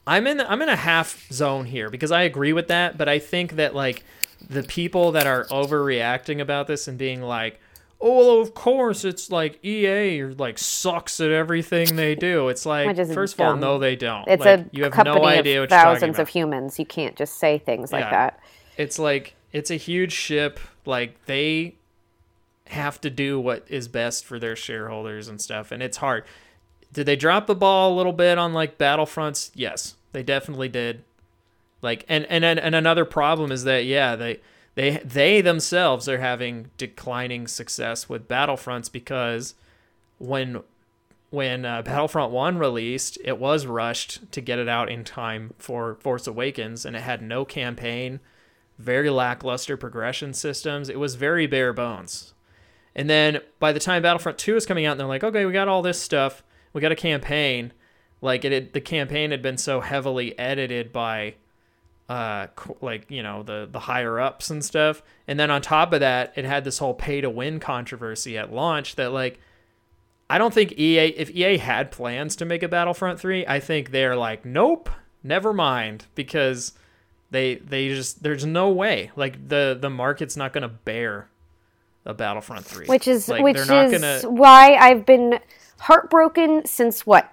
[0.07, 3.19] I'm in I'm in a half zone here because I agree with that, but I
[3.19, 4.03] think that like
[4.49, 7.61] the people that are overreacting about this and being like,
[8.03, 12.66] "Oh, well, of course it's like EA or like sucks at everything they do." It's
[12.66, 14.27] like first of all, no they don't.
[14.29, 16.79] It's like, a you have company no idea of what you're talking thousands of humans.
[16.79, 18.11] You can't just say things like Yeah.
[18.11, 18.41] that.
[18.77, 20.59] It's like it's a huge ship.
[20.85, 21.77] Like they
[22.69, 26.24] have to do what is best for their shareholders and stuff, and it's hard.
[26.93, 29.51] Did they drop the ball a little bit on like Battlefronts?
[29.55, 31.05] Yes, they definitely did.
[31.83, 34.41] Like, and and and another problem is that yeah, they
[34.74, 39.55] they they themselves are having declining success with Battlefronts because
[40.19, 40.62] when
[41.31, 45.94] when uh, Battlefront 1 released, it was rushed to get it out in time for
[45.94, 48.20] Force Awakens and it had no campaign,
[48.78, 50.90] very lackluster progression systems.
[50.90, 52.35] It was very bare bones.
[52.94, 55.69] And then by the time Battlefront 2 was coming out, they're like, okay, we got
[55.69, 56.43] all this stuff.
[56.74, 57.73] We got a campaign.
[58.20, 61.36] Like it, had, the campaign had been so heavily edited by
[62.09, 62.47] uh
[62.81, 66.33] like you know the the higher ups and stuff and then on top of that
[66.37, 69.39] it had this whole pay to win controversy at launch that like
[70.33, 73.91] I don't think EA if EA had plans to make a Battlefront 3, I think
[73.91, 74.89] they're like, nope,
[75.23, 76.73] never mind because
[77.31, 79.11] they they just there's no way.
[79.15, 81.29] Like the the market's not going to bear
[82.07, 82.87] a Battlefront 3.
[82.87, 84.20] Which is like, which is gonna...
[84.23, 85.39] why I've been
[85.81, 87.31] heartbroken since what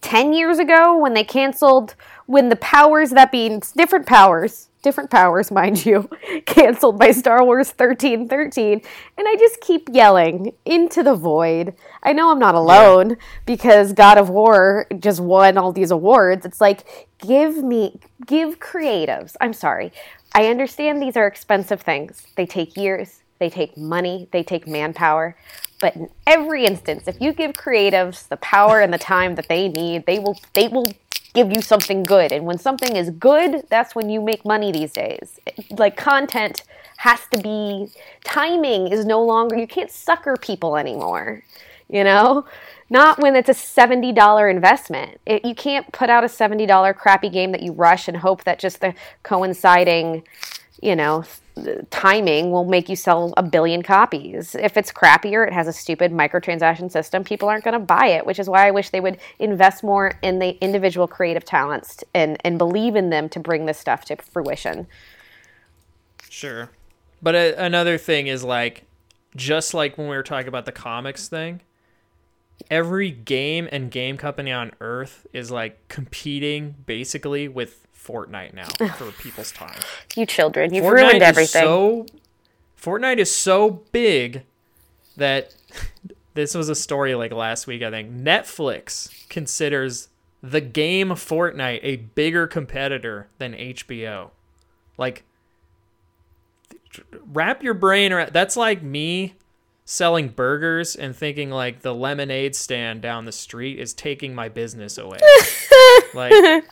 [0.00, 1.94] 10 years ago when they canceled
[2.30, 6.08] when the powers that be different powers different powers, mind you,
[6.46, 8.80] canceled by Star Wars 1313.
[9.18, 11.74] And I just keep yelling into the void.
[12.02, 13.16] I know I'm not alone yeah.
[13.44, 16.46] because God of War just won all these awards.
[16.46, 19.36] It's like, give me, give creatives.
[19.40, 19.92] I'm sorry.
[20.34, 25.36] I understand these are expensive things, they take years, they take money, they take manpower.
[25.80, 29.68] But in every instance, if you give creatives the power and the time that they
[29.68, 30.92] need, they will they will
[31.34, 32.32] give you something good.
[32.32, 35.38] And when something is good, that's when you make money these days.
[35.70, 36.64] Like content
[36.98, 37.88] has to be
[38.24, 41.42] timing is no longer you can't sucker people anymore.
[41.88, 42.44] You know?
[42.92, 45.20] Not when it's a $70 investment.
[45.24, 48.58] It, you can't put out a $70 crappy game that you rush and hope that
[48.58, 50.24] just the coinciding,
[50.82, 51.24] you know,
[51.90, 54.54] timing will make you sell a billion copies.
[54.54, 58.26] If it's crappier, it has a stupid microtransaction system, people aren't going to buy it,
[58.26, 62.38] which is why I wish they would invest more in the individual creative talents and,
[62.44, 64.86] and believe in them to bring this stuff to fruition.
[66.28, 66.70] Sure.
[67.22, 68.84] But a, another thing is like,
[69.36, 71.60] just like when we were talking about the comics thing,
[72.70, 79.10] every game and game company on earth is like competing basically with Fortnite now for
[79.12, 79.78] people's time.
[80.16, 81.62] You children, you've Fortnite ruined everything.
[81.62, 82.06] so,
[82.80, 84.42] Fortnite is so big
[85.16, 85.54] that
[86.34, 87.82] this was a story like last week.
[87.82, 90.08] I think Netflix considers
[90.42, 94.30] the game Fortnite a bigger competitor than HBO.
[94.96, 95.24] Like,
[97.32, 98.32] wrap your brain around.
[98.32, 99.34] That's like me
[99.84, 104.98] selling burgers and thinking like the lemonade stand down the street is taking my business
[104.98, 105.18] away.
[106.14, 106.64] like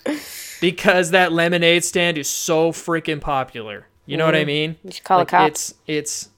[0.60, 3.86] because that lemonade stand is so freaking popular.
[4.06, 4.28] You know mm.
[4.28, 4.46] what I mm-hmm.
[4.46, 4.76] mean?
[4.84, 5.48] You should call like, a cop.
[5.48, 6.28] It's it's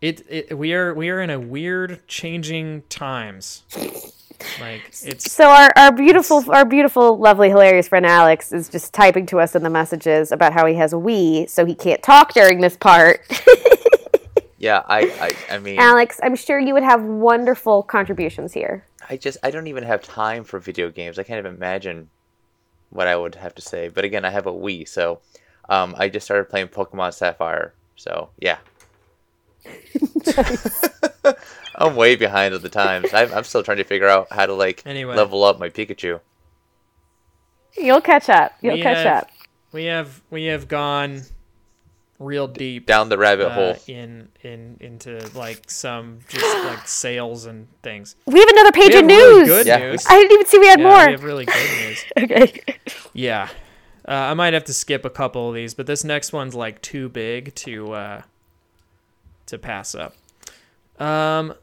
[0.00, 3.64] it, it we are we are in a weird changing times.
[4.60, 9.26] Like it's so our, our beautiful our beautiful lovely hilarious friend Alex is just typing
[9.26, 12.34] to us in the messages about how he has a Wii, so he can't talk
[12.34, 13.20] during this part.
[14.58, 18.84] yeah, I, I I mean Alex, I'm sure you would have wonderful contributions here.
[19.08, 21.18] I just I don't even have time for video games.
[21.18, 22.10] I can't even imagine
[22.90, 23.88] what I would have to say.
[23.88, 25.20] But again, I have a Wii, so
[25.68, 27.74] um, I just started playing Pokemon Sapphire.
[27.96, 28.58] So yeah.
[31.74, 33.12] I'm way behind at the times.
[33.14, 35.14] I'm, I'm still trying to figure out how to like anyway.
[35.14, 36.20] level up my Pikachu.
[37.76, 38.52] You'll catch up.
[38.60, 39.30] You'll we catch have, up.
[39.70, 41.22] We have we have gone
[42.18, 47.46] real deep down the rabbit uh, hole in in into like some just like sales
[47.46, 48.16] and things.
[48.26, 49.16] We have another page of news.
[49.16, 49.78] Really good yeah.
[49.78, 50.04] news.
[50.08, 51.06] I didn't even see we had yeah, more.
[51.06, 52.04] We have really good news.
[52.18, 52.62] okay.
[53.12, 53.48] Yeah.
[54.06, 56.80] Uh, I might have to skip a couple of these, but this next one's like
[56.80, 58.22] too big to uh,
[59.46, 60.14] to pass up.
[60.98, 61.54] Um,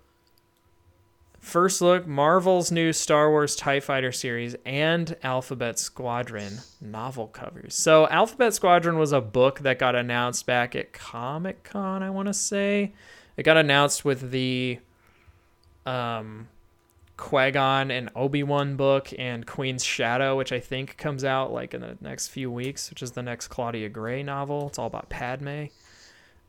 [1.46, 7.76] First look Marvel's new Star Wars TIE Fighter series and Alphabet Squadron novel covers.
[7.76, 12.30] So, Alphabet Squadron was a book that got announced back at Comic Con, I want
[12.30, 12.94] to say.
[13.38, 14.80] It got announced with the
[15.86, 16.48] um,
[17.16, 21.96] Qui-Gon and Obi-Wan book and Queen's Shadow, which I think comes out like in the
[22.02, 24.70] next few weeks, which is the next Claudia Gray novel.
[24.70, 25.66] It's all about Padme,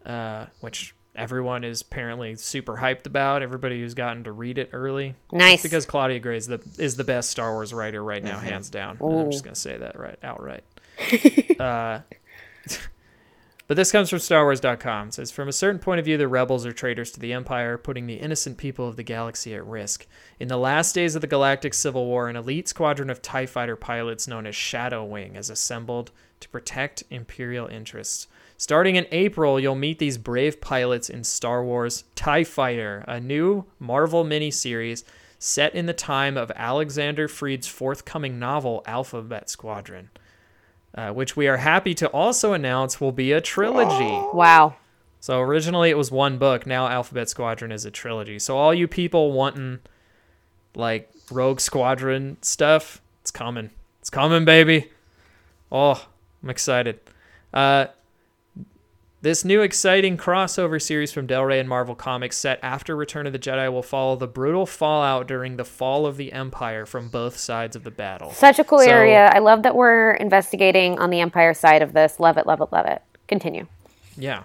[0.07, 3.43] uh, which everyone is apparently super hyped about.
[3.43, 5.15] Everybody who's gotten to read it early.
[5.33, 5.63] Nice.
[5.63, 8.47] because Claudia Gray is the is the best Star Wars writer right now, mm-hmm.
[8.47, 8.99] hands down.
[9.01, 10.65] I'm just gonna say that right outright.
[11.61, 12.01] uh,
[13.67, 15.09] but this comes from StarWars.com.
[15.09, 17.79] It says, From a certain point of view, the rebels are traitors to the Empire,
[17.79, 20.07] putting the innocent people of the galaxy at risk.
[20.39, 23.77] In the last days of the Galactic Civil War, an elite squadron of TIE fighter
[23.77, 26.11] pilots known as Shadow Wing is assembled
[26.41, 28.27] to protect Imperial interests.
[28.59, 33.67] Starting in April, you'll meet these brave pilots in Star Wars TIE Fighter, a new
[33.79, 35.05] Marvel miniseries
[35.39, 40.09] set in the time of Alexander Freed's forthcoming novel, Alphabet Squadron,
[40.95, 44.19] uh, which we are happy to also announce will be a trilogy.
[44.33, 44.77] Wow.
[45.21, 46.67] So originally it was one book.
[46.67, 48.39] Now Alphabet Squadron is a trilogy.
[48.39, 49.81] So all you people wanting
[50.75, 53.71] like Rogue Squadron stuff, it's coming.
[54.01, 54.91] It's coming, baby.
[55.71, 56.07] Oh,
[56.43, 57.01] I'm excited.
[57.53, 57.87] Uh,
[59.27, 63.33] this new exciting crossover series from Del Rey and Marvel Comics set after Return of
[63.33, 67.37] the Jedi will follow the brutal fallout during the fall of the Empire from both
[67.37, 68.31] sides of the battle.
[68.31, 69.33] Such a cool So- area.
[69.35, 72.21] I love that we're investigating on the Empire side of this.
[72.21, 73.03] Love it, love it, love it.
[73.27, 73.67] Continue.
[74.17, 74.45] Yeah.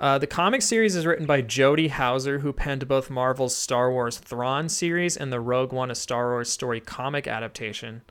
[0.00, 4.18] Uh, the comic series is written by Jody Houser, who penned both Marvel's Star Wars
[4.18, 8.02] Thrawn series and the Rogue One, a Star Wars story comic adaptation.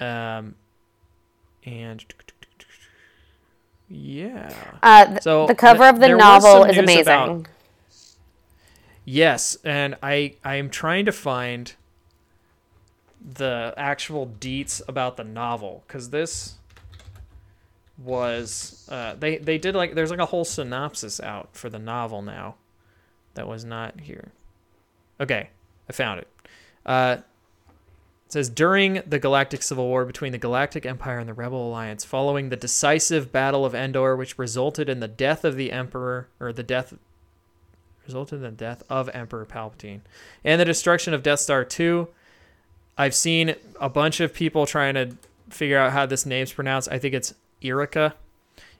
[0.00, 0.54] Um,
[1.66, 2.02] and
[3.94, 4.52] yeah,
[4.82, 7.02] Uh, th- So, the cover th- of the novel is amazing.
[7.02, 7.46] about-
[9.04, 11.74] yes, and I I am trying to find
[13.20, 16.54] the actual deets about the novel because this
[17.98, 22.22] was uh, they they did like there's like a whole synopsis out for the novel
[22.22, 22.56] now
[23.34, 24.32] that was not here.
[25.20, 25.50] Okay,
[25.88, 26.28] I found it.
[26.84, 27.18] Uh,
[28.32, 32.02] it says during the Galactic Civil War between the Galactic Empire and the Rebel Alliance,
[32.02, 36.50] following the decisive Battle of Endor, which resulted in the death of the Emperor or
[36.50, 36.94] the death
[38.06, 40.00] resulted in the death of Emperor Palpatine
[40.42, 42.08] and the destruction of Death Star 2.
[42.96, 45.14] I've seen a bunch of people trying to
[45.50, 46.88] figure out how this name's pronounced.
[46.90, 48.14] I think it's Yrica.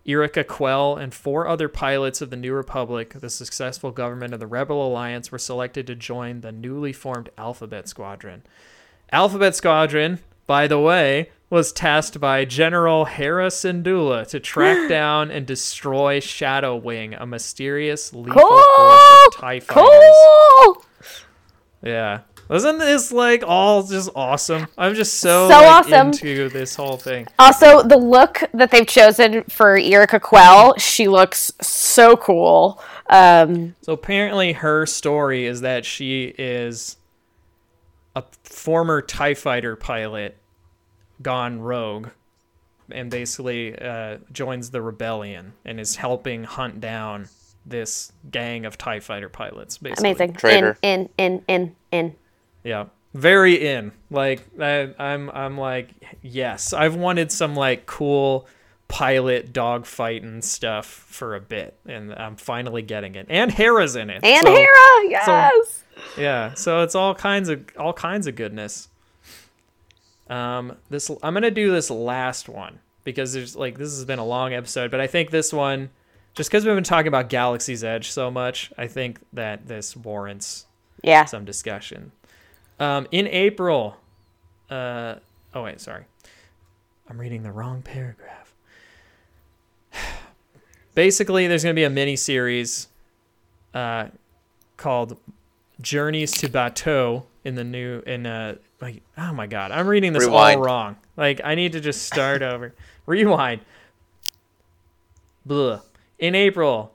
[0.06, 4.46] Yrica Quell and four other pilots of the New Republic, the successful government of the
[4.46, 8.44] Rebel Alliance, were selected to join the newly formed Alphabet Squadron.
[9.12, 15.46] Alphabet Squadron, by the way, was tasked by General Hera Syndulla to track down and
[15.46, 20.14] destroy Shadow Wing, a mysterious lethal force of TIE fighters.
[20.64, 20.84] Cool.
[21.82, 22.20] Yeah.
[22.48, 24.66] Wasn't this like all just awesome?
[24.76, 26.06] I'm just so, So like, awesome.
[26.08, 27.26] into this whole thing.
[27.38, 32.82] Also, the look that they've chosen for Yrica Quell, she looks so cool.
[33.10, 36.96] Um, So apparently, her story is that she is
[38.52, 40.36] former TIE fighter pilot
[41.22, 42.08] gone rogue
[42.90, 47.28] and basically uh, joins the rebellion and is helping hunt down
[47.64, 49.78] this gang of TIE fighter pilots.
[49.78, 50.10] Basically.
[50.10, 50.34] amazing.
[50.34, 50.76] Traitor.
[50.82, 52.16] In, in, in, in, in.
[52.64, 52.86] Yeah.
[53.14, 53.92] Very in.
[54.10, 55.90] Like I, I'm I'm like
[56.22, 56.72] yes.
[56.72, 58.46] I've wanted some like cool
[58.88, 63.26] pilot dogfighting stuff for a bit and I'm finally getting it.
[63.28, 64.24] And Hera's in it.
[64.24, 65.81] And so- Hera, yes.
[66.16, 68.88] Yeah, so it's all kinds of all kinds of goodness.
[70.28, 74.24] Um, this I'm gonna do this last one because there's like this has been a
[74.24, 75.90] long episode, but I think this one,
[76.34, 80.66] just because we've been talking about Galaxy's Edge so much, I think that this warrants
[81.02, 81.24] yeah.
[81.24, 82.12] some discussion.
[82.78, 83.96] Um, in April,
[84.70, 85.16] uh,
[85.54, 86.04] oh wait, sorry,
[87.08, 88.54] I'm reading the wrong paragraph.
[90.94, 92.88] Basically, there's gonna be a mini series,
[93.74, 94.06] uh,
[94.76, 95.16] called
[95.82, 100.24] Journeys to Batuu in the new in uh like oh my god, I'm reading this
[100.24, 100.58] Rewind.
[100.58, 100.96] all wrong.
[101.16, 102.74] Like I need to just start over.
[103.06, 103.60] Rewind.
[105.44, 105.80] Blah.
[106.18, 106.92] In April,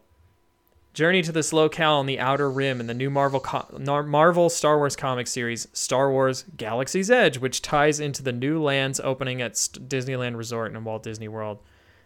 [0.93, 4.77] Journey to this locale on the Outer Rim in the new Marvel co- Marvel Star
[4.77, 9.53] Wars comic series Star Wars Galaxy's Edge, which ties into the new lands opening at
[9.53, 11.59] Disneyland Resort and Walt Disney World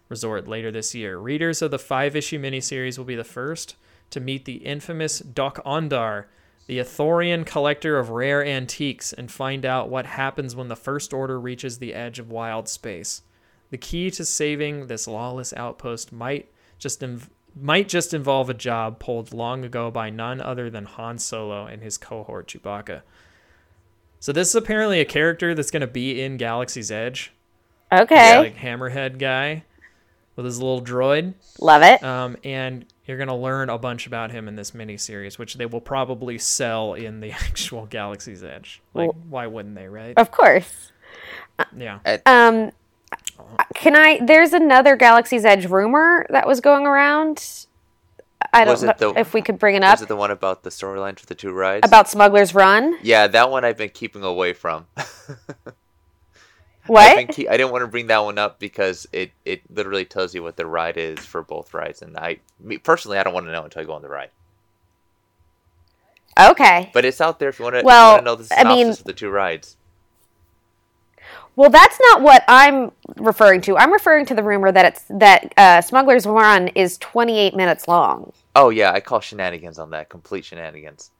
[0.10, 1.18] Resort later this year.
[1.18, 3.76] Readers of the five-issue miniseries will be the first
[4.10, 6.26] to meet the infamous Dok-Ondar,
[6.72, 11.38] the Ithorian collector of rare antiques, and find out what happens when the First Order
[11.38, 13.23] reaches the edge of wild space.
[13.72, 16.49] The key to saving this lawless outpost might
[16.80, 17.27] just inv-
[17.60, 21.84] might just involve a job pulled long ago by none other than Han Solo and
[21.84, 23.02] his cohort Chewbacca.
[24.22, 27.34] So this is apparently a character that's going to be in Galaxy's Edge,
[27.91, 28.38] Okay.
[28.38, 29.65] like Hammerhead guy
[30.38, 32.02] with his little droid, Love it.
[32.02, 35.56] um, and you're going to learn a bunch about him in this mini series, which
[35.56, 38.82] they will probably sell in the actual Galaxy's Edge.
[38.94, 40.14] Like, Well- why wouldn't they, right?
[40.18, 40.94] of course.
[41.78, 42.00] Yeah.
[42.26, 42.72] Um,
[43.76, 44.20] can I?
[44.24, 47.66] There's another Galaxy's Edge rumor that was going around.
[48.54, 50.16] I don't Was know it the- if we could bring it up Was it the
[50.16, 51.86] one about the storyline for the two rides?
[51.86, 52.98] about Smuggler's Run.
[53.04, 54.88] yeah, that one I've been keeping away from.
[56.84, 57.16] I've What?
[57.16, 60.34] been keep- I didn't want to bring that one up because it, it literally tells
[60.34, 63.45] you what the ride is for both rides, and I me, personally I don't want
[63.45, 64.30] to know until I go on the ride.
[66.40, 66.90] Okay.
[66.94, 67.84] But it's out there if you want to.
[67.84, 69.78] Well, know the I mean- of the two rides.
[71.58, 73.78] Well, that's not what I'm referring to.
[73.78, 78.32] I'm referring to the rumor that it's that uh, Smuggler's Run is 28 minutes long.
[78.56, 80.08] Oh yeah, I call shenanigans on that.
[80.10, 81.12] Complete shenanigans.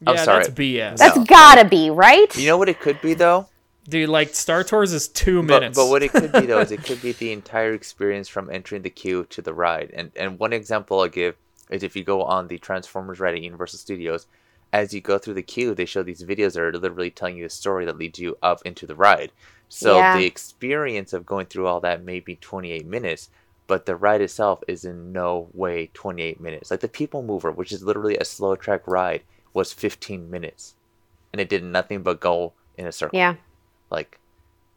[0.00, 0.44] Yeah, I'm sorry.
[0.44, 0.96] that's BS.
[0.98, 1.24] That's No.
[1.24, 2.34] gotta be right.
[2.36, 3.48] You know what it could be though?
[3.88, 5.76] Dude, like Star Tours is two But, minutes.
[5.78, 8.82] but what it could be though is it could be the entire experience from entering
[8.82, 9.90] the queue to the ride.
[9.94, 11.36] And and one example I'll give
[11.70, 14.26] is if you go on the Transformers ride at Universal Studios,
[14.72, 17.46] as you go through the queue, they show these videos that are literally telling you
[17.46, 19.32] a story that leads you up into the ride.
[19.68, 20.16] So Yeah.
[20.18, 23.30] the experience of going through all that may be 28 minutes,
[23.66, 26.70] but the ride itself is in no way 28 minutes.
[26.70, 29.22] Like the People Mover, which is literally a slow track ride,
[29.54, 30.74] was 15 minutes,
[31.32, 33.18] and it did nothing but go in a circle.
[33.18, 33.34] yeah.
[33.90, 34.18] Like,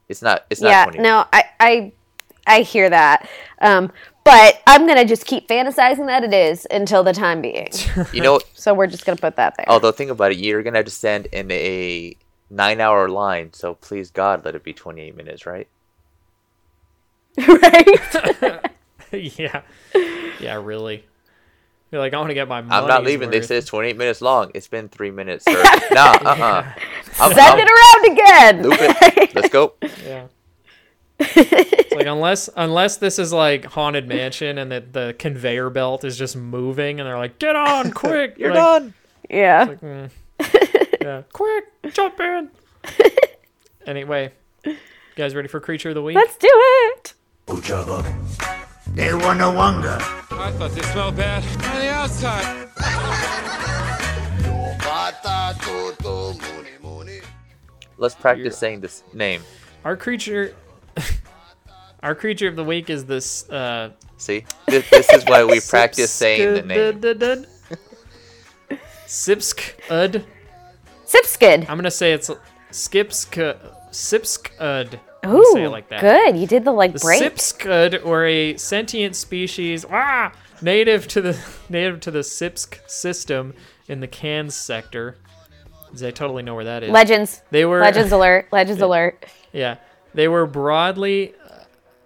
[0.10, 0.46] it's not.
[0.50, 0.70] It's not.
[0.96, 1.92] yeah no i i
[2.48, 3.30] i hear that
[3.62, 3.92] um
[4.24, 7.70] but i'm gonna just keep fantasizing that it is until the time being
[8.14, 10.80] You know, so we're just gonna put that there although think about it, you're gonna
[10.80, 12.16] have to stand in a
[12.52, 13.54] nine-hour line.
[13.54, 15.68] So please God, let it be 28 minutes, right?
[17.38, 18.70] right
[19.12, 19.62] yeah,
[20.40, 21.06] yeah, really.
[21.92, 22.60] You're like, I want to get my.
[22.60, 23.30] I'm not money's leaving.
[23.32, 24.52] They said it's 28 minutes long.
[24.54, 25.62] It's been three minutes, sir.
[25.92, 26.74] nah, uh-uh.
[27.20, 29.36] I'm, send I'm- it around again Loop it.
[29.36, 29.74] Let's go.
[30.06, 30.28] Yeah.
[31.24, 36.18] It's like unless unless this is like haunted mansion and that the conveyor belt is
[36.18, 38.40] just moving and they're like, get on quick.
[38.40, 38.94] You're like, done.
[39.30, 40.10] yeah Like, mm.
[41.00, 42.50] yeah, quick, jump in.
[43.86, 44.32] anyway,
[44.66, 44.76] you
[45.16, 46.16] guys ready for creature of the week?
[46.16, 46.50] let's do
[46.96, 47.14] it
[48.94, 49.98] They wanna wonder.
[50.32, 52.68] I thought they smelled bad on the outside.
[57.98, 59.44] Let's practice saying this name.
[59.86, 60.56] Our creature,
[62.04, 63.50] our creature of the week is this.
[63.50, 67.00] Uh, See, this, this is why we practice saying the name.
[67.00, 67.46] name.
[69.08, 70.26] Sipsk-ud.
[71.70, 72.30] I'm gonna say it's
[72.72, 73.58] Skipsk
[73.92, 75.00] Sipsk-ud.
[75.24, 76.02] It like that.
[76.02, 81.22] good you did the like The break Sipskud were a sentient species ah, native to
[81.22, 81.38] the
[81.70, 83.54] native to the Sipsk system
[83.88, 85.18] in the Cairns sector.
[86.02, 86.90] I totally know where that is.
[86.90, 89.78] legends they were legends alert legends alert yeah,
[90.14, 91.34] they were broadly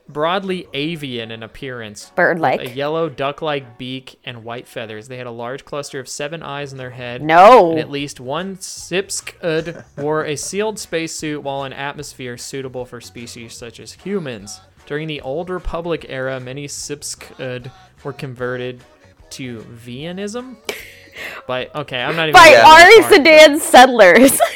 [0.08, 2.12] broadly avian in appearance.
[2.16, 2.62] bird like.
[2.62, 5.08] A yellow duck-like beak and white feathers.
[5.08, 7.22] They had a large cluster of seven eyes in their head.
[7.22, 13.02] no And at least one Sipskud wore a sealed spacesuit while in atmosphere suitable for
[13.02, 14.60] species such as humans.
[14.86, 17.72] During the Old Republic era, many Sipskud
[18.04, 18.84] were converted
[19.32, 20.58] to Vianism.
[21.48, 22.34] By okay, I'm not even.
[22.34, 23.04] by Ari.
[23.04, 24.40] Sedan settlers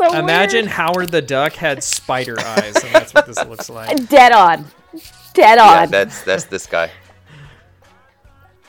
[0.00, 0.70] so Imagine weird.
[0.72, 4.08] Howard the Duck had spider eyes, and that's what this looks like.
[4.08, 4.66] dead on
[5.34, 5.66] dead on.
[5.74, 6.90] Yeah, on that's that's this guy.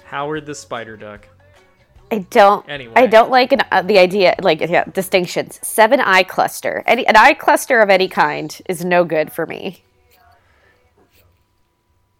[0.05, 1.27] Howard the Spider Duck.
[2.11, 2.67] I don't.
[2.69, 2.91] Anyway.
[2.97, 5.59] I don't like an, uh, the idea, like yeah, distinctions.
[5.63, 6.83] Seven eye cluster.
[6.85, 9.83] Any an eye cluster of any kind is no good for me.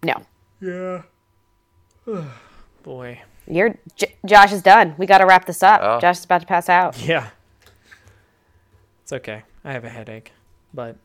[0.03, 0.15] No,
[0.61, 1.03] Yeah.
[2.83, 3.21] Boy.
[3.45, 4.95] you're J- Josh is done.
[4.97, 5.81] We got to wrap this up.
[5.83, 5.99] Oh.
[5.99, 6.97] Josh is about to pass out.
[7.05, 7.29] Yeah.
[9.11, 9.43] It's okay.
[9.65, 10.31] I have a headache,
[10.73, 10.95] but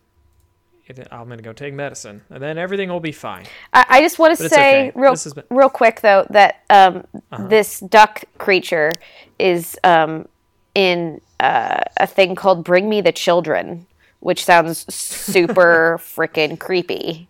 [0.86, 3.46] it, I'm gonna go take medicine, and then everything will be fine.
[3.72, 4.92] I, I just want to say okay.
[4.94, 5.42] real been- Uh-huh.
[5.50, 7.04] real quick though that um,
[7.48, 9.00] this duck creature
[9.40, 10.28] is um,
[10.76, 13.86] in uh, a thing called "Bring Me the Children,"
[14.20, 17.26] which sounds super freaking creepy.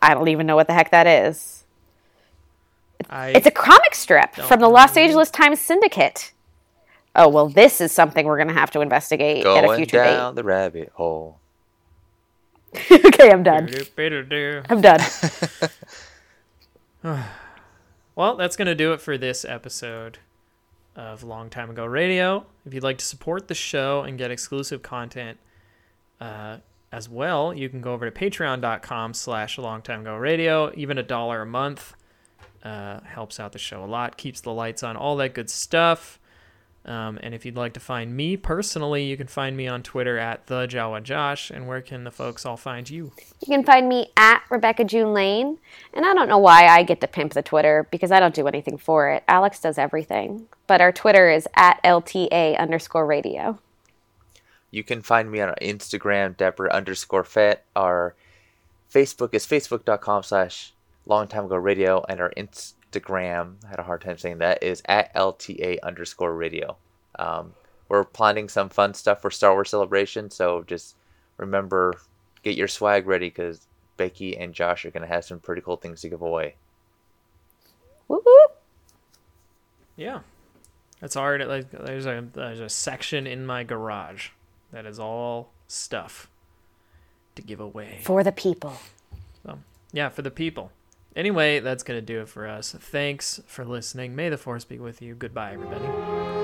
[0.00, 1.64] I don't even know what the heck that is.
[3.10, 6.31] I It's a comic strip from the Los Angeles Times Syndicate.
[7.14, 10.34] Oh well, this is something we're gonna have to investigate at a Going future down
[10.34, 11.38] the rabbit hole.
[12.90, 13.68] okay, I'm done.
[14.70, 15.00] I'm done.
[18.14, 20.18] Well, that's going to do it for this episode
[20.94, 22.44] of Long Time Ago Radio.
[22.66, 25.38] If you'd like to support the show and get exclusive content
[26.20, 26.58] uh,
[26.92, 30.72] as well, you can go over to patreon.com slash Long Time Ago Radio.
[30.76, 31.94] Even a dollar a month
[32.62, 36.20] uh, helps out the show a lot, keeps the lights on, all that good stuff.
[36.84, 40.18] Um, and if you'd like to find me personally, you can find me on Twitter
[40.18, 41.50] at the Jawa Josh.
[41.50, 43.12] And where can the folks all find you?
[43.40, 45.58] You can find me at Rebecca June Lane.
[45.94, 48.48] And I don't know why I get to pimp the Twitter because I don't do
[48.48, 49.22] anything for it.
[49.28, 50.48] Alex does everything.
[50.66, 53.58] But our Twitter is at LTA underscore radio.
[54.72, 57.64] You can find me on Instagram, Deborah underscore Fett.
[57.76, 58.16] Our
[58.92, 60.72] Facebook is facebook.com slash
[61.06, 62.04] long time ago radio.
[62.08, 62.32] And our
[62.92, 66.76] Instagram, I had a hard time saying that, is at LTA underscore radio.
[67.18, 67.54] Um,
[67.88, 70.30] we're planning some fun stuff for Star Wars Celebration.
[70.30, 70.96] So just
[71.36, 71.94] remember,
[72.42, 73.66] get your swag ready because
[73.96, 76.54] Becky and Josh are going to have some pretty cool things to give away.
[78.06, 78.62] Whoop whoop.
[79.96, 80.20] Yeah,
[81.00, 84.28] that's already like there's a there's a section in my garage
[84.72, 86.28] that is all stuff.
[87.34, 88.00] to give away.
[88.02, 88.74] For the people.
[89.44, 89.58] So,
[89.92, 90.70] yeah, for the people.
[91.14, 92.72] Anyway, that's going to do it for us.
[92.72, 94.16] Thanks for listening.
[94.16, 95.14] May the force be with you.
[95.14, 96.41] Goodbye, everybody.